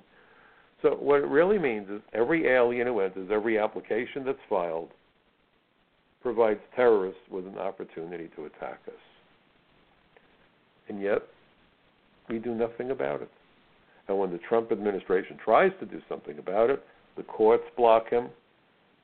So 0.80 0.90
what 0.90 1.20
it 1.20 1.26
really 1.26 1.58
means 1.58 1.88
is 1.90 2.00
every 2.12 2.48
alien 2.48 2.86
who 2.86 3.00
enters, 3.00 3.28
every 3.32 3.58
application 3.58 4.24
that's 4.24 4.38
filed, 4.48 4.88
provides 6.22 6.60
terrorists 6.74 7.20
with 7.30 7.46
an 7.46 7.58
opportunity 7.58 8.28
to 8.36 8.46
attack 8.46 8.80
us. 8.86 8.94
And 10.88 11.00
yet, 11.00 11.22
we 12.28 12.38
do 12.38 12.54
nothing 12.54 12.90
about 12.90 13.22
it. 13.22 13.30
And 14.08 14.18
when 14.18 14.32
the 14.32 14.38
Trump 14.38 14.72
administration 14.72 15.36
tries 15.44 15.72
to 15.80 15.86
do 15.86 16.00
something 16.08 16.38
about 16.38 16.70
it, 16.70 16.82
the 17.16 17.22
courts 17.22 17.64
block 17.76 18.08
him, 18.10 18.28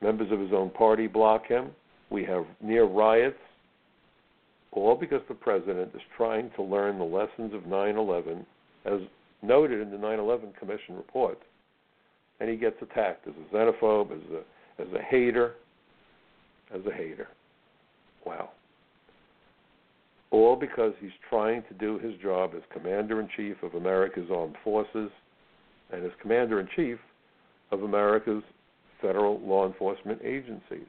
members 0.01 0.31
of 0.31 0.39
his 0.39 0.51
own 0.53 0.69
party 0.71 1.07
block 1.07 1.47
him, 1.47 1.69
we 2.09 2.23
have 2.25 2.45
near 2.61 2.85
riots, 2.85 3.37
all 4.71 4.95
because 4.95 5.21
the 5.27 5.33
president 5.33 5.91
is 5.95 6.01
trying 6.15 6.51
to 6.55 6.63
learn 6.63 6.97
the 6.97 7.03
lessons 7.03 7.53
of 7.53 7.65
9 7.65 7.97
11, 7.97 8.45
as 8.85 8.99
noted 9.41 9.81
in 9.81 9.91
the 9.91 9.97
9 9.97 10.19
11 10.19 10.53
Commission 10.59 10.95
report. 10.95 11.39
And 12.39 12.49
he 12.49 12.55
gets 12.55 12.75
attacked 12.81 13.27
as 13.27 13.33
a 13.33 13.55
xenophobe, 13.55 14.11
as 14.11 14.31
a, 14.31 14.81
as 14.81 14.87
a 14.93 15.01
hater, 15.01 15.55
as 16.73 16.81
a 16.85 16.93
hater. 16.93 17.27
Wow. 18.25 18.51
All 20.31 20.55
because 20.55 20.93
he's 21.01 21.09
trying 21.29 21.63
to 21.63 21.73
do 21.73 21.97
his 21.97 22.13
job 22.21 22.51
as 22.55 22.61
Commander 22.71 23.19
in 23.19 23.27
Chief 23.35 23.55
of 23.63 23.73
America's 23.73 24.29
Armed 24.31 24.55
Forces 24.63 25.09
and 25.91 26.05
as 26.05 26.11
Commander 26.21 26.59
in 26.59 26.69
Chief 26.75 26.99
of 27.71 27.83
America's 27.83 28.43
federal 29.01 29.39
law 29.39 29.65
enforcement 29.67 30.21
agencies. 30.23 30.87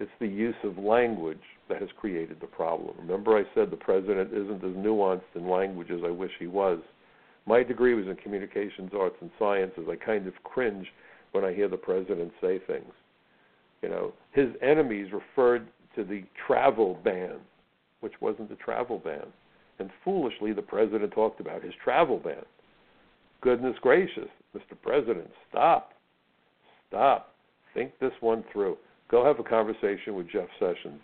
It's 0.00 0.10
the 0.20 0.26
use 0.26 0.56
of 0.64 0.76
language 0.76 1.38
that 1.68 1.80
has 1.80 1.88
created 2.00 2.38
the 2.40 2.46
problem. 2.46 2.94
Remember, 2.98 3.38
I 3.38 3.44
said 3.54 3.70
the 3.70 3.76
president 3.76 4.32
isn't 4.32 4.64
as 4.64 4.76
nuanced 4.76 5.22
in 5.34 5.48
language 5.48 5.90
as 5.90 6.00
I 6.04 6.10
wish 6.10 6.32
he 6.38 6.46
was. 6.46 6.80
My 7.46 7.62
degree 7.62 7.94
was 7.94 8.06
in 8.06 8.16
communications, 8.16 8.90
arts, 8.98 9.16
and 9.20 9.30
sciences. 9.38 9.86
I 9.88 9.96
kind 9.96 10.26
of 10.26 10.34
cringe 10.42 10.86
when 11.32 11.44
I 11.44 11.54
hear 11.54 11.68
the 11.68 11.76
president 11.76 12.32
say 12.40 12.58
things. 12.66 12.92
You 13.82 13.88
know, 13.88 14.12
his 14.32 14.48
enemies 14.62 15.12
referred 15.12 15.68
to 15.94 16.04
the 16.04 16.24
travel 16.46 16.98
ban, 17.04 17.36
which 18.00 18.14
wasn't 18.20 18.48
the 18.48 18.56
travel 18.56 18.98
ban. 18.98 19.26
And 19.78 19.90
foolishly, 20.04 20.52
the 20.52 20.62
president 20.62 21.12
talked 21.12 21.40
about 21.40 21.62
his 21.62 21.74
travel 21.82 22.18
ban. 22.18 22.44
Goodness 23.42 23.76
gracious, 23.80 24.28
Mr. 24.56 24.76
President, 24.82 25.30
stop. 25.50 25.92
Stop. 26.88 27.34
Think 27.74 27.92
this 28.00 28.12
one 28.20 28.44
through. 28.52 28.76
Go 29.14 29.24
have 29.24 29.38
a 29.38 29.44
conversation 29.44 30.16
with 30.16 30.28
Jeff 30.28 30.48
Sessions. 30.58 31.00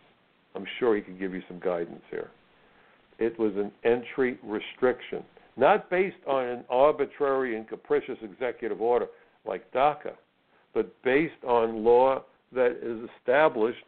I'm 0.56 0.64
sure 0.80 0.96
he 0.96 1.00
could 1.00 1.20
give 1.20 1.32
you 1.32 1.42
some 1.46 1.60
guidance 1.60 2.02
here. 2.10 2.28
It 3.20 3.38
was 3.38 3.52
an 3.54 3.70
entry 3.84 4.36
restriction, 4.42 5.22
not 5.56 5.88
based 5.90 6.16
on 6.26 6.44
an 6.44 6.64
arbitrary 6.68 7.56
and 7.56 7.68
capricious 7.68 8.18
executive 8.20 8.80
order 8.80 9.06
like 9.46 9.70
DACA, 9.70 10.14
but 10.74 10.92
based 11.04 11.44
on 11.46 11.84
law 11.84 12.24
that 12.50 12.80
is 12.82 13.08
established 13.16 13.78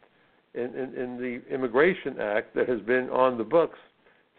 in, 0.55 0.67
in, 0.67 0.95
in 0.95 1.17
the 1.19 1.43
Immigration 1.53 2.21
Act 2.21 2.55
that 2.55 2.69
has 2.69 2.81
been 2.83 3.11
on 3.11 3.37
the 3.37 3.43
books 3.43 3.79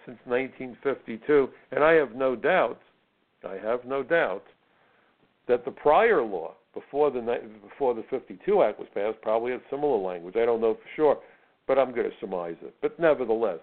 since 0.06 0.18
1952. 0.24 1.50
And 1.74 1.84
I 1.84 1.92
have 1.92 2.16
no 2.16 2.38
doubt, 2.38 2.80
I 3.46 3.56
have 3.56 3.84
no 3.84 4.02
doubt, 4.02 4.46
that 5.50 5.66
the 5.66 5.72
prior 5.72 6.24
law 6.24 6.54
before 6.74 7.12
the 7.12 7.22
before 7.62 7.94
the 7.94 8.04
52 8.10 8.64
Act 8.64 8.80
was 8.80 8.88
passed 8.94 9.22
probably 9.22 9.52
had 9.52 9.62
similar 9.70 9.98
language. 9.98 10.36
I 10.36 10.46
don't 10.46 10.62
know 10.62 10.74
for 10.74 10.90
sure, 10.96 11.18
but 11.68 11.78
I'm 11.78 11.94
going 11.94 12.10
to 12.10 12.18
surmise 12.20 12.56
it. 12.62 12.74
But 12.82 13.00
nevertheless, 13.00 13.60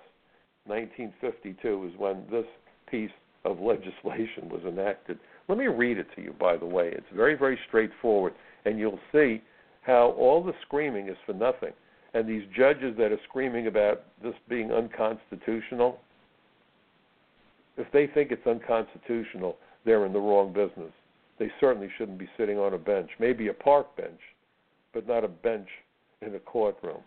1952 0.66 1.90
is 1.92 1.98
when 1.98 2.24
this 2.30 2.46
piece 2.90 3.10
of 3.44 3.58
legislation 3.60 4.48
was 4.48 4.62
enacted. 4.66 5.18
Let 5.48 5.58
me 5.58 5.66
read 5.66 5.98
it 5.98 6.06
to 6.16 6.22
you, 6.22 6.34
by 6.38 6.56
the 6.56 6.66
way. 6.66 6.90
It's 6.92 7.06
very, 7.14 7.36
very 7.36 7.58
straightforward, 7.68 8.34
and 8.64 8.78
you'll 8.78 9.00
see 9.12 9.42
how 9.82 10.14
all 10.18 10.42
the 10.42 10.52
screaming 10.62 11.08
is 11.08 11.16
for 11.26 11.32
nothing. 11.32 11.72
And 12.12 12.28
these 12.28 12.42
judges 12.56 12.96
that 12.98 13.12
are 13.12 13.20
screaming 13.28 13.66
about 13.66 14.02
this 14.22 14.34
being 14.48 14.72
unconstitutional, 14.72 15.98
if 17.76 17.90
they 17.92 18.06
think 18.06 18.30
it's 18.30 18.46
unconstitutional, 18.46 19.56
they're 19.84 20.04
in 20.04 20.12
the 20.12 20.20
wrong 20.20 20.52
business. 20.52 20.92
They 21.40 21.50
certainly 21.58 21.88
shouldn't 21.96 22.18
be 22.18 22.28
sitting 22.36 22.58
on 22.58 22.74
a 22.74 22.78
bench, 22.78 23.08
maybe 23.18 23.48
a 23.48 23.54
park 23.54 23.96
bench, 23.96 24.20
but 24.92 25.08
not 25.08 25.24
a 25.24 25.28
bench 25.28 25.68
in 26.20 26.34
a 26.34 26.38
courtroom. 26.38 27.00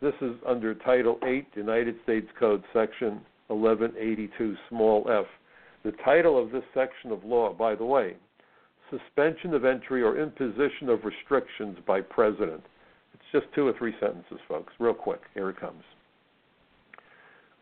This 0.00 0.14
is 0.22 0.36
under 0.46 0.72
Title 0.72 1.18
8, 1.26 1.48
United 1.54 1.96
States 2.04 2.28
Code, 2.38 2.62
Section 2.72 3.20
1182, 3.48 4.54
small 4.68 5.04
f. 5.10 5.26
The 5.82 5.90
title 6.04 6.40
of 6.40 6.52
this 6.52 6.62
section 6.72 7.10
of 7.10 7.24
law, 7.24 7.52
by 7.52 7.74
the 7.74 7.84
way, 7.84 8.14
suspension 8.88 9.52
of 9.52 9.64
entry 9.64 10.00
or 10.00 10.16
imposition 10.16 10.88
of 10.88 11.04
restrictions 11.04 11.76
by 11.84 12.02
president. 12.02 12.62
It's 13.14 13.32
just 13.32 13.52
two 13.52 13.66
or 13.66 13.72
three 13.76 13.94
sentences, 13.98 14.38
folks. 14.46 14.72
Real 14.78 14.94
quick. 14.94 15.22
Here 15.34 15.50
it 15.50 15.58
comes. 15.58 15.82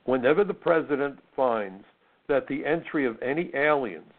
Whenever 0.04 0.44
the 0.44 0.54
president 0.54 1.18
finds 1.34 1.84
that 2.28 2.46
the 2.46 2.66
entry 2.66 3.06
of 3.06 3.16
any 3.22 3.50
aliens 3.54 4.12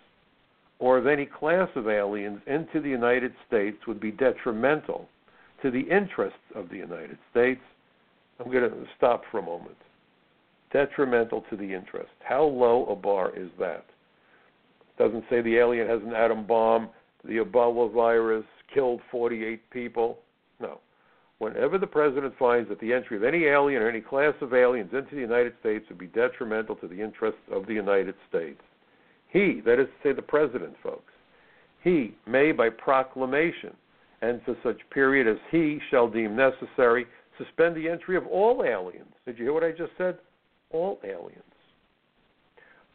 or 0.80 0.98
of 0.98 1.08
any 1.08 1.26
class 1.26 1.70
of 1.76 1.88
aliens 1.88 2.40
into 2.48 2.82
the 2.82 2.90
United 2.90 3.34
States 3.48 3.78
would 3.88 4.00
be 4.00 4.12
detrimental 4.12 5.08
to 5.62 5.72
the 5.72 5.82
interests 5.82 6.40
of 6.56 6.70
the 6.70 6.78
United 6.78 7.18
States, 7.32 7.62
I'm 8.40 8.52
going 8.52 8.70
to 8.70 8.86
stop 8.98 9.24
for 9.30 9.40
a 9.40 9.44
moment. 9.44 9.76
Detrimental 10.72 11.44
to 11.50 11.58
the 11.58 11.74
interest. 11.74 12.12
How 12.24 12.44
low 12.44 12.86
a 12.86 12.96
bar 12.96 13.36
is 13.36 13.50
that? 13.60 13.86
Doesn't 14.98 15.26
say 15.30 15.42
the 15.42 15.58
alien 15.58 15.88
has 15.88 16.02
an 16.02 16.14
atom 16.14 16.46
bomb 16.46 16.90
the 17.26 17.38
Ebola 17.38 17.92
virus 17.92 18.46
killed 18.74 19.02
48 19.12 19.70
people. 19.72 20.20
No. 20.60 20.80
Whenever 21.40 21.78
the 21.78 21.88
president 21.88 22.34
finds 22.38 22.70
that 22.70 22.80
the 22.80 22.94
entry 22.94 23.18
of 23.18 23.24
any 23.24 23.46
alien 23.46 23.82
or 23.82 23.90
any 23.90 24.02
class 24.02 24.34
of 24.42 24.54
aliens 24.54 24.92
into 24.94 25.16
the 25.16 25.22
United 25.22 25.54
States 25.60 25.86
would 25.90 25.98
be 25.98 26.08
detrimental 26.08 26.76
to 26.78 26.88
the 26.88 27.02
interests 27.02 27.42
of 27.52 27.66
the 27.66 27.74
United 27.74 28.16
States, 28.30 28.62
he, 29.32 29.62
that 29.66 29.80
is 29.80 29.88
to 29.88 30.10
say 30.10 30.14
the 30.14 30.22
president, 30.22 30.74
folks, 30.84 31.14
he 31.84 32.16
may 32.28 32.52
by 32.52 32.70
proclamation 32.70 33.74
and 34.22 34.42
for 34.44 34.56
such 34.64 34.78
period 34.92 35.28
as 35.28 35.38
he 35.52 35.80
shall 35.90 36.10
deem 36.10 36.36
necessary 36.36 37.06
suspend 37.38 37.76
the 37.76 37.88
entry 37.88 38.18
of 38.18 38.28
all 38.28 38.64
aliens. 38.66 39.14
Did 39.26 39.38
you 39.38 39.46
hear 39.46 39.54
what 39.54 39.64
I 39.64 39.72
just 39.72 39.92
said? 39.98 40.18
All 40.72 41.00
aliens. 41.04 41.44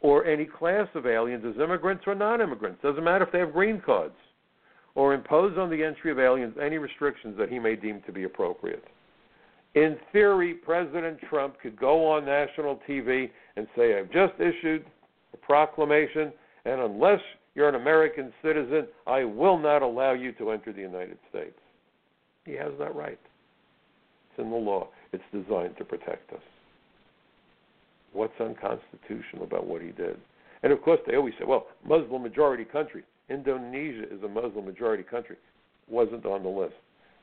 or 0.01 0.25
any 0.25 0.45
class 0.45 0.87
of 0.93 1.07
aliens 1.07 1.43
as 1.47 1.59
immigrants 1.59 2.03
or 2.05 2.13
non 2.13 2.39
immigrants. 2.39 2.79
Doesn't 2.83 3.03
matter 3.03 3.25
if 3.25 3.31
they 3.31 3.39
have 3.39 3.53
green 3.53 3.81
cards. 3.83 4.13
Or 4.93 5.13
impose 5.13 5.57
on 5.57 5.69
the 5.69 5.83
entry 5.83 6.11
of 6.11 6.19
aliens 6.19 6.55
any 6.61 6.77
restrictions 6.77 7.35
that 7.37 7.49
he 7.49 7.59
may 7.59 7.75
deem 7.75 8.01
to 8.05 8.11
be 8.11 8.23
appropriate. 8.23 8.83
In 9.73 9.97
theory, 10.13 10.53
President 10.53 11.19
Trump 11.29 11.59
could 11.59 11.77
go 11.77 12.05
on 12.09 12.23
national 12.25 12.79
TV 12.87 13.29
and 13.57 13.67
say, 13.75 13.97
I've 13.97 14.11
just 14.11 14.33
issued 14.39 14.85
proclamation, 15.37 16.31
and 16.65 16.81
unless 16.81 17.19
you're 17.53 17.69
an 17.69 17.75
American 17.75 18.33
citizen, 18.43 18.87
I 19.07 19.23
will 19.23 19.57
not 19.57 19.81
allow 19.81 20.13
you 20.13 20.31
to 20.33 20.51
enter 20.51 20.73
the 20.73 20.81
United 20.81 21.17
States. 21.29 21.57
He 22.45 22.53
has 22.53 22.71
that 22.79 22.95
right. 22.95 23.19
It's 24.29 24.39
in 24.39 24.49
the 24.49 24.55
law. 24.55 24.89
It's 25.13 25.23
designed 25.31 25.77
to 25.77 25.85
protect 25.85 26.31
us. 26.33 26.41
What's 28.13 28.39
unconstitutional 28.39 29.43
about 29.43 29.65
what 29.65 29.81
he 29.81 29.91
did? 29.91 30.17
And 30.63 30.71
of 30.71 30.81
course, 30.81 30.99
they 31.07 31.15
always 31.15 31.33
say, 31.39 31.45
well, 31.45 31.67
Muslim 31.87 32.23
majority 32.23 32.65
country. 32.65 33.03
Indonesia 33.29 34.03
is 34.03 34.23
a 34.23 34.27
Muslim 34.27 34.65
majority 34.65 35.03
country. 35.03 35.37
Wasn't 35.89 36.25
on 36.25 36.43
the 36.43 36.49
list. 36.49 36.75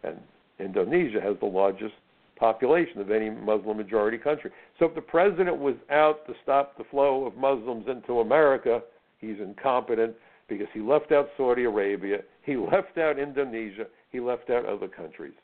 And 0.05 0.17
Indonesia 0.59 1.21
has 1.21 1.37
the 1.41 1.47
largest 1.47 1.95
population 2.43 3.01
of 3.01 3.13
any 3.13 3.31
Muslim 3.31 3.77
majority 3.77 4.19
country. 4.19 4.51
So 4.81 4.87
if 4.87 4.97
the 4.97 5.01
president 5.01 5.59
was 5.59 5.77
out 5.93 6.27
to 6.27 6.35
stop 6.43 6.77
the 6.77 6.83
flow 6.91 7.25
of 7.25 7.37
Muslims 7.37 7.87
into 7.89 8.19
America, 8.19 8.83
he's 9.21 9.37
incompetent 9.41 10.17
because 10.49 10.67
he 10.75 10.81
left 10.81 11.13
out 11.13 11.29
Saudi 11.37 11.63
Arabia, 11.63 12.19
he 12.43 12.57
left 12.73 12.99
out 12.99 13.17
Indonesia, 13.17 13.85
he 14.11 14.19
left 14.19 14.51
out 14.51 14.67
other 14.67 14.89
countries. 14.89 15.35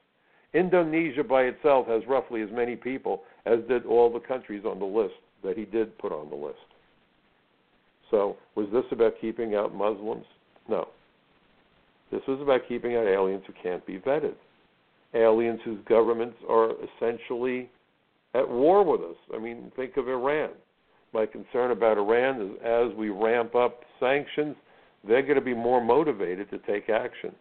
Indonesia 0.55 1.23
by 1.23 1.43
itself 1.43 1.87
has 1.87 2.03
roughly 2.09 2.43
as 2.43 2.49
many 2.51 2.75
people 2.75 3.23
as 3.47 3.61
did 3.69 3.87
all 3.87 4.13
the 4.13 4.19
countries 4.19 4.65
on 4.67 4.81
the 4.81 4.85
list 4.85 5.15
that 5.45 5.57
he 5.57 5.67
did 5.67 5.97
put 5.99 6.11
on 6.11 6.29
the 6.31 6.37
list. 6.37 6.59
So, 8.11 8.37
was 8.57 8.67
this 8.73 8.85
about 8.91 9.13
keeping 9.21 9.55
out 9.55 9.73
Muslims? 9.73 10.25
No. 10.69 10.89
This 12.11 12.23
was 12.27 12.41
about 12.41 12.63
keeping 12.67 12.97
out 12.97 13.07
aliens 13.07 13.45
who 13.47 13.53
can't 13.63 13.87
be 13.87 13.99
vetted. 13.99 14.35
Aliens 15.15 15.61
whose 15.65 15.79
governments 15.89 16.37
are 16.49 16.73
essentially 16.97 17.71
at 18.35 18.49
war 18.49 18.85
with 18.85 19.01
us. 19.01 19.17
I 19.35 19.39
mean, 19.39 19.73
think 19.77 19.97
of 19.97 20.09
Iran. 20.09 20.51
My 21.15 21.25
concern 21.25 21.71
about 21.71 21.97
Iran 21.97 22.41
is 22.43 22.51
as 22.63 22.97
we 22.97 23.09
ramp 23.09 23.55
up 23.55 23.81
sanctions, 23.99 24.55
they're 25.07 25.23
going 25.23 25.37
to 25.37 25.41
be 25.41 25.55
more 25.55 25.83
motivated 25.83 26.51
to 26.51 26.59
take 26.59 26.91
action. 26.91 27.35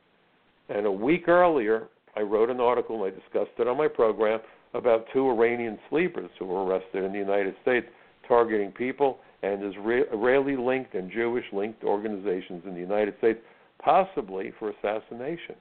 And 0.69 0.85
a 0.85 0.91
week 0.91 1.27
earlier, 1.27 1.87
I 2.15 2.21
wrote 2.21 2.49
an 2.49 2.61
article 2.61 3.03
and 3.03 3.13
I 3.13 3.15
discussed 3.15 3.59
it 3.59 3.67
on 3.67 3.77
my 3.77 3.87
program 3.87 4.39
about 4.73 5.05
two 5.13 5.29
Iranian 5.29 5.77
sleepers 5.89 6.29
who 6.39 6.45
were 6.45 6.63
arrested 6.65 7.03
in 7.03 7.11
the 7.11 7.17
United 7.17 7.55
States 7.61 7.87
targeting 8.27 8.71
people 8.71 9.19
and 9.43 9.63
Israeli 9.63 10.55
linked 10.55 10.95
and 10.95 11.11
Jewish 11.11 11.45
linked 11.53 11.83
organizations 11.83 12.63
in 12.65 12.73
the 12.73 12.79
United 12.79 13.15
States, 13.19 13.39
possibly 13.83 14.51
for 14.57 14.71
assassination. 14.71 15.55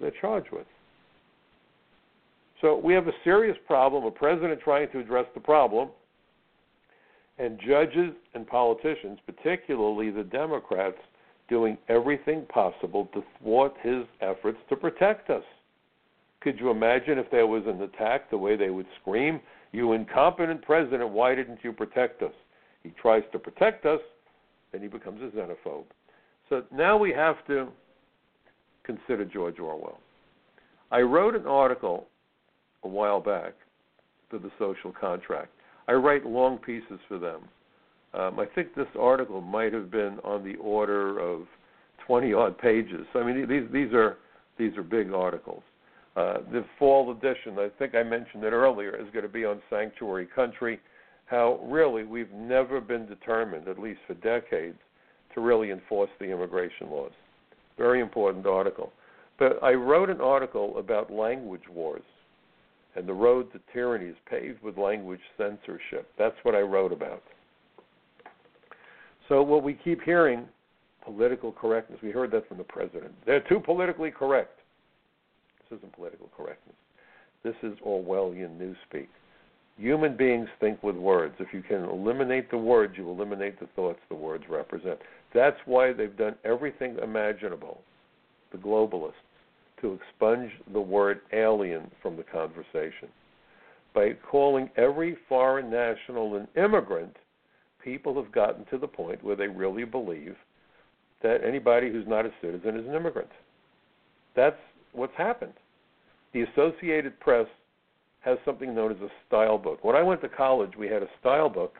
They're 0.00 0.12
charged 0.20 0.50
with. 0.52 0.66
So 2.60 2.76
we 2.76 2.92
have 2.94 3.06
a 3.06 3.12
serious 3.24 3.56
problem, 3.66 4.04
a 4.04 4.10
president 4.10 4.60
trying 4.60 4.90
to 4.92 5.00
address 5.00 5.26
the 5.34 5.40
problem, 5.40 5.88
and 7.38 7.58
judges 7.66 8.12
and 8.34 8.46
politicians, 8.46 9.18
particularly 9.24 10.10
the 10.10 10.24
Democrats, 10.24 10.98
doing 11.48 11.78
everything 11.88 12.44
possible 12.46 13.08
to 13.14 13.24
thwart 13.38 13.74
his 13.82 14.04
efforts 14.20 14.58
to 14.68 14.76
protect 14.76 15.30
us. 15.30 15.42
Could 16.42 16.60
you 16.60 16.70
imagine 16.70 17.18
if 17.18 17.30
there 17.30 17.46
was 17.46 17.62
an 17.66 17.82
attack, 17.82 18.30
the 18.30 18.38
way 18.38 18.56
they 18.56 18.70
would 18.70 18.86
scream, 19.00 19.40
You 19.72 19.92
incompetent 19.92 20.62
president, 20.62 21.10
why 21.10 21.34
didn't 21.34 21.60
you 21.62 21.72
protect 21.72 22.22
us? 22.22 22.32
He 22.82 22.90
tries 23.00 23.22
to 23.32 23.38
protect 23.38 23.86
us, 23.86 24.00
then 24.72 24.82
he 24.82 24.88
becomes 24.88 25.20
a 25.22 25.36
xenophobe. 25.36 25.84
So 26.48 26.64
now 26.72 26.96
we 26.96 27.12
have 27.12 27.44
to 27.46 27.68
consider 28.90 29.24
George 29.24 29.58
Orwell. 29.58 30.00
I 30.90 31.00
wrote 31.00 31.34
an 31.34 31.46
article 31.46 32.06
a 32.82 32.88
while 32.88 33.20
back 33.20 33.54
for 34.28 34.38
the 34.38 34.50
social 34.58 34.92
contract. 34.92 35.50
I 35.86 35.92
write 35.92 36.26
long 36.26 36.58
pieces 36.58 36.98
for 37.08 37.18
them. 37.18 37.42
Um, 38.12 38.40
I 38.40 38.46
think 38.54 38.74
this 38.74 38.88
article 38.98 39.40
might 39.40 39.72
have 39.72 39.90
been 39.90 40.18
on 40.24 40.42
the 40.42 40.56
order 40.56 41.18
of 41.20 41.42
20 42.06 42.32
odd 42.32 42.58
pages. 42.58 43.06
I 43.14 43.22
mean, 43.22 43.48
these 43.48 43.70
these 43.72 43.92
are 43.92 44.16
these 44.58 44.76
are 44.76 44.82
big 44.82 45.12
articles. 45.12 45.62
Uh, 46.16 46.38
the 46.50 46.64
fall 46.78 47.12
edition, 47.12 47.56
I 47.58 47.68
think 47.78 47.94
I 47.94 48.02
mentioned 48.02 48.42
it 48.42 48.52
earlier, 48.52 48.96
is 48.96 49.06
going 49.12 49.22
to 49.24 49.28
be 49.28 49.44
on 49.44 49.62
sanctuary 49.70 50.26
country. 50.34 50.80
How 51.26 51.60
really 51.62 52.02
we've 52.02 52.32
never 52.32 52.80
been 52.80 53.06
determined, 53.06 53.68
at 53.68 53.78
least 53.78 54.00
for 54.08 54.14
decades, 54.14 54.78
to 55.34 55.40
really 55.40 55.70
enforce 55.70 56.10
the 56.18 56.26
immigration 56.26 56.90
laws. 56.90 57.12
Very 57.80 58.02
important 58.02 58.46
article. 58.46 58.92
But 59.38 59.58
I 59.62 59.72
wrote 59.72 60.10
an 60.10 60.20
article 60.20 60.76
about 60.76 61.10
language 61.10 61.62
wars, 61.72 62.02
and 62.94 63.08
the 63.08 63.14
road 63.14 63.50
to 63.54 63.60
tyranny 63.72 64.10
is 64.10 64.16
paved 64.28 64.62
with 64.62 64.76
language 64.76 65.20
censorship. 65.38 66.06
That's 66.18 66.36
what 66.42 66.54
I 66.54 66.60
wrote 66.60 66.92
about. 66.92 67.22
So 69.30 69.42
what 69.42 69.62
we 69.62 69.78
keep 69.82 70.02
hearing, 70.02 70.44
political 71.02 71.52
correctness. 71.52 71.98
We 72.02 72.10
heard 72.10 72.30
that 72.32 72.46
from 72.48 72.58
the 72.58 72.64
president. 72.64 73.12
They're 73.24 73.48
too 73.48 73.60
politically 73.60 74.10
correct. 74.10 74.58
This 75.70 75.78
isn't 75.78 75.94
political 75.94 76.28
correctness. 76.36 76.76
This 77.42 77.54
is 77.62 77.78
Orwellian 77.86 78.58
newspeak. 78.58 79.06
Human 79.78 80.18
beings 80.18 80.48
think 80.60 80.82
with 80.82 80.96
words. 80.96 81.34
If 81.38 81.54
you 81.54 81.62
can 81.62 81.84
eliminate 81.84 82.50
the 82.50 82.58
words, 82.58 82.92
you 82.98 83.08
eliminate 83.08 83.58
the 83.58 83.68
thoughts 83.74 84.00
the 84.10 84.16
words 84.16 84.44
represent. 84.50 84.98
That's 85.32 85.58
why 85.64 85.92
they've 85.92 86.16
done 86.16 86.34
everything 86.44 86.96
imaginable, 87.02 87.80
the 88.52 88.58
globalists, 88.58 89.12
to 89.80 89.92
expunge 89.94 90.50
the 90.72 90.80
word 90.80 91.20
alien 91.32 91.90
from 92.02 92.16
the 92.16 92.22
conversation. 92.22 93.08
By 93.94 94.12
calling 94.30 94.70
every 94.76 95.16
foreign 95.28 95.70
national 95.70 96.36
an 96.36 96.48
immigrant, 96.56 97.16
people 97.82 98.20
have 98.22 98.32
gotten 98.32 98.64
to 98.66 98.78
the 98.78 98.86
point 98.86 99.22
where 99.24 99.36
they 99.36 99.48
really 99.48 99.84
believe 99.84 100.36
that 101.22 101.44
anybody 101.44 101.90
who's 101.90 102.06
not 102.06 102.26
a 102.26 102.30
citizen 102.40 102.78
is 102.78 102.86
an 102.86 102.94
immigrant. 102.94 103.30
That's 104.36 104.56
what's 104.92 105.16
happened. 105.16 105.52
The 106.32 106.42
Associated 106.42 107.18
Press 107.20 107.46
has 108.20 108.38
something 108.44 108.74
known 108.74 108.92
as 108.92 109.00
a 109.00 109.08
style 109.26 109.58
book. 109.58 109.82
When 109.82 109.96
I 109.96 110.02
went 110.02 110.20
to 110.22 110.28
college, 110.28 110.72
we 110.78 110.88
had 110.88 111.02
a 111.02 111.08
style 111.20 111.48
book, 111.48 111.74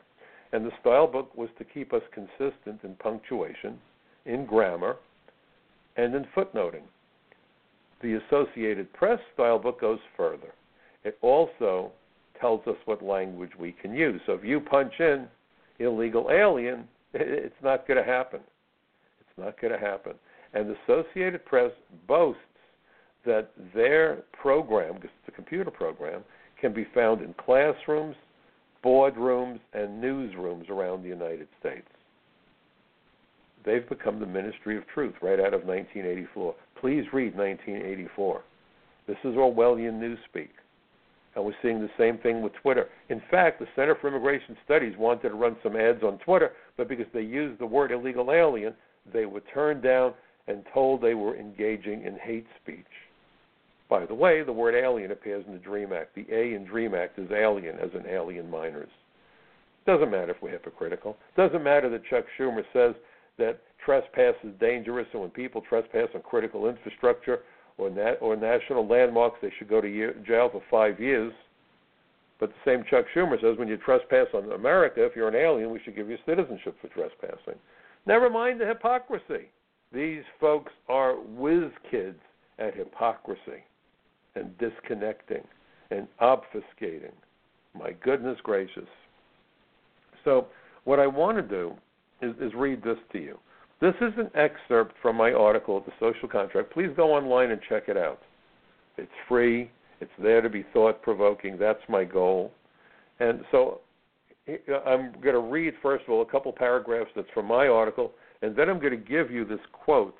and 0.53 0.65
the 0.65 0.71
style 0.81 1.07
book 1.07 1.35
was 1.35 1.49
to 1.57 1.63
keep 1.63 1.93
us 1.93 2.01
consistent 2.13 2.83
in 2.83 2.95
punctuation, 2.99 3.79
in 4.25 4.45
grammar, 4.45 4.97
and 5.97 6.13
in 6.15 6.25
footnoting. 6.35 6.83
The 8.01 8.19
Associated 8.27 8.91
Press 8.93 9.19
style 9.33 9.59
book 9.59 9.79
goes 9.79 9.99
further. 10.17 10.53
It 11.03 11.17
also 11.21 11.91
tells 12.39 12.65
us 12.67 12.75
what 12.85 13.03
language 13.03 13.51
we 13.59 13.71
can 13.71 13.93
use. 13.93 14.19
So 14.25 14.33
if 14.33 14.43
you 14.43 14.59
punch 14.59 14.93
in 14.99 15.27
illegal 15.79 16.29
alien, 16.31 16.87
it's 17.13 17.55
not 17.63 17.87
going 17.87 18.03
to 18.03 18.09
happen. 18.09 18.39
It's 19.21 19.37
not 19.37 19.59
going 19.61 19.73
to 19.73 19.79
happen. 19.79 20.13
And 20.53 20.69
the 20.69 20.75
Associated 20.83 21.45
Press 21.45 21.71
boasts 22.07 22.41
that 23.25 23.51
their 23.73 24.23
program, 24.33 24.95
because 24.95 25.11
it's 25.19 25.33
a 25.33 25.35
computer 25.35 25.71
program, 25.71 26.23
can 26.59 26.73
be 26.73 26.87
found 26.93 27.21
in 27.21 27.33
classrooms, 27.33 28.15
boardrooms, 28.83 29.59
and 29.73 30.03
newsrooms 30.03 30.69
around 30.69 31.03
the 31.03 31.09
United 31.09 31.47
States. 31.59 31.87
They've 33.65 33.87
become 33.87 34.19
the 34.19 34.25
Ministry 34.25 34.77
of 34.77 34.87
Truth 34.87 35.15
right 35.21 35.39
out 35.39 35.53
of 35.53 35.65
1984. 35.65 36.55
Please 36.79 37.05
read 37.13 37.35
1984. 37.35 38.41
This 39.07 39.17
is 39.23 39.35
Orwellian 39.35 39.99
newspeak. 39.99 40.49
And 41.35 41.45
we're 41.45 41.53
seeing 41.61 41.79
the 41.79 41.89
same 41.97 42.17
thing 42.17 42.41
with 42.41 42.53
Twitter. 42.61 42.89
In 43.09 43.21
fact, 43.31 43.59
the 43.59 43.67
Center 43.75 43.95
for 43.95 44.07
Immigration 44.07 44.57
Studies 44.65 44.95
wanted 44.97 45.29
to 45.29 45.35
run 45.35 45.55
some 45.63 45.75
ads 45.75 46.03
on 46.03 46.17
Twitter, 46.19 46.51
but 46.75 46.89
because 46.89 47.05
they 47.13 47.21
used 47.21 47.59
the 47.59 47.65
word 47.65 47.91
illegal 47.91 48.31
alien, 48.31 48.73
they 49.13 49.25
were 49.25 49.41
turned 49.53 49.81
down 49.81 50.13
and 50.47 50.63
told 50.73 51.01
they 51.01 51.13
were 51.13 51.37
engaging 51.37 52.03
in 52.03 52.17
hate 52.17 52.47
speech. 52.61 52.85
By 53.91 54.05
the 54.05 54.15
way, 54.15 54.41
the 54.41 54.53
word 54.53 54.73
alien 54.73 55.11
appears 55.11 55.43
in 55.45 55.51
the 55.51 55.59
DREAM 55.59 55.91
Act. 55.91 56.15
The 56.15 56.25
A 56.31 56.55
in 56.55 56.63
DREAM 56.63 56.95
Act 56.95 57.19
is 57.19 57.29
alien, 57.29 57.77
as 57.77 57.89
in 57.93 58.07
alien 58.07 58.49
minors. 58.49 58.89
Doesn't 59.85 60.09
matter 60.09 60.31
if 60.31 60.41
we're 60.41 60.51
hypocritical. 60.51 61.17
Doesn't 61.35 61.61
matter 61.61 61.89
that 61.89 62.05
Chuck 62.05 62.23
Schumer 62.39 62.63
says 62.71 62.95
that 63.37 63.59
trespass 63.83 64.35
is 64.45 64.53
dangerous, 64.61 65.07
and 65.11 65.21
when 65.21 65.29
people 65.29 65.61
trespass 65.67 66.07
on 66.15 66.21
critical 66.21 66.69
infrastructure, 66.69 67.41
or, 67.77 67.89
nat- 67.89 68.19
or 68.21 68.37
national 68.37 68.87
landmarks, 68.87 69.39
they 69.41 69.51
should 69.57 69.67
go 69.67 69.81
to 69.81 69.89
year- 69.89 70.15
jail 70.25 70.47
for 70.49 70.63
five 70.71 70.97
years. 70.97 71.33
But 72.39 72.51
the 72.51 72.71
same 72.71 72.85
Chuck 72.89 73.07
Schumer 73.13 73.41
says 73.41 73.57
when 73.57 73.67
you 73.67 73.75
trespass 73.75 74.27
on 74.33 74.53
America, 74.53 75.03
if 75.03 75.17
you're 75.17 75.27
an 75.27 75.35
alien, 75.35 75.69
we 75.69 75.81
should 75.83 75.97
give 75.97 76.09
you 76.09 76.17
citizenship 76.25 76.77
for 76.79 76.87
trespassing. 76.87 77.59
Never 78.05 78.29
mind 78.29 78.61
the 78.61 78.65
hypocrisy. 78.65 79.49
These 79.91 80.23
folks 80.39 80.71
are 80.87 81.15
whiz 81.15 81.71
kids 81.89 82.19
at 82.57 82.73
hypocrisy 82.73 83.65
and 84.35 84.57
disconnecting 84.57 85.43
and 85.89 86.07
obfuscating. 86.21 87.11
My 87.77 87.91
goodness 88.03 88.37
gracious. 88.43 88.87
So 90.23 90.47
What 90.83 90.99
I 90.99 91.07
want 91.07 91.37
to 91.37 91.43
do 91.43 91.73
is, 92.21 92.35
is 92.41 92.53
read 92.55 92.83
this 92.83 92.97
to 93.13 93.19
you. 93.19 93.37
This 93.79 93.93
is 94.01 94.13
an 94.17 94.29
excerpt 94.35 94.95
from 95.01 95.15
my 95.15 95.31
article, 95.31 95.83
The 95.85 95.91
Social 95.99 96.27
Contract. 96.27 96.71
Please 96.71 96.89
go 96.95 97.13
online 97.13 97.51
and 97.51 97.59
check 97.67 97.83
it 97.87 97.97
out. 97.97 98.19
It's 98.97 99.11
free. 99.27 99.71
It's 99.99 100.11
there 100.21 100.41
to 100.41 100.49
be 100.49 100.65
thought 100.73 101.01
provoking. 101.01 101.57
That's 101.57 101.81
my 101.89 102.03
goal. 102.03 102.51
And 103.19 103.41
so 103.51 103.81
I'm 104.47 105.13
going 105.21 105.35
to 105.35 105.39
read, 105.39 105.73
first 105.81 106.03
of 106.05 106.11
all, 106.11 106.21
a 106.21 106.25
couple 106.25 106.51
paragraphs 106.51 107.11
that's 107.15 107.27
from 107.33 107.45
my 107.45 107.67
article, 107.67 108.11
and 108.41 108.55
then 108.55 108.69
I'm 108.69 108.79
going 108.79 108.91
to 108.91 108.97
give 108.97 109.29
you 109.31 109.45
this 109.45 109.59
quote 109.71 110.17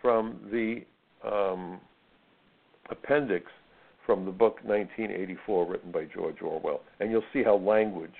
from 0.00 0.38
the 0.50 0.84
um, 1.26 1.80
appendix 2.90 3.46
from 4.06 4.24
the 4.24 4.30
book 4.30 4.58
1984, 4.64 5.66
written 5.66 5.90
by 5.90 6.04
George 6.14 6.42
Orwell. 6.42 6.80
And 7.00 7.10
you'll 7.10 7.22
see 7.32 7.42
how 7.42 7.56
language 7.56 8.14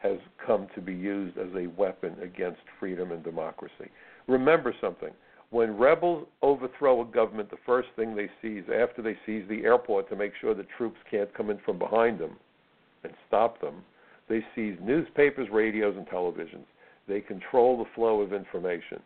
has 0.00 0.18
come 0.44 0.66
to 0.74 0.80
be 0.80 0.94
used 0.94 1.36
as 1.38 1.48
a 1.56 1.66
weapon 1.68 2.16
against 2.22 2.60
freedom 2.78 3.12
and 3.12 3.22
democracy. 3.22 3.90
Remember 4.26 4.74
something. 4.80 5.10
When 5.50 5.76
rebels 5.76 6.26
overthrow 6.42 7.02
a 7.02 7.04
government, 7.04 7.50
the 7.50 7.56
first 7.66 7.88
thing 7.96 8.14
they 8.14 8.30
seize 8.40 8.64
after 8.72 9.02
they 9.02 9.16
seize 9.26 9.44
the 9.48 9.64
airport 9.64 10.08
to 10.10 10.16
make 10.16 10.32
sure 10.40 10.54
the 10.54 10.66
troops 10.78 10.98
can't 11.10 11.32
come 11.34 11.50
in 11.50 11.58
from 11.64 11.78
behind 11.78 12.20
them 12.20 12.36
and 13.02 13.12
stop 13.26 13.60
them, 13.60 13.82
they 14.28 14.44
seize 14.54 14.76
newspapers, 14.80 15.48
radios, 15.50 15.96
and 15.96 16.06
televisions. 16.06 16.64
They 17.08 17.20
control 17.20 17.76
the 17.76 17.90
flow 17.96 18.20
of 18.20 18.32
information. 18.32 19.00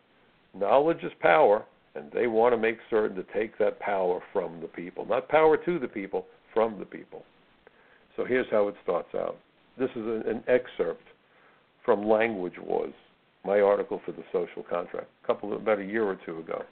Knowledge 0.55 1.03
is 1.03 1.13
power, 1.21 1.65
and 1.95 2.11
they 2.13 2.27
want 2.27 2.53
to 2.53 2.59
make 2.59 2.79
certain 2.91 3.17
to 3.17 3.25
take 3.35 3.57
that 3.59 3.79
power 3.81 4.21
from 4.33 4.61
the 4.61 4.67
people. 4.67 5.07
Not 5.07 5.29
power 5.29 5.57
to 5.57 5.79
the 5.79 5.89
people, 5.89 6.27
from 6.53 6.79
the 6.79 6.85
people. 6.85 7.25
So 8.17 8.25
here's 8.25 8.47
how 8.51 8.69
it 8.69 8.75
starts 8.83 9.15
out. 9.15 9.37
This 9.79 9.91
is 9.91 10.05
an 10.07 10.43
excerpt 10.47 11.03
from 11.85 12.07
Language 12.07 12.55
Wars, 12.63 12.95
my 13.45 13.61
article 13.61 14.01
for 14.05 14.13
the 14.13 14.25
social 14.33 14.63
contract, 14.63 15.09
a 15.23 15.27
couple 15.27 15.53
of, 15.53 15.63
about 15.63 15.81
a 15.81 15.85
year 15.85 16.05
or 16.05 16.19
two 16.25 16.39
ago. 16.39 16.63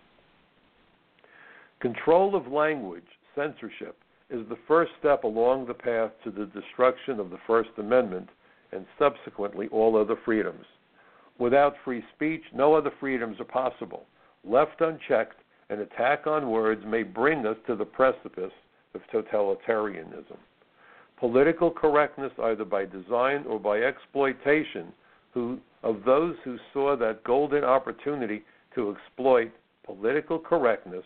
Control 1.80 2.36
of 2.36 2.46
language, 2.46 3.02
censorship, 3.34 3.96
is 4.30 4.48
the 4.48 4.58
first 4.66 4.92
step 4.98 5.24
along 5.24 5.66
the 5.66 5.74
path 5.74 6.10
to 6.24 6.30
the 6.30 6.46
destruction 6.46 7.20
of 7.20 7.30
the 7.30 7.38
First 7.46 7.70
Amendment 7.76 8.28
and 8.72 8.86
subsequently 8.98 9.68
all 9.68 9.96
other 9.96 10.16
freedoms. 10.24 10.64
Without 11.38 11.74
free 11.84 12.02
speech, 12.14 12.42
no 12.54 12.74
other 12.74 12.92
freedoms 13.00 13.38
are 13.40 13.44
possible. 13.44 14.06
Left 14.44 14.80
unchecked, 14.80 15.40
an 15.70 15.80
attack 15.80 16.26
on 16.26 16.50
words 16.50 16.82
may 16.86 17.02
bring 17.02 17.46
us 17.46 17.56
to 17.66 17.76
the 17.76 17.84
precipice 17.84 18.52
of 18.94 19.00
totalitarianism 19.12 20.36
political 21.22 21.70
correctness, 21.70 22.32
either 22.42 22.64
by 22.64 22.84
design 22.84 23.44
or 23.48 23.56
by 23.56 23.78
exploitation, 23.78 24.92
who, 25.32 25.56
of 25.84 26.02
those 26.04 26.34
who 26.42 26.56
saw 26.72 26.96
that 26.96 27.22
golden 27.22 27.62
opportunity 27.62 28.42
to 28.74 28.90
exploit 28.90 29.52
political 29.86 30.36
correctness, 30.36 31.04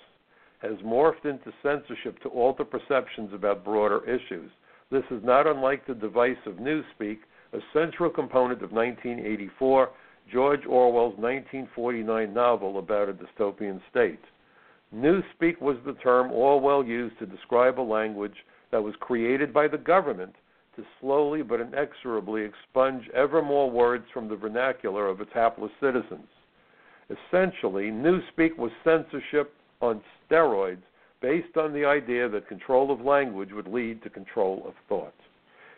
has 0.60 0.72
morphed 0.82 1.26
into 1.26 1.52
censorship 1.62 2.18
to 2.22 2.30
alter 2.30 2.64
perceptions 2.64 3.30
about 3.34 3.62
broader 3.62 4.02
issues. 4.08 4.50
This 4.90 5.04
is 5.10 5.22
not 5.22 5.46
unlike 5.46 5.86
the 5.86 5.94
device 5.94 6.34
of 6.46 6.54
Newspeak, 6.54 7.18
a 7.52 7.58
central 7.74 8.08
component 8.08 8.62
of 8.62 8.72
1984, 8.72 9.90
George 10.30 10.66
Orwell's 10.66 11.16
1949 11.18 12.34
novel 12.34 12.78
about 12.78 13.08
a 13.08 13.12
dystopian 13.12 13.80
state. 13.90 14.20
Newspeak 14.94 15.60
was 15.60 15.76
the 15.84 15.94
term 15.94 16.32
Orwell 16.32 16.84
used 16.84 17.18
to 17.18 17.26
describe 17.26 17.78
a 17.78 17.82
language 17.82 18.44
that 18.70 18.82
was 18.82 18.94
created 19.00 19.52
by 19.52 19.68
the 19.68 19.78
government 19.78 20.34
to 20.76 20.84
slowly 21.00 21.42
but 21.42 21.60
inexorably 21.60 22.42
expunge 22.42 23.08
ever 23.14 23.42
more 23.42 23.70
words 23.70 24.04
from 24.12 24.28
the 24.28 24.36
vernacular 24.36 25.08
of 25.08 25.20
its 25.20 25.32
hapless 25.32 25.72
citizens. 25.80 26.28
Essentially, 27.08 27.90
Newspeak 27.90 28.56
was 28.58 28.70
censorship 28.84 29.54
on 29.80 30.02
steroids 30.28 30.82
based 31.22 31.56
on 31.56 31.72
the 31.72 31.84
idea 31.84 32.28
that 32.28 32.48
control 32.48 32.90
of 32.90 33.00
language 33.00 33.52
would 33.52 33.68
lead 33.68 34.02
to 34.02 34.10
control 34.10 34.62
of 34.66 34.74
thought. 34.88 35.14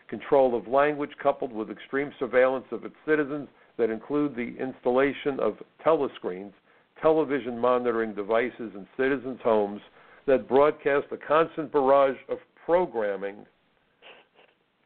Control 0.09 0.57
of 0.57 0.67
language 0.67 1.11
coupled 1.23 1.53
with 1.53 1.71
extreme 1.71 2.13
surveillance 2.19 2.67
of 2.73 2.85
its 2.85 2.95
citizens 3.07 3.49
that 3.77 3.91
include 3.91 4.35
the 4.35 4.57
installation 4.59 5.39
of 5.39 5.57
telescreens, 5.85 6.53
television 7.01 7.59
monitoring 7.59 8.15
devices 8.15 8.73
in 8.75 8.87
citizens' 8.97 9.41
homes 9.45 9.81
that 10.27 10.49
broadcast 10.49 11.07
a 11.13 11.17
constant 11.17 11.71
barrage 11.71 12.17
of 12.29 12.39
programming 12.65 13.47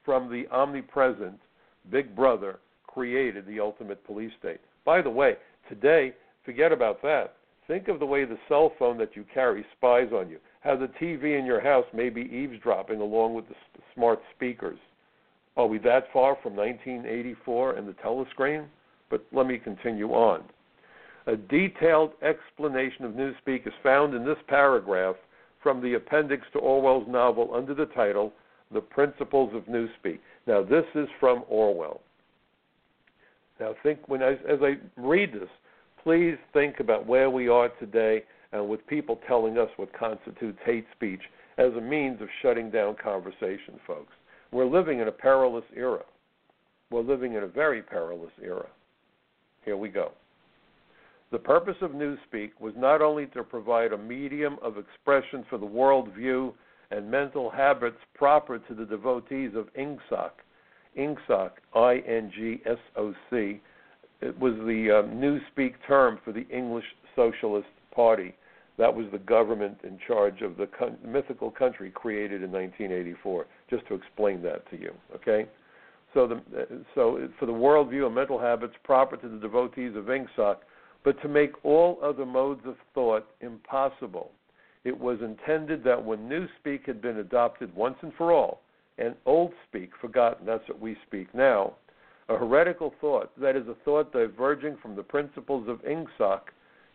from 0.04 0.30
the 0.30 0.46
omnipresent 0.50 1.38
Big 1.90 2.14
Brother 2.14 2.58
created 2.86 3.46
the 3.46 3.60
ultimate 3.60 4.04
police 4.06 4.32
state. 4.38 4.60
By 4.84 5.02
the 5.02 5.10
way, 5.10 5.36
today, 5.68 6.12
forget 6.44 6.72
about 6.72 7.00
that. 7.02 7.34
Think 7.66 7.88
of 7.88 8.00
the 8.00 8.06
way 8.06 8.24
the 8.24 8.38
cell 8.48 8.72
phone 8.78 8.98
that 8.98 9.16
you 9.16 9.24
carry 9.32 9.64
spies 9.76 10.08
on 10.12 10.28
you, 10.28 10.38
how 10.60 10.76
the 10.76 10.90
TV 11.00 11.38
in 11.38 11.46
your 11.46 11.60
house 11.60 11.86
may 11.94 12.10
be 12.10 12.22
eavesdropping 12.22 13.00
along 13.00 13.34
with 13.34 13.48
the 13.48 13.54
smart 13.94 14.20
speakers. 14.34 14.78
Are 15.56 15.66
we 15.66 15.78
that 15.78 16.04
far 16.12 16.36
from 16.42 16.56
1984 16.56 17.74
and 17.74 17.86
the 17.86 17.92
telescreen? 17.92 18.66
But 19.10 19.24
let 19.32 19.46
me 19.46 19.58
continue 19.58 20.10
on. 20.10 20.42
A 21.26 21.36
detailed 21.36 22.12
explanation 22.22 23.04
of 23.04 23.12
Newspeak 23.12 23.66
is 23.66 23.74
found 23.82 24.14
in 24.14 24.24
this 24.24 24.38
paragraph 24.48 25.16
from 25.62 25.80
the 25.80 25.94
appendix 25.94 26.44
to 26.52 26.58
Orwell's 26.58 27.06
novel 27.08 27.50
under 27.54 27.74
the 27.74 27.86
title 27.86 28.32
The 28.72 28.80
Principles 28.80 29.54
of 29.54 29.64
Newspeak. 29.64 30.18
Now, 30.46 30.62
this 30.62 30.84
is 30.94 31.08
from 31.20 31.44
Orwell. 31.48 32.00
Now, 33.60 33.74
think 33.82 34.00
when 34.08 34.22
I, 34.22 34.32
as 34.32 34.58
I 34.62 34.78
read 34.96 35.32
this, 35.32 35.48
please 36.02 36.36
think 36.52 36.80
about 36.80 37.06
where 37.06 37.30
we 37.30 37.48
are 37.48 37.68
today 37.68 38.24
and 38.52 38.68
with 38.68 38.84
people 38.86 39.20
telling 39.28 39.58
us 39.58 39.68
what 39.76 39.96
constitutes 39.96 40.58
hate 40.64 40.86
speech 40.96 41.22
as 41.58 41.72
a 41.74 41.80
means 41.80 42.20
of 42.20 42.28
shutting 42.40 42.70
down 42.70 42.96
conversation, 43.00 43.78
folks. 43.86 44.12
We're 44.52 44.66
living 44.66 45.00
in 45.00 45.08
a 45.08 45.12
perilous 45.12 45.64
era. 45.74 46.02
We're 46.90 47.00
living 47.00 47.34
in 47.34 47.42
a 47.42 47.48
very 47.48 47.82
perilous 47.82 48.32
era. 48.42 48.66
Here 49.64 49.76
we 49.76 49.88
go. 49.88 50.12
The 51.30 51.38
purpose 51.38 51.76
of 51.80 51.92
Newspeak 51.92 52.50
was 52.60 52.74
not 52.76 53.00
only 53.00 53.26
to 53.28 53.42
provide 53.42 53.92
a 53.92 53.98
medium 53.98 54.58
of 54.60 54.76
expression 54.76 55.46
for 55.48 55.56
the 55.56 55.66
worldview 55.66 56.52
and 56.90 57.10
mental 57.10 57.48
habits 57.48 57.96
proper 58.14 58.58
to 58.58 58.74
the 58.74 58.84
devotees 58.84 59.52
of 59.56 59.72
INGSOC. 59.74 60.30
INGSOC, 60.98 61.50
I 61.74 62.02
N 62.06 62.30
G 62.36 62.60
S 62.66 62.76
O 62.96 63.14
C, 63.30 63.62
it 64.20 64.38
was 64.38 64.52
the 64.66 64.90
uh, 64.90 65.08
Newspeak 65.14 65.74
term 65.86 66.18
for 66.22 66.32
the 66.32 66.46
English 66.48 66.84
Socialist 67.16 67.68
Party. 67.94 68.34
That 68.82 68.96
was 68.96 69.06
the 69.12 69.18
government 69.18 69.78
in 69.84 69.96
charge 70.08 70.42
of 70.42 70.56
the 70.56 70.68
mythical 71.06 71.52
country 71.52 71.88
created 71.88 72.42
in 72.42 72.50
1984. 72.50 73.46
Just 73.70 73.86
to 73.86 73.94
explain 73.94 74.42
that 74.42 74.68
to 74.70 74.76
you, 74.76 74.92
okay? 75.14 75.46
So, 76.12 76.26
the, 76.26 76.40
so 76.92 77.28
for 77.38 77.46
the 77.46 77.52
worldview 77.52 78.06
and 78.06 78.14
mental 78.16 78.40
habits 78.40 78.74
proper 78.82 79.16
to 79.18 79.28
the 79.28 79.38
devotees 79.38 79.94
of 79.94 80.06
INGSOC, 80.06 80.56
but 81.04 81.22
to 81.22 81.28
make 81.28 81.64
all 81.64 82.00
other 82.02 82.26
modes 82.26 82.62
of 82.66 82.74
thought 82.92 83.24
impossible. 83.40 84.32
It 84.82 84.98
was 84.98 85.20
intended 85.22 85.84
that 85.84 86.04
when 86.04 86.28
new 86.28 86.48
speak 86.58 86.86
had 86.86 87.00
been 87.00 87.18
adopted 87.18 87.72
once 87.76 87.98
and 88.02 88.12
for 88.18 88.32
all, 88.32 88.62
and 88.98 89.14
Old 89.26 89.52
Speak 89.68 89.90
forgotten, 90.00 90.44
that's 90.44 90.68
what 90.68 90.80
we 90.80 90.96
speak 91.06 91.32
now, 91.36 91.74
a 92.28 92.36
heretical 92.36 92.92
thought, 93.00 93.30
that 93.40 93.54
is, 93.54 93.68
a 93.68 93.76
thought 93.84 94.12
diverging 94.12 94.76
from 94.82 94.96
the 94.96 95.04
principles 95.04 95.68
of 95.68 95.80
Ingsoc, 95.84 96.40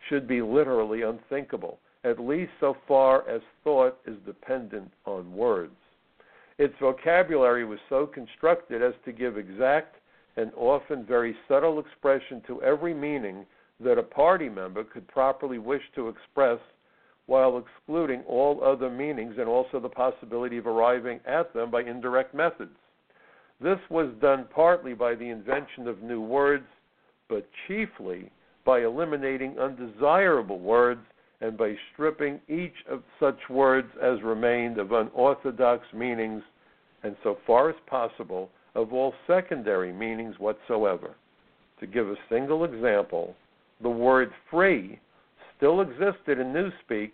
should 0.08 0.26
be 0.26 0.42
literally 0.42 1.02
unthinkable, 1.02 1.78
at 2.04 2.18
least 2.18 2.52
so 2.60 2.76
far 2.86 3.28
as 3.28 3.40
thought 3.64 3.98
is 4.06 4.16
dependent 4.24 4.90
on 5.04 5.32
words. 5.34 5.74
Its 6.58 6.74
vocabulary 6.80 7.64
was 7.64 7.78
so 7.88 8.06
constructed 8.06 8.82
as 8.82 8.94
to 9.04 9.12
give 9.12 9.38
exact 9.38 9.96
and 10.36 10.52
often 10.56 11.04
very 11.04 11.36
subtle 11.48 11.78
expression 11.78 12.42
to 12.46 12.62
every 12.62 12.94
meaning 12.94 13.44
that 13.80 13.98
a 13.98 14.02
party 14.02 14.48
member 14.48 14.82
could 14.82 15.06
properly 15.08 15.58
wish 15.58 15.82
to 15.94 16.08
express 16.08 16.58
while 17.26 17.58
excluding 17.58 18.22
all 18.22 18.64
other 18.64 18.90
meanings 18.90 19.34
and 19.38 19.48
also 19.48 19.78
the 19.78 19.88
possibility 19.88 20.56
of 20.56 20.66
arriving 20.66 21.20
at 21.26 21.52
them 21.52 21.70
by 21.70 21.82
indirect 21.82 22.34
methods. 22.34 22.76
This 23.60 23.78
was 23.90 24.12
done 24.20 24.46
partly 24.52 24.94
by 24.94 25.14
the 25.14 25.28
invention 25.28 25.86
of 25.86 26.02
new 26.02 26.20
words, 26.20 26.66
but 27.28 27.48
chiefly 27.66 28.30
by 28.68 28.82
eliminating 28.82 29.58
undesirable 29.58 30.58
words 30.58 31.00
and 31.40 31.56
by 31.56 31.74
stripping 31.90 32.38
each 32.50 32.74
of 32.90 33.02
such 33.18 33.38
words 33.48 33.88
as 34.02 34.20
remained 34.22 34.76
of 34.76 34.92
unorthodox 34.92 35.86
meanings 35.94 36.42
and, 37.02 37.16
so 37.24 37.38
far 37.46 37.70
as 37.70 37.76
possible, 37.86 38.50
of 38.74 38.92
all 38.92 39.14
secondary 39.26 39.90
meanings 39.90 40.34
whatsoever. 40.38 41.14
To 41.80 41.86
give 41.86 42.08
a 42.08 42.14
single 42.28 42.64
example, 42.64 43.34
the 43.80 43.88
word 43.88 44.30
free 44.50 45.00
still 45.56 45.80
existed 45.80 46.38
in 46.38 46.52
Newspeak, 46.52 47.12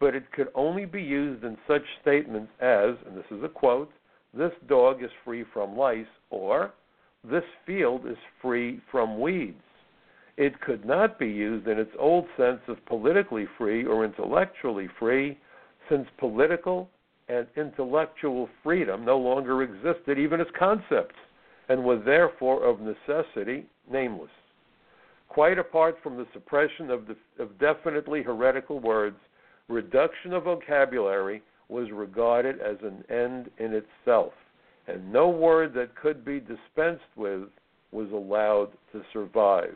but 0.00 0.16
it 0.16 0.32
could 0.32 0.48
only 0.56 0.86
be 0.86 1.02
used 1.02 1.44
in 1.44 1.56
such 1.68 1.84
statements 2.02 2.50
as, 2.60 2.96
and 3.06 3.16
this 3.16 3.30
is 3.30 3.44
a 3.44 3.48
quote, 3.48 3.92
this 4.36 4.50
dog 4.68 5.04
is 5.04 5.10
free 5.24 5.44
from 5.52 5.76
lice, 5.76 6.04
or 6.30 6.72
this 7.22 7.44
field 7.64 8.08
is 8.08 8.18
free 8.42 8.80
from 8.90 9.20
weeds. 9.20 9.62
It 10.36 10.60
could 10.60 10.84
not 10.84 11.18
be 11.18 11.28
used 11.28 11.66
in 11.66 11.78
its 11.78 11.92
old 11.98 12.26
sense 12.36 12.60
of 12.68 12.84
politically 12.86 13.46
free 13.56 13.86
or 13.86 14.04
intellectually 14.04 14.88
free, 14.98 15.38
since 15.88 16.06
political 16.18 16.90
and 17.28 17.46
intellectual 17.56 18.48
freedom 18.62 19.04
no 19.04 19.18
longer 19.18 19.62
existed 19.62 20.18
even 20.18 20.40
as 20.40 20.46
concepts, 20.58 21.14
and 21.68 21.82
was 21.82 22.02
therefore 22.04 22.62
of 22.64 22.80
necessity 22.80 23.66
nameless. 23.90 24.30
Quite 25.28 25.58
apart 25.58 25.96
from 26.02 26.16
the 26.16 26.26
suppression 26.32 26.90
of, 26.90 27.06
the, 27.06 27.16
of 27.42 27.58
definitely 27.58 28.22
heretical 28.22 28.78
words, 28.78 29.16
reduction 29.68 30.32
of 30.32 30.44
vocabulary 30.44 31.42
was 31.68 31.90
regarded 31.90 32.60
as 32.60 32.76
an 32.82 33.04
end 33.10 33.50
in 33.58 33.72
itself, 33.72 34.32
and 34.86 35.12
no 35.12 35.28
word 35.28 35.74
that 35.74 35.96
could 35.96 36.24
be 36.24 36.40
dispensed 36.40 37.04
with 37.16 37.48
was 37.90 38.10
allowed 38.12 38.70
to 38.92 39.02
survive. 39.12 39.74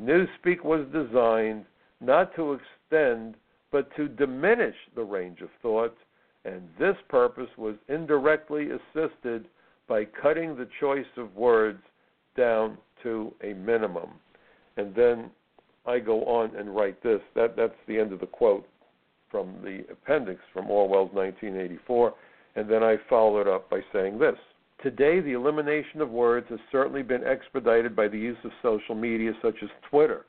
Newspeak 0.00 0.64
was 0.64 0.86
designed 0.92 1.64
not 2.00 2.34
to 2.36 2.52
extend 2.54 3.34
but 3.70 3.94
to 3.96 4.08
diminish 4.08 4.76
the 4.94 5.02
range 5.02 5.40
of 5.42 5.50
thought, 5.60 5.96
and 6.44 6.62
this 6.78 6.96
purpose 7.08 7.50
was 7.58 7.74
indirectly 7.88 8.68
assisted 8.70 9.46
by 9.88 10.04
cutting 10.04 10.56
the 10.56 10.68
choice 10.80 11.06
of 11.16 11.34
words 11.36 11.82
down 12.36 12.78
to 13.02 13.34
a 13.42 13.52
minimum. 13.54 14.10
And 14.76 14.94
then 14.94 15.30
I 15.86 15.98
go 15.98 16.24
on 16.24 16.54
and 16.56 16.74
write 16.74 17.02
this. 17.02 17.20
That 17.34 17.56
that's 17.56 17.74
the 17.86 17.98
end 17.98 18.12
of 18.12 18.20
the 18.20 18.26
quote 18.26 18.66
from 19.30 19.56
the 19.62 19.84
appendix 19.90 20.40
from 20.52 20.70
Orwell's 20.70 21.12
1984, 21.12 22.14
and 22.56 22.70
then 22.70 22.82
I 22.82 22.96
follow 23.08 23.40
it 23.40 23.48
up 23.48 23.68
by 23.68 23.80
saying 23.92 24.18
this. 24.18 24.36
Today, 24.82 25.18
the 25.18 25.32
elimination 25.32 26.00
of 26.00 26.10
words 26.10 26.46
has 26.50 26.60
certainly 26.70 27.02
been 27.02 27.24
expedited 27.24 27.96
by 27.96 28.06
the 28.06 28.18
use 28.18 28.38
of 28.44 28.52
social 28.62 28.94
media 28.94 29.32
such 29.42 29.56
as 29.60 29.68
Twitter, 29.90 30.24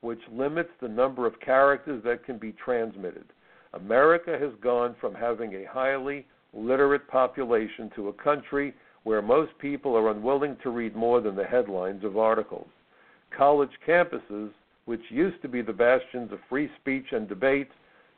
which 0.00 0.20
limits 0.32 0.70
the 0.80 0.88
number 0.88 1.26
of 1.26 1.38
characters 1.40 2.02
that 2.04 2.24
can 2.24 2.38
be 2.38 2.52
transmitted. 2.52 3.26
America 3.74 4.38
has 4.40 4.52
gone 4.62 4.96
from 5.00 5.14
having 5.14 5.54
a 5.54 5.68
highly 5.70 6.26
literate 6.54 7.06
population 7.08 7.90
to 7.94 8.08
a 8.08 8.12
country 8.14 8.74
where 9.04 9.20
most 9.20 9.52
people 9.58 9.94
are 9.94 10.10
unwilling 10.10 10.56
to 10.62 10.70
read 10.70 10.96
more 10.96 11.20
than 11.20 11.36
the 11.36 11.44
headlines 11.44 12.02
of 12.02 12.16
articles. 12.16 12.68
College 13.36 13.70
campuses, 13.86 14.50
which 14.86 15.00
used 15.10 15.40
to 15.42 15.48
be 15.48 15.60
the 15.60 15.72
bastions 15.74 16.32
of 16.32 16.38
free 16.48 16.70
speech 16.80 17.06
and 17.12 17.28
debate, 17.28 17.68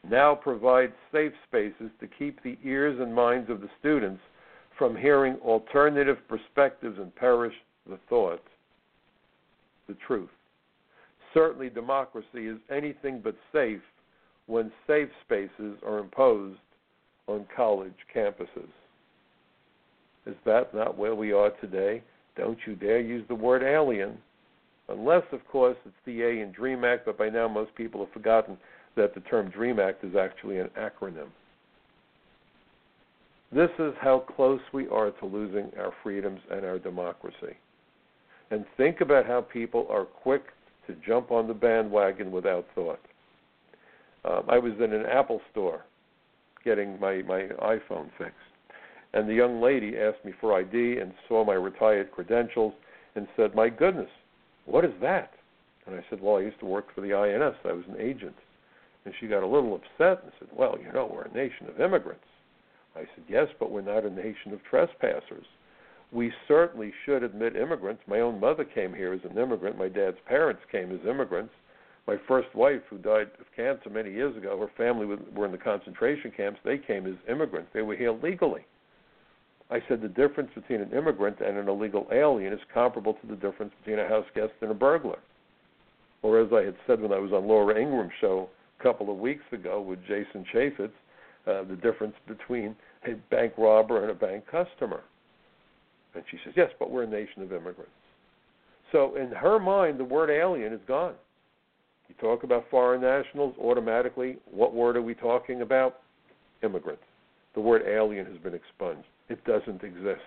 now 0.09 0.33
provide 0.33 0.93
safe 1.11 1.33
spaces 1.49 1.91
to 1.99 2.07
keep 2.07 2.41
the 2.43 2.57
ears 2.64 3.01
and 3.01 3.12
minds 3.12 3.51
of 3.51 3.61
the 3.61 3.70
students 3.80 4.20
from 4.79 4.97
hearing 4.97 5.37
alternative 5.37 6.18
perspectives 6.29 6.99
and 6.99 7.14
perish 7.14 7.55
the 7.89 7.99
thought, 8.09 8.43
the 9.89 9.97
truth. 10.07 10.31
Certainly, 11.35 11.70
democracy 11.70 12.47
is 12.47 12.59
anything 12.70 13.20
but 13.23 13.35
safe 13.53 13.81
when 14.47 14.70
safe 14.87 15.09
spaces 15.25 15.79
are 15.87 15.99
imposed 15.99 16.59
on 17.27 17.47
college 17.55 17.95
campuses. 18.14 18.68
Is 20.27 20.37
that 20.45 20.75
not 20.75 20.97
where 20.97 21.14
we 21.14 21.33
are 21.33 21.51
today? 21.61 22.03
Don't 22.37 22.59
you 22.66 22.75
dare 22.75 23.01
use 23.01 23.25
the 23.29 23.35
word 23.35 23.62
alien. 23.62 24.18
Unless, 24.89 25.25
of 25.33 25.47
course, 25.49 25.77
it's 25.85 25.95
the 26.05 26.23
A 26.23 26.43
in 26.43 26.53
DREAM 26.53 26.85
Act, 26.85 27.07
but 27.07 27.18
by 27.18 27.29
now 27.29 27.49
most 27.49 27.75
people 27.75 28.05
have 28.05 28.12
forgotten 28.12 28.59
that 28.97 29.14
the 29.14 29.20
term 29.20 29.49
DREAM 29.51 29.79
Act 29.79 30.05
is 30.05 30.16
actually 30.16 30.59
an 30.59 30.68
acronym. 30.79 31.29
This 33.55 33.70
is 33.78 33.92
how 34.00 34.20
close 34.20 34.61
we 34.72 34.88
are 34.88 35.11
to 35.11 35.26
losing 35.26 35.70
our 35.78 35.92
freedoms 36.03 36.40
and 36.50 36.64
our 36.64 36.78
democracy. 36.78 37.57
And 38.50 38.64
think 38.78 39.03
about 39.03 39.26
how 39.26 39.42
people 39.42 39.86
are 39.90 40.07
quick 40.07 40.44
to 40.86 40.96
jump 41.07 41.30
on 41.30 41.48
the 41.48 41.55
bandwagon 41.55 42.32
without 42.32 42.64
thought. 42.74 43.00
Um, 44.24 44.44
I 44.48 44.59
was 44.59 44.72
in 44.82 44.94
an 44.94 45.05
Apple 45.05 45.40
store 45.50 45.84
getting 46.64 46.98
my, 46.98 47.22
my 47.22 47.48
iPhone 47.61 48.09
fixed, 48.16 48.36
and 49.12 49.28
the 49.28 49.34
young 49.34 49.61
lady 49.61 49.98
asked 49.98 50.24
me 50.24 50.32
for 50.40 50.59
ID 50.59 50.98
and 51.00 51.12
saw 51.28 51.44
my 51.44 51.55
retired 51.55 52.11
credentials 52.11 52.72
and 53.16 53.26
said, 53.36 53.55
My 53.55 53.68
goodness, 53.68 54.11
what 54.64 54.84
is 54.84 54.92
that? 55.03 55.32
And 55.86 55.94
I 55.94 56.05
said, 56.09 56.22
Well, 56.22 56.36
I 56.36 56.40
used 56.40 56.61
to 56.61 56.66
work 56.66 56.86
for 56.94 57.03
the 57.03 57.12
INS, 57.12 57.57
I 57.64 57.72
was 57.72 57.84
an 57.88 58.00
agent. 58.00 58.36
And 59.05 59.12
she 59.20 59.26
got 59.26 59.42
a 59.42 59.46
little 59.46 59.74
upset 59.74 60.22
and 60.22 60.32
said, 60.38 60.48
Well, 60.57 60.78
you 60.82 60.90
know, 60.92 61.11
we're 61.12 61.24
a 61.24 61.34
nation 61.34 61.68
of 61.68 61.80
immigrants. 61.80 62.24
I 62.97 63.01
said, 63.01 63.24
Yes, 63.28 63.49
but 63.59 63.70
we're 63.70 63.80
not 63.80 64.05
a 64.05 64.11
nation 64.11 64.53
of 64.53 64.62
trespassers. 64.68 65.47
We 66.12 66.32
certainly 66.47 66.93
should 67.05 67.22
admit 67.22 67.57
immigrants. 67.57 68.03
My 68.07 68.20
own 68.20 68.38
mother 68.38 68.64
came 68.64 68.93
here 68.93 69.14
as 69.14 69.20
an 69.28 69.38
immigrant. 69.38 69.78
My 69.78 69.88
dad's 69.88 70.18
parents 70.26 70.61
came 70.70 70.93
as 70.93 71.01
immigrants. 71.09 71.55
My 72.07 72.16
first 72.28 72.55
wife, 72.55 72.82
who 72.90 72.99
died 72.99 73.30
of 73.40 73.47
cancer 73.57 73.88
many 73.88 74.12
years 74.12 74.36
ago, 74.36 74.59
her 74.59 74.70
family 74.76 75.07
were 75.07 75.47
in 75.47 75.53
the 75.53 75.59
concentration 75.59 76.32
camps. 76.36 76.61
They 76.64 76.76
came 76.76 77.07
as 77.07 77.14
immigrants. 77.30 77.70
They 77.72 77.82
were 77.82 77.97
here 77.97 78.12
legally. 78.12 78.66
I 79.70 79.80
said 79.88 80.03
the 80.03 80.09
difference 80.09 80.51
between 80.55 80.82
an 80.82 80.93
immigrant 80.93 81.40
and 81.40 81.57
an 81.57 81.68
illegal 81.68 82.07
alien 82.12 82.53
is 82.53 82.61
comparable 82.74 83.14
to 83.14 83.26
the 83.26 83.36
difference 83.36 83.72
between 83.78 84.01
a 84.01 84.09
house 84.09 84.26
guest 84.34 84.53
and 84.61 84.70
a 84.70 84.74
burglar. 84.74 85.18
Or 86.20 86.38
as 86.40 86.53
I 86.53 86.62
had 86.62 86.76
said 86.86 87.01
when 87.01 87.12
I 87.12 87.18
was 87.18 87.32
on 87.32 87.49
Laura 87.49 87.74
Ingraham's 87.80 88.12
show 88.20 88.51
a 88.78 88.82
couple 88.82 89.11
of 89.11 89.18
weeks 89.18 89.45
ago 89.51 89.80
with 89.80 90.01
Jason 90.07 90.45
Chaffetz, 90.53 90.93
uh, 91.47 91.64
the 91.64 91.76
difference 91.76 92.14
between 92.26 92.76
a 93.07 93.14
bank 93.30 93.55
robber 93.59 94.03
and 94.03 94.11
a 94.11 94.14
bank 94.14 94.45
customer. 94.47 95.03
And 96.14 96.22
she 96.30 96.38
says, 96.45 96.55
Yes, 96.57 96.70
but 96.78 96.90
we're 96.90 97.05
a 97.05 97.09
nation 97.09 97.43
of 97.43 97.53
immigrants. 97.53 97.90
So 98.93 99.16
in 99.16 99.30
her 99.30 99.59
mind, 99.59 99.99
the 99.99 100.05
word 100.05 100.30
alien 100.30 100.72
is 100.72 100.80
gone. 100.86 101.14
You 102.09 102.14
talk 102.20 102.45
about 102.45 102.66
foreign 102.70 103.01
nationals, 103.01 103.55
automatically, 103.59 104.36
what 104.51 104.74
word 104.74 104.97
are 104.97 105.03
we 105.03 105.14
talking 105.14 105.62
about? 105.62 106.01
Immigrants. 106.62 107.03
The 107.55 107.61
word 107.61 107.82
alien 107.86 108.26
has 108.26 108.36
been 108.38 108.55
expunged. 108.55 109.09
It 109.28 109.43
doesn't 109.45 109.82
exist. 109.82 110.20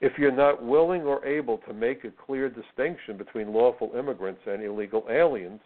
If 0.00 0.12
you're 0.16 0.32
not 0.32 0.62
willing 0.62 1.02
or 1.02 1.24
able 1.26 1.58
to 1.58 1.74
make 1.74 2.04
a 2.04 2.10
clear 2.10 2.48
distinction 2.48 3.16
between 3.16 3.52
lawful 3.52 3.92
immigrants 3.98 4.40
and 4.46 4.62
illegal 4.62 5.04
aliens, 5.10 5.60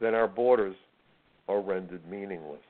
then 0.00 0.14
our 0.14 0.28
borders 0.28 0.76
are 1.48 1.60
rendered 1.60 2.06
meaningless. 2.08 2.60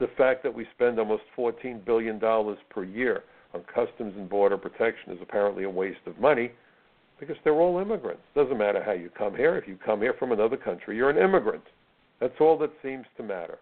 The 0.00 0.08
fact 0.16 0.42
that 0.44 0.54
we 0.54 0.66
spend 0.74 0.98
almost 0.98 1.24
$14 1.36 1.84
billion 1.84 2.20
per 2.70 2.84
year 2.84 3.24
on 3.52 3.62
customs 3.62 4.14
and 4.16 4.28
border 4.28 4.56
protection 4.56 5.12
is 5.12 5.18
apparently 5.20 5.64
a 5.64 5.70
waste 5.70 6.06
of 6.06 6.18
money 6.20 6.52
because 7.18 7.36
they're 7.42 7.54
all 7.54 7.80
immigrants. 7.80 8.22
Doesn't 8.34 8.58
matter 8.58 8.82
how 8.82 8.92
you 8.92 9.10
come 9.16 9.34
here. 9.34 9.56
If 9.56 9.66
you 9.66 9.76
come 9.84 10.00
here 10.00 10.14
from 10.18 10.30
another 10.30 10.56
country, 10.56 10.96
you're 10.96 11.10
an 11.10 11.18
immigrant. 11.18 11.64
That's 12.20 12.40
all 12.40 12.56
that 12.58 12.70
seems 12.82 13.06
to 13.16 13.22
matter. 13.22 13.58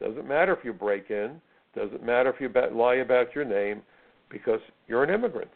Doesn't 0.00 0.28
matter 0.28 0.52
if 0.52 0.64
you 0.64 0.72
break 0.72 1.10
in. 1.10 1.40
Doesn't 1.74 2.04
matter 2.04 2.30
if 2.30 2.40
you 2.40 2.50
lie 2.72 2.96
about 2.96 3.34
your 3.34 3.44
name 3.44 3.82
because 4.30 4.60
you're 4.86 5.04
an 5.04 5.10
immigrant. 5.10 5.50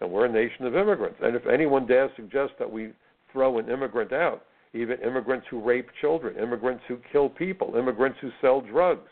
And 0.00 0.10
we're 0.10 0.26
a 0.26 0.32
nation 0.32 0.66
of 0.66 0.76
immigrants. 0.76 1.18
And 1.22 1.36
if 1.36 1.46
anyone 1.46 1.86
dares 1.86 2.10
suggest 2.16 2.52
that 2.58 2.70
we 2.70 2.92
throw 3.32 3.58
an 3.58 3.70
immigrant 3.70 4.12
out, 4.12 4.44
even 4.74 4.98
immigrants 5.00 5.46
who 5.50 5.62
rape 5.62 5.88
children, 6.00 6.36
immigrants 6.36 6.82
who 6.88 6.98
kill 7.10 7.28
people, 7.28 7.76
immigrants 7.76 8.18
who 8.20 8.30
sell 8.40 8.60
drugs, 8.60 9.08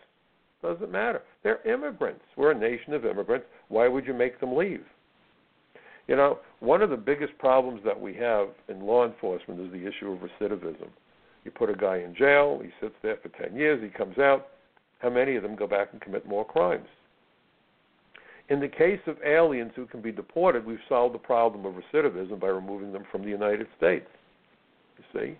doesn't 0.62 0.90
matter. 0.90 1.22
They're 1.42 1.66
immigrants. 1.66 2.22
We're 2.36 2.52
a 2.52 2.58
nation 2.58 2.92
of 2.92 3.04
immigrants. 3.04 3.46
Why 3.68 3.88
would 3.88 4.06
you 4.06 4.14
make 4.14 4.40
them 4.40 4.56
leave? 4.56 4.84
You 6.06 6.16
know, 6.16 6.38
one 6.60 6.82
of 6.82 6.90
the 6.90 6.96
biggest 6.96 7.36
problems 7.38 7.82
that 7.84 7.98
we 7.98 8.14
have 8.14 8.48
in 8.68 8.80
law 8.80 9.06
enforcement 9.06 9.60
is 9.60 9.70
the 9.72 9.86
issue 9.86 10.10
of 10.10 10.18
recidivism. 10.18 10.88
You 11.44 11.50
put 11.50 11.70
a 11.70 11.74
guy 11.74 11.98
in 11.98 12.14
jail, 12.14 12.60
he 12.62 12.70
sits 12.80 12.94
there 13.02 13.16
for 13.22 13.28
10 13.28 13.56
years, 13.56 13.82
he 13.82 13.88
comes 13.88 14.18
out. 14.18 14.48
How 14.98 15.08
many 15.08 15.36
of 15.36 15.42
them 15.42 15.56
go 15.56 15.66
back 15.66 15.88
and 15.92 16.00
commit 16.00 16.26
more 16.26 16.44
crimes? 16.44 16.88
In 18.50 18.60
the 18.60 18.68
case 18.68 19.00
of 19.06 19.16
aliens 19.24 19.72
who 19.76 19.86
can 19.86 20.02
be 20.02 20.10
deported, 20.10 20.66
we've 20.66 20.78
solved 20.88 21.14
the 21.14 21.18
problem 21.18 21.64
of 21.64 21.74
recidivism 21.74 22.40
by 22.40 22.48
removing 22.48 22.92
them 22.92 23.04
from 23.10 23.22
the 23.22 23.28
United 23.28 23.68
States. 23.78 24.08
You 24.98 25.04
see? 25.20 25.38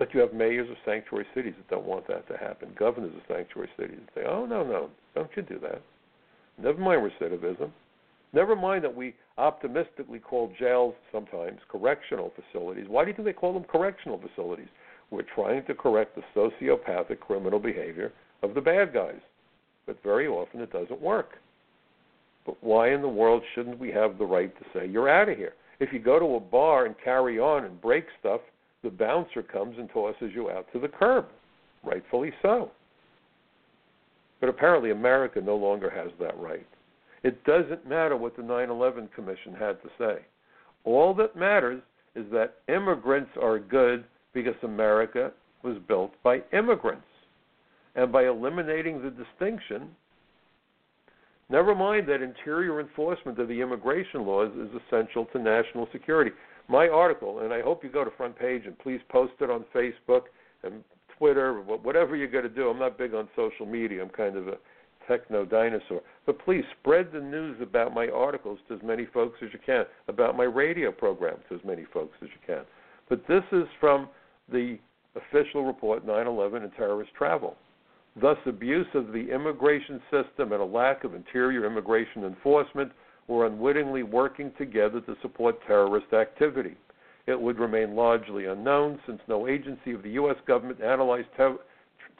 But 0.00 0.14
you 0.14 0.20
have 0.20 0.32
mayors 0.32 0.70
of 0.70 0.78
sanctuary 0.86 1.26
cities 1.34 1.52
that 1.58 1.68
don't 1.68 1.84
want 1.84 2.08
that 2.08 2.26
to 2.28 2.36
happen. 2.38 2.70
Governors 2.74 3.12
of 3.14 3.20
sanctuary 3.28 3.68
cities 3.78 3.98
that 4.00 4.22
say, 4.22 4.26
"Oh 4.26 4.46
no, 4.46 4.64
no, 4.64 4.88
don't 5.14 5.30
you 5.36 5.42
do 5.42 5.58
that." 5.58 5.82
Never 6.56 6.80
mind 6.80 7.02
recidivism. 7.02 7.70
Never 8.32 8.56
mind 8.56 8.82
that 8.84 8.96
we 8.96 9.14
optimistically 9.36 10.18
call 10.18 10.54
jails 10.58 10.94
sometimes 11.12 11.60
correctional 11.68 12.30
facilities. 12.30 12.88
Why 12.88 13.04
do 13.04 13.10
you 13.10 13.14
think 13.14 13.26
they 13.26 13.34
call 13.34 13.52
them 13.52 13.64
correctional 13.64 14.18
facilities? 14.18 14.68
We're 15.10 15.20
trying 15.34 15.66
to 15.66 15.74
correct 15.74 16.16
the 16.16 16.22
sociopathic 16.34 17.20
criminal 17.20 17.58
behavior 17.58 18.10
of 18.42 18.54
the 18.54 18.60
bad 18.62 18.94
guys. 18.94 19.20
But 19.84 20.02
very 20.02 20.26
often 20.26 20.62
it 20.62 20.72
doesn't 20.72 21.02
work. 21.02 21.32
But 22.46 22.56
why 22.62 22.92
in 22.92 23.02
the 23.02 23.08
world 23.08 23.42
shouldn't 23.54 23.78
we 23.78 23.90
have 23.90 24.16
the 24.16 24.24
right 24.24 24.56
to 24.58 24.64
say, 24.72 24.86
you're 24.86 25.10
out 25.10 25.28
of 25.28 25.36
here? 25.36 25.52
If 25.78 25.92
you 25.92 25.98
go 25.98 26.18
to 26.18 26.36
a 26.36 26.40
bar 26.40 26.86
and 26.86 26.94
carry 27.04 27.38
on 27.38 27.64
and 27.64 27.78
break 27.82 28.06
stuff, 28.18 28.40
the 28.82 28.90
bouncer 28.90 29.42
comes 29.42 29.76
and 29.78 29.88
tosses 29.90 30.32
you 30.34 30.50
out 30.50 30.66
to 30.72 30.78
the 30.78 30.88
curb. 30.88 31.26
Rightfully 31.84 32.32
so. 32.42 32.70
But 34.40 34.48
apparently, 34.48 34.90
America 34.90 35.40
no 35.40 35.56
longer 35.56 35.90
has 35.90 36.10
that 36.18 36.38
right. 36.38 36.66
It 37.22 37.44
doesn't 37.44 37.86
matter 37.86 38.16
what 38.16 38.36
the 38.36 38.42
9 38.42 38.70
11 38.70 39.08
Commission 39.14 39.52
had 39.52 39.82
to 39.82 39.88
say. 39.98 40.24
All 40.84 41.12
that 41.14 41.36
matters 41.36 41.82
is 42.14 42.24
that 42.32 42.56
immigrants 42.68 43.30
are 43.40 43.58
good 43.58 44.04
because 44.32 44.54
America 44.62 45.32
was 45.62 45.76
built 45.86 46.12
by 46.22 46.42
immigrants. 46.52 47.04
And 47.94 48.10
by 48.10 48.26
eliminating 48.26 49.02
the 49.02 49.10
distinction, 49.10 49.90
never 51.50 51.74
mind 51.74 52.08
that 52.08 52.22
interior 52.22 52.80
enforcement 52.80 53.38
of 53.38 53.48
the 53.48 53.60
immigration 53.60 54.24
laws 54.24 54.52
is 54.56 54.70
essential 54.86 55.26
to 55.26 55.38
national 55.38 55.88
security. 55.92 56.30
My 56.70 56.86
article, 56.88 57.40
and 57.40 57.52
I 57.52 57.62
hope 57.62 57.82
you 57.82 57.90
go 57.90 58.04
to 58.04 58.10
front 58.12 58.38
page 58.38 58.62
and 58.64 58.78
please 58.78 59.00
post 59.08 59.32
it 59.40 59.50
on 59.50 59.64
Facebook 59.74 60.22
and 60.62 60.84
Twitter, 61.18 61.60
whatever 61.62 62.14
you're 62.14 62.28
going 62.28 62.44
to 62.44 62.48
do. 62.48 62.68
I'm 62.68 62.78
not 62.78 62.96
big 62.96 63.12
on 63.12 63.28
social 63.34 63.66
media. 63.66 64.00
I'm 64.00 64.08
kind 64.08 64.36
of 64.36 64.46
a 64.46 64.54
techno 65.08 65.44
dinosaur. 65.44 66.00
But 66.26 66.38
please 66.44 66.62
spread 66.78 67.10
the 67.12 67.20
news 67.20 67.60
about 67.60 67.92
my 67.92 68.06
articles 68.06 68.60
to 68.68 68.74
as 68.74 68.80
many 68.84 69.06
folks 69.12 69.38
as 69.42 69.48
you 69.52 69.58
can, 69.66 69.84
about 70.06 70.36
my 70.36 70.44
radio 70.44 70.92
program 70.92 71.38
to 71.48 71.56
as 71.56 71.60
many 71.64 71.86
folks 71.92 72.16
as 72.22 72.28
you 72.28 72.54
can. 72.54 72.64
But 73.08 73.26
this 73.26 73.42
is 73.50 73.64
from 73.80 74.08
the 74.52 74.78
official 75.16 75.64
report 75.64 76.06
9 76.06 76.26
11 76.26 76.62
and 76.62 76.72
terrorist 76.76 77.10
travel. 77.18 77.56
Thus, 78.20 78.36
abuse 78.46 78.86
of 78.94 79.08
the 79.08 79.28
immigration 79.32 80.00
system 80.10 80.52
and 80.52 80.62
a 80.62 80.64
lack 80.64 81.02
of 81.02 81.14
interior 81.14 81.66
immigration 81.66 82.24
enforcement 82.24 82.92
were 83.30 83.46
unwittingly 83.46 84.02
working 84.02 84.50
together 84.58 85.00
to 85.00 85.14
support 85.22 85.64
terrorist 85.64 86.12
activity. 86.12 86.76
It 87.28 87.40
would 87.40 87.60
remain 87.60 87.94
largely 87.94 88.46
unknown 88.46 88.98
since 89.06 89.20
no 89.28 89.46
agency 89.46 89.92
of 89.92 90.02
the 90.02 90.10
U.S. 90.10 90.36
government 90.48 90.82
analyzed 90.82 91.28
ter- 91.36 91.58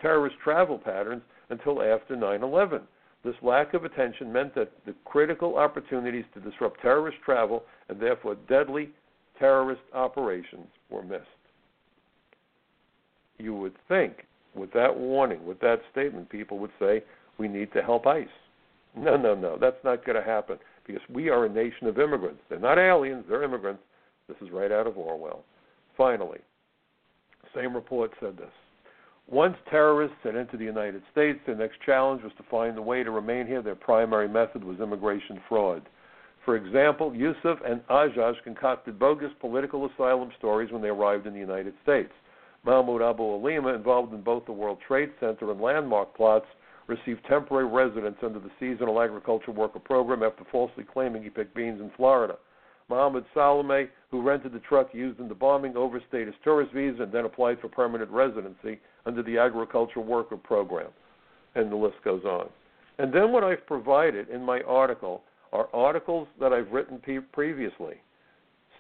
terrorist 0.01 0.37
travel 0.43 0.79
patterns 0.79 1.23
until 1.51 1.83
after 1.83 2.15
9 2.15 2.45
11. 2.45 2.83
This 3.25 3.35
lack 3.43 3.75
of 3.75 3.85
attention 3.85 4.33
meant 4.33 4.55
that 4.55 4.71
the 4.87 4.95
critical 5.05 5.59
opportunities 5.59 6.25
to 6.33 6.41
disrupt 6.41 6.81
terrorist 6.81 7.19
travel 7.25 7.65
and 7.89 8.01
therefore 8.01 8.37
deadly 8.49 8.91
terrorist 9.39 9.83
operations 9.93 10.69
were 10.91 11.03
missed. 11.03 11.25
You 13.39 13.55
would 13.57 13.75
think, 13.89 14.27
with 14.55 14.73
that 14.75 14.97
warning, 14.97 15.45
with 15.45 15.59
that 15.61 15.81
statement, 15.91 16.31
people 16.31 16.59
would 16.61 16.71
say, 16.79 17.03
we 17.37 17.49
need 17.49 17.73
to 17.73 17.83
help 17.83 18.07
ICE. 18.07 18.29
No, 18.97 19.17
no, 19.17 19.35
no, 19.35 19.59
that's 19.61 19.83
not 19.83 20.05
going 20.05 20.17
to 20.17 20.25
happen 20.25 20.59
because 20.91 21.09
we 21.09 21.29
are 21.29 21.47
a 21.47 21.49
nation 21.49 21.87
of 21.87 21.99
immigrants. 21.99 22.41
They're 22.49 22.59
not 22.59 22.79
aliens, 22.79 23.25
they're 23.29 23.43
immigrants. 23.43 23.83
This 24.29 24.37
is 24.41 24.53
right 24.53 24.73
out 24.73 24.87
of 24.87 24.97
Orwell. 24.97 25.45
Finally, 25.97 26.39
same 27.55 27.75
report 27.75 28.13
said 28.21 28.37
this 28.37 28.53
once 29.31 29.57
terrorists 29.71 30.17
had 30.25 30.35
entered 30.35 30.59
the 30.59 30.65
United 30.65 31.03
States, 31.13 31.39
their 31.47 31.55
next 31.55 31.81
challenge 31.87 32.23
was 32.23 32.33
to 32.37 32.43
find 32.51 32.77
a 32.77 32.83
way 32.83 33.05
to 33.05 33.13
remain 33.13 33.47
here. 33.47 33.63
Their 33.63 33.77
primary 33.77 34.29
method 34.29 34.65
was 34.65 34.81
immigration 34.81 35.41
fraud. 35.49 35.89
For 36.45 36.57
example, 36.57 37.15
Yusuf 37.15 37.59
and 37.65 37.81
Ajaj 37.89 38.43
concocted 38.43 38.99
bogus 38.99 39.31
political 39.41 39.89
asylum 39.89 40.31
stories 40.37 40.73
when 40.73 40.83
they 40.83 40.89
arrived 40.89 41.29
in 41.29 41.33
the 41.33 41.39
United 41.39 41.75
States. 41.83 42.11
Mahmoud 42.65 43.03
Abouhalima, 43.03 43.77
involved 43.77 44.13
in 44.13 44.21
both 44.21 44.47
the 44.47 44.53
World 44.53 44.79
Trade 44.87 45.11
Center 45.21 45.51
and 45.53 45.61
landmark 45.61 46.17
plots, 46.17 46.47
received 46.91 47.25
temporary 47.27 47.67
residence 47.67 48.17
under 48.23 48.41
the 48.41 48.51
Seasonal 48.59 49.01
Agriculture 49.01 49.53
Worker 49.53 49.79
Program 49.79 50.23
after 50.23 50.45
falsely 50.51 50.85
claiming 50.85 51.23
he 51.23 51.31
picked 51.31 51.55
beans 51.55 51.81
in 51.81 51.91
Florida. 51.97 52.37
Mohammed 52.89 53.25
Salameh, 53.35 53.89
who 54.11 54.21
rented 54.21 54.53
the 54.53 54.59
truck 54.59 54.93
used 54.93 55.21
in 55.21 55.29
the 55.29 55.35
bombing, 55.35 55.77
overstayed 55.77 56.27
his 56.27 56.35
tourist 56.43 56.73
visa 56.73 57.05
and 57.05 57.13
then 57.13 57.25
applied 57.25 57.61
for 57.61 57.69
permanent 57.69 58.11
residency 58.11 58.81
under 59.07 59.23
the 59.23 59.39
Agricultural 59.39 60.05
Worker 60.05 60.37
Program. 60.37 60.91
And 61.55 61.71
the 61.71 61.77
list 61.77 61.97
goes 62.05 62.25
on. 62.25 62.49
And 62.99 63.13
then 63.13 63.33
what 63.33 63.45
I've 63.45 63.65
provided 63.67 64.29
in 64.29 64.45
my 64.45 64.61
article 64.63 65.23
are 65.53 65.69
articles 65.73 66.27
that 66.41 66.53
I've 66.53 66.71
written 66.73 66.99
pe- 66.99 67.21
previously. 67.33 67.95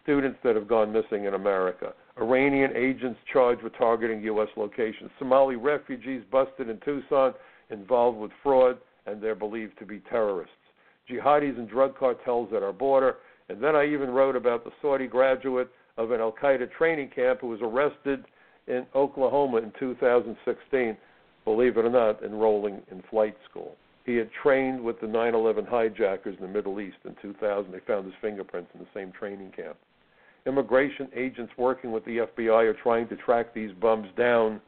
Students 0.02 0.38
that 0.42 0.56
have 0.56 0.66
gone 0.66 0.92
missing 0.92 1.26
in 1.26 1.34
America, 1.34 1.92
Iranian 2.20 2.72
agents 2.76 3.20
charged 3.32 3.62
with 3.62 3.76
targeting 3.78 4.22
U.S. 4.22 4.48
locations, 4.56 5.10
Somali 5.18 5.56
refugees 5.56 6.22
busted 6.32 6.68
in 6.68 6.80
Tucson 6.80 7.34
involved 7.70 8.18
with 8.18 8.30
fraud 8.42 8.78
and 9.06 9.20
they're 9.20 9.34
believed 9.34 9.78
to 9.78 9.86
be 9.86 10.00
terrorists, 10.10 10.54
jihadis 11.10 11.58
and 11.58 11.68
drug 11.68 11.96
cartels 11.98 12.50
at 12.54 12.62
our 12.62 12.72
border, 12.72 13.16
and 13.48 13.62
then 13.62 13.74
I 13.74 13.86
even 13.86 14.10
wrote 14.10 14.36
about 14.36 14.64
the 14.64 14.70
Saudi 14.80 15.06
graduate 15.06 15.70
of 15.96 16.12
an 16.12 16.20
Al 16.20 16.32
Qaeda 16.32 16.70
training 16.72 17.10
camp 17.14 17.40
who 17.40 17.48
was 17.48 17.60
arrested 17.62 18.24
in 18.66 18.86
Oklahoma 18.94 19.58
in 19.58 19.72
2016, 19.78 20.96
believe 21.44 21.76
it 21.76 21.84
or 21.84 21.90
not, 21.90 22.22
enrolling 22.22 22.80
in 22.90 23.02
flight 23.10 23.36
school. 23.48 23.76
He 24.06 24.16
had 24.16 24.30
trained 24.42 24.82
with 24.82 25.00
the 25.00 25.06
9 25.06 25.34
11 25.34 25.66
hijackers 25.66 26.36
in 26.36 26.42
the 26.42 26.52
Middle 26.52 26.80
East 26.80 26.96
in 27.04 27.16
2000. 27.20 27.72
They 27.72 27.80
found 27.86 28.06
his 28.06 28.14
fingerprints 28.20 28.70
in 28.74 28.80
the 28.80 28.86
same 28.94 29.12
training 29.12 29.52
camp. 29.54 29.76
Immigration 30.46 31.08
agents 31.14 31.52
working 31.58 31.92
with 31.92 32.04
the 32.06 32.18
FBI 32.18 32.64
are 32.64 32.74
trying 32.82 33.08
to 33.08 33.16
track 33.16 33.52
these 33.52 33.72
bums 33.72 34.08
down 34.16 34.60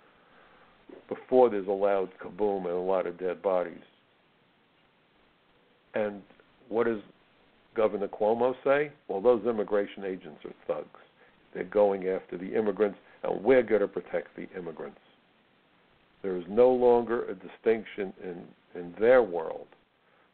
before 1.08 1.50
there's 1.50 1.66
a 1.66 1.70
loud 1.70 2.10
kaboom 2.22 2.66
and 2.66 2.74
a 2.74 2.80
lot 2.80 3.06
of 3.06 3.18
dead 3.18 3.42
bodies. 3.42 3.74
And 5.94 6.22
what 6.68 6.86
does 6.86 7.00
Governor 7.74 8.08
Cuomo 8.08 8.54
say? 8.64 8.92
Well, 9.08 9.20
those 9.20 9.44
immigration 9.46 10.04
agents 10.04 10.40
are 10.44 10.54
thugs. 10.66 11.00
They're 11.54 11.64
going 11.64 12.08
after 12.08 12.38
the 12.38 12.54
immigrants, 12.56 12.98
and 13.22 13.42
we're 13.42 13.62
going 13.62 13.82
to 13.82 13.88
protect 13.88 14.34
the 14.36 14.48
immigrants. 14.56 14.98
There 16.22 16.36
is 16.36 16.44
no 16.48 16.70
longer 16.70 17.24
a 17.28 17.34
distinction 17.34 18.12
in, 18.22 18.44
in 18.80 18.94
their 18.98 19.22
world 19.22 19.66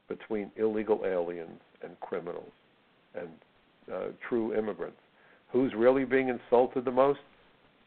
between 0.08 0.50
illegal 0.56 1.02
aliens 1.04 1.60
and 1.82 1.98
criminals 2.00 2.52
and 3.14 3.28
uh, 3.92 4.06
true 4.28 4.54
immigrants. 4.56 4.98
Who's 5.50 5.72
really 5.74 6.04
being 6.04 6.28
insulted 6.28 6.84
the 6.84 6.90
most? 6.90 7.20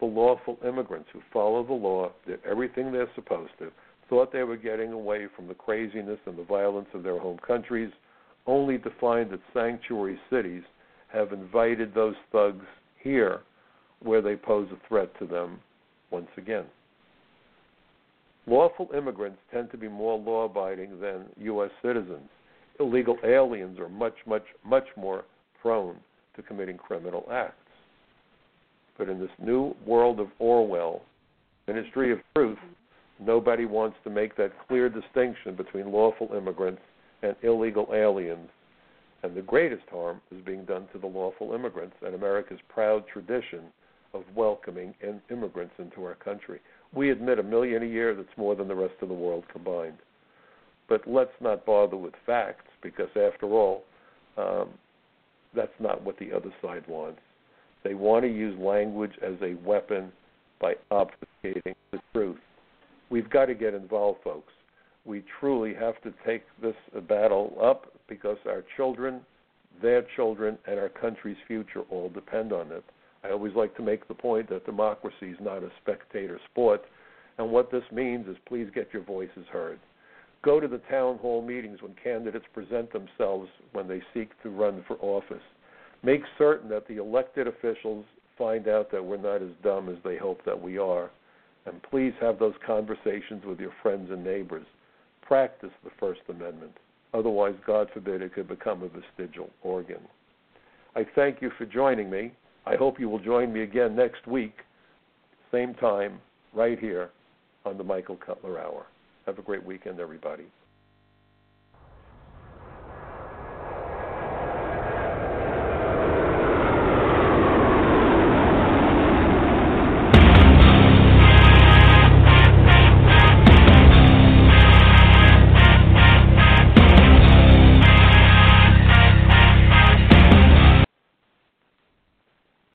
The 0.02 0.08
lawful 0.08 0.58
immigrants 0.68 1.10
who 1.14 1.22
follow 1.32 1.64
the 1.64 1.74
law, 1.74 2.12
did 2.28 2.40
everything 2.44 2.92
they're 2.92 3.12
supposed 3.16 3.52
to, 3.60 3.72
thought 4.10 4.34
they 4.34 4.44
were 4.44 4.58
getting 4.58 4.92
away 4.92 5.28
from 5.36 5.48
the 5.48 5.54
craziness 5.54 6.20
and 6.26 6.38
the 6.38 6.44
violence 6.44 6.90
of 6.94 7.04
their 7.04 7.20
home 7.20 7.38
countries, 7.46 7.92
only 8.48 8.80
to 8.80 8.90
find 9.00 9.30
that 9.30 9.40
sanctuary 9.54 10.20
cities 10.30 10.64
have 11.08 11.32
invited 11.32 11.94
those 11.94 12.16
thugs 12.32 12.66
here 13.00 13.42
where 14.02 14.24
they 14.24 14.36
pose 14.36 14.68
a 14.72 14.88
threat 14.88 15.08
to 15.20 15.28
them 15.28 15.60
once 16.10 16.30
again. 16.36 16.66
Lawful 18.48 18.90
immigrants 18.96 19.40
tend 19.54 19.70
to 19.70 19.78
be 19.78 19.88
more 19.88 20.18
law 20.18 20.46
abiding 20.46 21.00
than 21.00 21.28
U.S. 21.38 21.70
citizens. 21.84 22.28
Illegal 22.80 23.18
aliens 23.24 23.78
are 23.80 23.90
much, 23.90 24.16
much, 24.26 24.46
much 24.66 24.88
more 24.98 25.26
prone 25.62 25.98
to 26.36 26.42
committing 26.42 26.78
criminal 26.78 27.28
acts. 27.32 27.61
But 28.98 29.10
in 29.10 29.20
this 29.20 29.32
new 29.40 29.76
world 29.86 30.20
of 30.20 30.28
Orwell, 30.40 31.02
Ministry 31.68 32.12
of 32.12 32.20
Truth, 32.36 32.60
nobody 33.20 33.66
wants 33.66 33.98
to 34.04 34.10
make 34.10 34.36
that 34.38 34.52
clear 34.68 34.90
distinction 34.90 35.56
between 35.56 35.92
lawful 35.92 36.30
immigrants 36.36 36.82
and 37.24 37.36
illegal 37.44 37.88
aliens. 37.94 38.50
And 39.24 39.36
the 39.36 39.42
greatest 39.42 39.84
harm 39.92 40.22
is 40.32 40.44
being 40.44 40.66
done 40.66 40.88
to 40.94 41.00
the 41.00 41.08
lawful 41.08 41.54
immigrants 41.54 41.96
and 42.06 42.16
America's 42.16 42.60
proud 42.68 43.04
tradition 43.08 43.62
of 44.14 44.24
welcoming 44.36 44.94
immigrants 45.30 45.74
into 45.78 46.04
our 46.04 46.16
country. 46.16 46.60
We 46.94 47.12
admit 47.12 47.40
a 47.40 47.44
million 47.44 47.84
a 47.84 47.86
year, 47.86 48.14
that's 48.16 48.38
more 48.38 48.56
than 48.56 48.68
the 48.68 48.76
rest 48.76 48.96
of 49.02 49.08
the 49.08 49.16
world 49.16 49.46
combined. 49.52 49.98
But 50.90 51.08
let's 51.08 51.32
not 51.40 51.66
bother 51.66 51.96
with 51.96 52.14
facts 52.26 52.66
because, 52.82 53.08
after 53.10 53.46
all, 53.46 53.84
um, 54.38 54.70
that's 55.56 55.72
not 55.80 56.04
what 56.04 56.18
the 56.20 56.34
other 56.34 56.54
side 56.62 56.84
wants. 56.88 57.22
They 57.84 57.94
want 57.94 58.24
to 58.24 58.30
use 58.30 58.58
language 58.60 59.14
as 59.22 59.36
a 59.42 59.56
weapon 59.66 60.12
by 60.60 60.76
obfuscating 60.92 61.76
the 61.92 62.00
truth. 62.14 62.38
We've 63.10 63.30
got 63.30 63.46
to 63.46 63.56
get 63.56 63.74
involved, 63.74 64.20
folks. 64.24 64.54
We 65.04 65.24
truly 65.40 65.74
have 65.74 66.02
to 66.04 66.14
take 66.26 66.44
this 66.62 66.76
battle 67.08 67.58
up 67.62 67.92
because 68.08 68.38
our 68.46 68.64
children, 68.78 69.22
their 69.82 70.06
children, 70.16 70.58
and 70.68 70.80
our 70.80 70.90
country's 70.90 71.38
future 71.48 71.82
all 71.90 72.10
depend 72.10 72.54
on 72.54 72.72
it. 72.72 72.84
I 73.24 73.32
always 73.32 73.54
like 73.56 73.76
to 73.78 73.84
make 73.84 74.08
the 74.08 74.14
point 74.14 74.50
that 74.50 74.66
democracy 74.66 75.30
is 75.30 75.38
not 75.40 75.64
a 75.64 75.72
spectator 75.82 76.40
sport, 76.52 76.84
and 77.38 77.52
what 77.52 77.72
this 77.72 77.84
means 77.92 78.28
is 78.28 78.38
please 78.48 78.68
get 78.74 78.90
your 78.94 79.04
voices 79.04 79.46
heard. 79.52 79.80
Go 80.44 80.60
to 80.60 80.68
the 80.68 80.82
town 80.90 81.18
hall 81.18 81.42
meetings 81.42 81.82
when 81.82 81.94
candidates 82.04 82.46
present 82.54 82.92
themselves 82.92 83.48
when 83.74 83.88
they 83.88 84.02
seek 84.14 84.30
to 84.42 84.50
run 84.50 84.84
for 84.88 84.98
office. 84.98 85.44
Make 86.04 86.22
certain 86.38 86.70
that 86.70 86.88
the 86.88 86.98
elected 86.98 87.48
officials 87.48 88.06
find 88.38 88.68
out 88.68 88.92
that 88.92 89.04
we're 89.04 89.18
not 89.18 89.42
as 89.42 89.52
dumb 89.64 89.90
as 89.90 89.98
they 90.04 90.18
hope 90.18 90.44
that 90.46 90.60
we 90.60 90.78
are. 90.78 91.12
And 91.66 91.82
please 91.84 92.14
have 92.20 92.40
those 92.40 92.56
conversations 92.66 93.46
with 93.46 93.60
your 93.60 93.74
friends 93.84 94.10
and 94.10 94.24
neighbors. 94.24 94.66
Practice 95.22 95.70
the 95.84 95.92
First 96.00 96.22
Amendment. 96.28 96.72
Otherwise, 97.14 97.56
God 97.66 97.90
forbid, 97.94 98.22
it 98.22 98.34
could 98.34 98.48
become 98.48 98.82
a 98.82 98.88
vestigial 98.88 99.50
organ. 99.62 100.00
I 100.96 101.06
thank 101.16 101.42
you 101.42 101.52
for 101.58 101.66
joining 101.66 102.10
me. 102.10 102.32
I 102.66 102.76
hope 102.76 103.00
you 103.00 103.10
will 103.10 103.20
join 103.20 103.54
me 103.54 103.64
again 103.64 103.96
next 103.96 104.26
week, 104.28 104.56
same 105.52 105.74
time, 105.76 106.20
right 106.54 106.80
here 106.80 107.10
on 107.66 107.78
the 107.78 107.84
Michael 107.84 108.18
Cutler 108.18 108.60
Hour. 108.60 108.86
Have 109.26 109.40
a 109.40 109.42
great 109.42 109.66
weekend, 109.66 110.00
everybody. 110.00 110.46